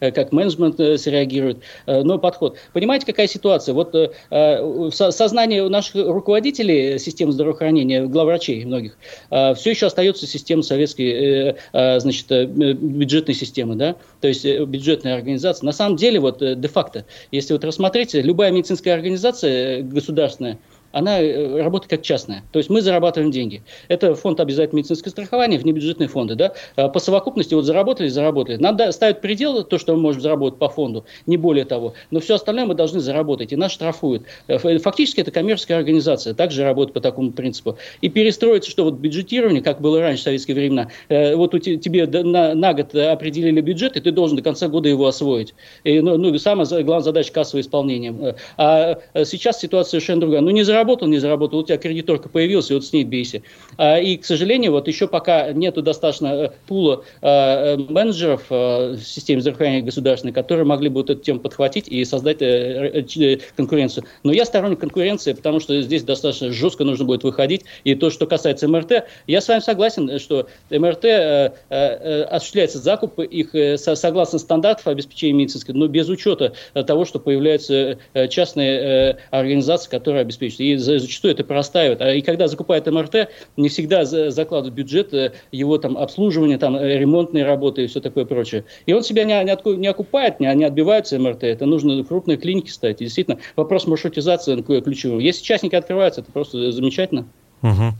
как 0.00 0.32
менеджмент 0.32 0.76
среагирует, 1.00 1.58
Э, 1.86 2.02
но 2.02 2.18
подход. 2.18 2.56
Понимаете, 2.72 3.06
какая 3.06 3.26
ситуация? 3.26 3.74
Вот 3.74 3.94
э, 3.94 4.10
э, 4.30 4.90
сознание 4.90 5.68
наших 5.68 5.94
руководителей 5.94 6.98
системы 6.98 7.32
здравоохранения, 7.32 8.04
главврачей 8.06 8.64
многих, 8.64 8.96
все 9.30 9.70
еще 9.70 9.86
остается 9.86 10.26
система 10.26 10.62
советской, 10.62 11.56
значит, 11.72 12.26
бюджетной 12.48 13.34
системы, 13.34 13.74
да, 13.74 13.96
то 14.20 14.28
есть 14.28 14.44
бюджетная 14.44 15.14
организация. 15.16 15.66
На 15.66 15.72
самом 15.72 15.96
деле, 15.96 16.20
вот 16.20 16.38
де-факто, 16.38 17.04
если 17.30 17.52
вот 17.52 17.64
рассмотреть, 17.64 18.14
любая 18.14 18.50
медицинская 18.50 18.94
организация 18.94 19.82
государственная, 19.82 20.58
она 20.94 21.20
э, 21.20 21.60
работает 21.60 21.90
как 21.90 22.02
частная. 22.02 22.44
То 22.52 22.58
есть 22.58 22.70
мы 22.70 22.80
зарабатываем 22.80 23.32
деньги. 23.32 23.62
Это 23.88 24.14
фонд 24.14 24.38
обязательного 24.40 24.78
медицинского 24.78 25.10
страхования, 25.10 25.58
внебюджетные 25.58 26.08
фонды. 26.08 26.36
Да? 26.36 26.54
А 26.76 26.88
по 26.88 27.00
совокупности 27.00 27.52
вот 27.54 27.64
заработали, 27.64 28.08
заработали. 28.08 28.56
Надо 28.56 28.90
ставить 28.92 29.20
предел, 29.20 29.64
то, 29.64 29.78
что 29.78 29.94
мы 29.94 30.00
можем 30.00 30.22
заработать 30.22 30.58
по 30.58 30.68
фонду, 30.68 31.04
не 31.26 31.36
более 31.36 31.64
того. 31.64 31.94
Но 32.12 32.20
все 32.20 32.36
остальное 32.36 32.66
мы 32.66 32.74
должны 32.74 33.00
заработать, 33.00 33.52
и 33.52 33.56
нас 33.56 33.72
штрафуют. 33.72 34.22
Э, 34.46 34.78
фактически 34.78 35.20
это 35.20 35.32
коммерческая 35.32 35.78
организация, 35.78 36.32
также 36.32 36.62
работает 36.62 36.94
по 36.94 37.00
такому 37.00 37.32
принципу. 37.32 37.76
И 38.00 38.08
перестроиться, 38.08 38.70
что 38.70 38.84
вот 38.84 38.94
бюджетирование, 38.94 39.62
как 39.62 39.80
было 39.80 40.00
раньше 40.00 40.20
в 40.20 40.24
советские 40.24 40.54
времена, 40.54 40.88
э, 41.08 41.34
вот 41.34 41.54
у 41.54 41.58
тебе 41.58 42.06
на, 42.06 42.54
на 42.54 42.72
год 42.72 42.94
определили 42.94 43.60
бюджет, 43.60 43.96
и 43.96 44.00
ты 44.00 44.12
должен 44.12 44.36
до 44.36 44.42
конца 44.44 44.68
года 44.68 44.88
его 44.88 45.06
освоить. 45.06 45.54
И, 45.82 46.00
ну, 46.00 46.16
ну, 46.16 46.38
самая 46.38 46.66
главная 46.84 47.00
задача 47.00 47.32
кассового 47.32 47.62
исполнения. 47.62 48.36
А 48.56 48.98
сейчас 49.24 49.58
ситуация 49.58 49.90
совершенно 49.90 50.20
другая. 50.20 50.40
Ну, 50.40 50.50
не 50.50 50.62
заработать 50.62 50.83
заработал, 50.84 51.08
не 51.08 51.18
заработал, 51.18 51.60
у 51.60 51.64
тебя 51.64 51.78
кредиторка 51.78 52.28
появилась, 52.28 52.70
и 52.70 52.74
вот 52.74 52.84
с 52.84 52.92
ней 52.92 53.04
бейся. 53.04 53.42
А, 53.78 53.98
и, 53.98 54.16
к 54.16 54.24
сожалению, 54.24 54.72
вот 54.72 54.86
еще 54.86 55.08
пока 55.08 55.52
нету 55.52 55.82
достаточно 55.82 56.26
э, 56.26 56.50
пула 56.66 57.04
а, 57.22 57.74
э, 57.74 57.76
менеджеров 57.76 58.42
в 58.50 58.98
системе 59.02 59.40
здравоохранения 59.40 59.82
государственной, 59.82 60.32
которые 60.32 60.66
могли 60.66 60.88
бы 60.88 60.96
вот 60.96 61.10
эту 61.10 61.22
тему 61.22 61.40
подхватить 61.40 61.88
и 61.88 62.04
создать 62.04 62.38
конкуренцию. 63.56 64.04
Но 64.22 64.32
я 64.32 64.44
сторонник 64.44 64.80
конкуренции, 64.80 65.32
потому 65.32 65.60
что 65.60 65.80
здесь 65.80 66.02
достаточно 66.02 66.50
жестко 66.50 66.84
нужно 66.84 67.04
будет 67.04 67.24
выходить. 67.24 67.62
И 67.84 67.94
то, 67.94 68.10
что 68.10 68.26
касается 68.26 68.68
МРТ, 68.68 69.04
я 69.26 69.40
с 69.40 69.48
вами 69.48 69.60
согласен, 69.60 70.18
что 70.18 70.46
МРТ 70.70 71.52
осуществляется 71.70 72.78
закуп 72.78 73.20
их 73.20 73.54
согласно 73.76 74.38
стандартов 74.38 74.88
обеспечения 74.88 75.32
медицинского, 75.32 75.76
но 75.76 75.86
без 75.86 76.08
учета 76.08 76.52
того, 76.74 77.04
что 77.04 77.18
появляются 77.18 77.98
частные 78.28 79.18
организации, 79.30 79.90
которые 79.90 80.22
обеспечивают. 80.22 80.60
И 80.60 80.73
и 80.74 80.76
зачастую 80.76 81.32
это 81.32 81.44
простаивает. 81.44 82.00
А 82.00 82.14
и 82.14 82.20
когда 82.20 82.48
закупают 82.48 82.86
МРТ, 82.86 83.28
не 83.56 83.68
всегда 83.68 84.04
закладывают 84.04 84.74
бюджет, 84.74 85.12
э, 85.14 85.32
его 85.52 85.78
там 85.78 85.96
обслуживание, 85.96 86.58
там 86.58 86.78
ремонтные 86.80 87.44
работы 87.44 87.84
и 87.84 87.86
все 87.86 88.00
такое 88.00 88.24
прочее. 88.24 88.64
И 88.86 88.92
он 88.92 89.02
себя 89.02 89.24
не, 89.24 89.42
не, 89.44 89.76
не 89.76 89.86
окупает, 89.86 90.40
не, 90.40 90.54
не 90.54 90.64
отбиваются 90.64 91.18
МРТ. 91.18 91.44
Это 91.44 91.66
нужно 91.66 92.02
крупные 92.04 92.36
клиники 92.36 92.70
ставить. 92.70 93.00
И 93.00 93.04
действительно, 93.04 93.38
вопрос 93.56 93.86
маршрутизации 93.86 94.60
ключевым. 94.62 95.18
Если 95.18 95.42
частники 95.42 95.74
открываются, 95.74 96.20
это 96.20 96.32
просто 96.32 96.72
замечательно. 96.72 97.26
Угу. 97.64 97.94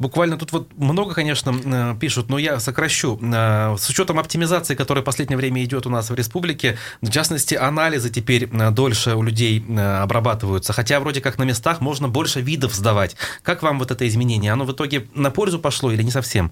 Буквально 0.00 0.36
тут 0.36 0.50
вот 0.50 0.76
много, 0.76 1.14
конечно, 1.14 1.54
э, 1.64 1.94
пишут, 2.00 2.28
но 2.28 2.36
я 2.36 2.58
сокращу. 2.58 3.16
Э, 3.22 3.76
с 3.78 3.88
учетом 3.88 4.18
оптимизации, 4.18 4.74
которая 4.74 5.02
в 5.02 5.04
последнее 5.04 5.36
время 5.36 5.62
идет 5.62 5.86
у 5.86 5.90
нас 5.90 6.10
в 6.10 6.14
республике, 6.16 6.76
в 7.00 7.10
частности, 7.10 7.54
анализы 7.54 8.10
теперь 8.10 8.48
э, 8.52 8.70
дольше 8.72 9.14
у 9.14 9.22
людей 9.22 9.64
обрабатываются, 9.78 10.72
хотя 10.72 10.98
вроде 10.98 11.20
как 11.20 11.38
на 11.38 11.44
местах 11.44 11.80
можно 11.80 12.08
больше 12.08 12.40
видов 12.40 12.74
сдавать. 12.74 13.14
Как 13.44 13.62
вам 13.62 13.78
вот 13.78 13.92
это 13.92 14.06
изменение? 14.08 14.52
Оно 14.52 14.64
в 14.64 14.72
итоге 14.72 15.06
на 15.14 15.30
пользу 15.30 15.60
пошло 15.60 15.92
или 15.92 16.02
не 16.02 16.10
совсем? 16.10 16.50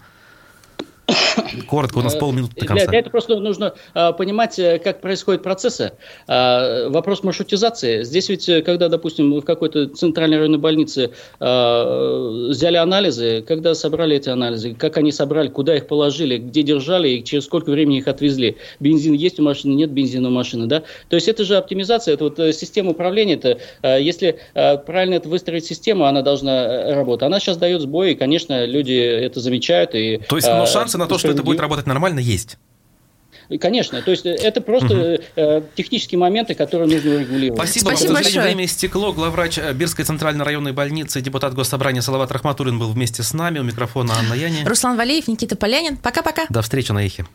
Коротко, 1.68 1.98
у 1.98 2.02
нас 2.02 2.14
э, 2.14 2.18
полминуты 2.18 2.54
до 2.54 2.66
конца. 2.66 2.84
Для, 2.84 2.90
для 2.90 2.98
этого 3.00 3.10
просто 3.10 3.36
нужно 3.36 3.74
а, 3.94 4.12
понимать, 4.12 4.58
э, 4.58 4.78
как 4.78 5.00
происходят 5.00 5.42
процессы. 5.42 5.92
А, 6.26 6.88
вопрос 6.88 7.22
маршрутизации. 7.22 8.02
Здесь 8.02 8.28
ведь, 8.28 8.48
э, 8.48 8.62
когда, 8.62 8.88
допустим, 8.88 9.32
в 9.40 9.42
какой-то 9.42 9.88
центральной 9.88 10.38
районной 10.38 10.58
больнице 10.58 11.10
а, 11.40 12.48
взяли 12.48 12.76
анализы, 12.76 13.42
когда 13.46 13.74
собрали 13.74 14.16
эти 14.16 14.28
анализы, 14.28 14.74
как 14.74 14.96
они 14.96 15.12
собрали, 15.12 15.48
куда 15.48 15.76
их 15.76 15.86
положили, 15.86 16.38
где 16.38 16.62
держали 16.62 17.08
и 17.08 17.24
через 17.24 17.44
сколько 17.44 17.70
времени 17.70 17.98
их 17.98 18.08
отвезли. 18.08 18.56
Бензин 18.80 19.14
есть 19.14 19.38
у 19.38 19.42
машины, 19.42 19.74
нет 19.74 19.90
бензина 19.90 20.28
у 20.28 20.32
машины, 20.32 20.66
да? 20.66 20.82
То 21.08 21.16
есть 21.16 21.28
это 21.28 21.44
же 21.44 21.56
оптимизация, 21.56 22.14
это 22.14 22.24
вот 22.24 22.38
система 22.54 22.90
управления. 22.90 23.34
Это, 23.34 23.58
если 23.98 24.38
правильно 24.52 25.14
это 25.14 25.28
выстроить 25.28 25.64
систему, 25.64 26.04
она 26.04 26.22
должна 26.22 26.94
работать. 26.94 27.26
Она 27.26 27.40
сейчас 27.40 27.56
дает 27.56 27.80
сбои, 27.80 28.12
и, 28.12 28.14
конечно, 28.14 28.64
люди 28.64 28.92
это 28.92 29.40
замечают. 29.40 29.94
И, 29.94 30.20
То 30.28 30.36
есть, 30.36 30.48
ну, 30.48 30.66
шансы 30.66 30.98
на 31.02 31.08
то, 31.08 31.18
что 31.18 31.28
это 31.28 31.42
будет 31.42 31.60
работать 31.60 31.86
нормально, 31.86 32.18
есть. 32.20 32.58
Конечно, 33.60 34.00
то 34.02 34.10
есть 34.10 34.24
это 34.24 34.60
просто 34.60 35.20
угу. 35.36 35.66
технические 35.74 36.18
моменты, 36.18 36.54
которые 36.54 36.88
нужно 36.88 37.18
регулировать. 37.18 37.58
Спасибо, 37.58 37.88
Спасибо 37.90 38.12
вам. 38.12 38.22
К 38.22 38.44
время 38.44 38.64
истекло. 38.64 39.12
Главврач 39.12 39.58
э, 39.58 39.72
Бирской 39.72 40.04
центральной 40.04 40.44
районной 40.44 40.72
больницы, 40.72 41.20
депутат 41.20 41.54
Госсобрания 41.54 42.00
Салават 42.00 42.30
Рахматуллин 42.30 42.78
был 42.78 42.90
вместе 42.92 43.22
с 43.22 43.34
нами. 43.34 43.58
У 43.58 43.62
микрофона 43.62 44.14
Анна 44.18 44.34
Яни. 44.34 44.64
Руслан 44.64 44.96
Валеев, 44.96 45.28
Никита 45.28 45.56
Полянин. 45.56 45.96
Пока-пока. 45.96 46.46
До 46.48 46.62
встречи 46.62 46.92
на 46.92 47.04
Эхе. 47.04 47.26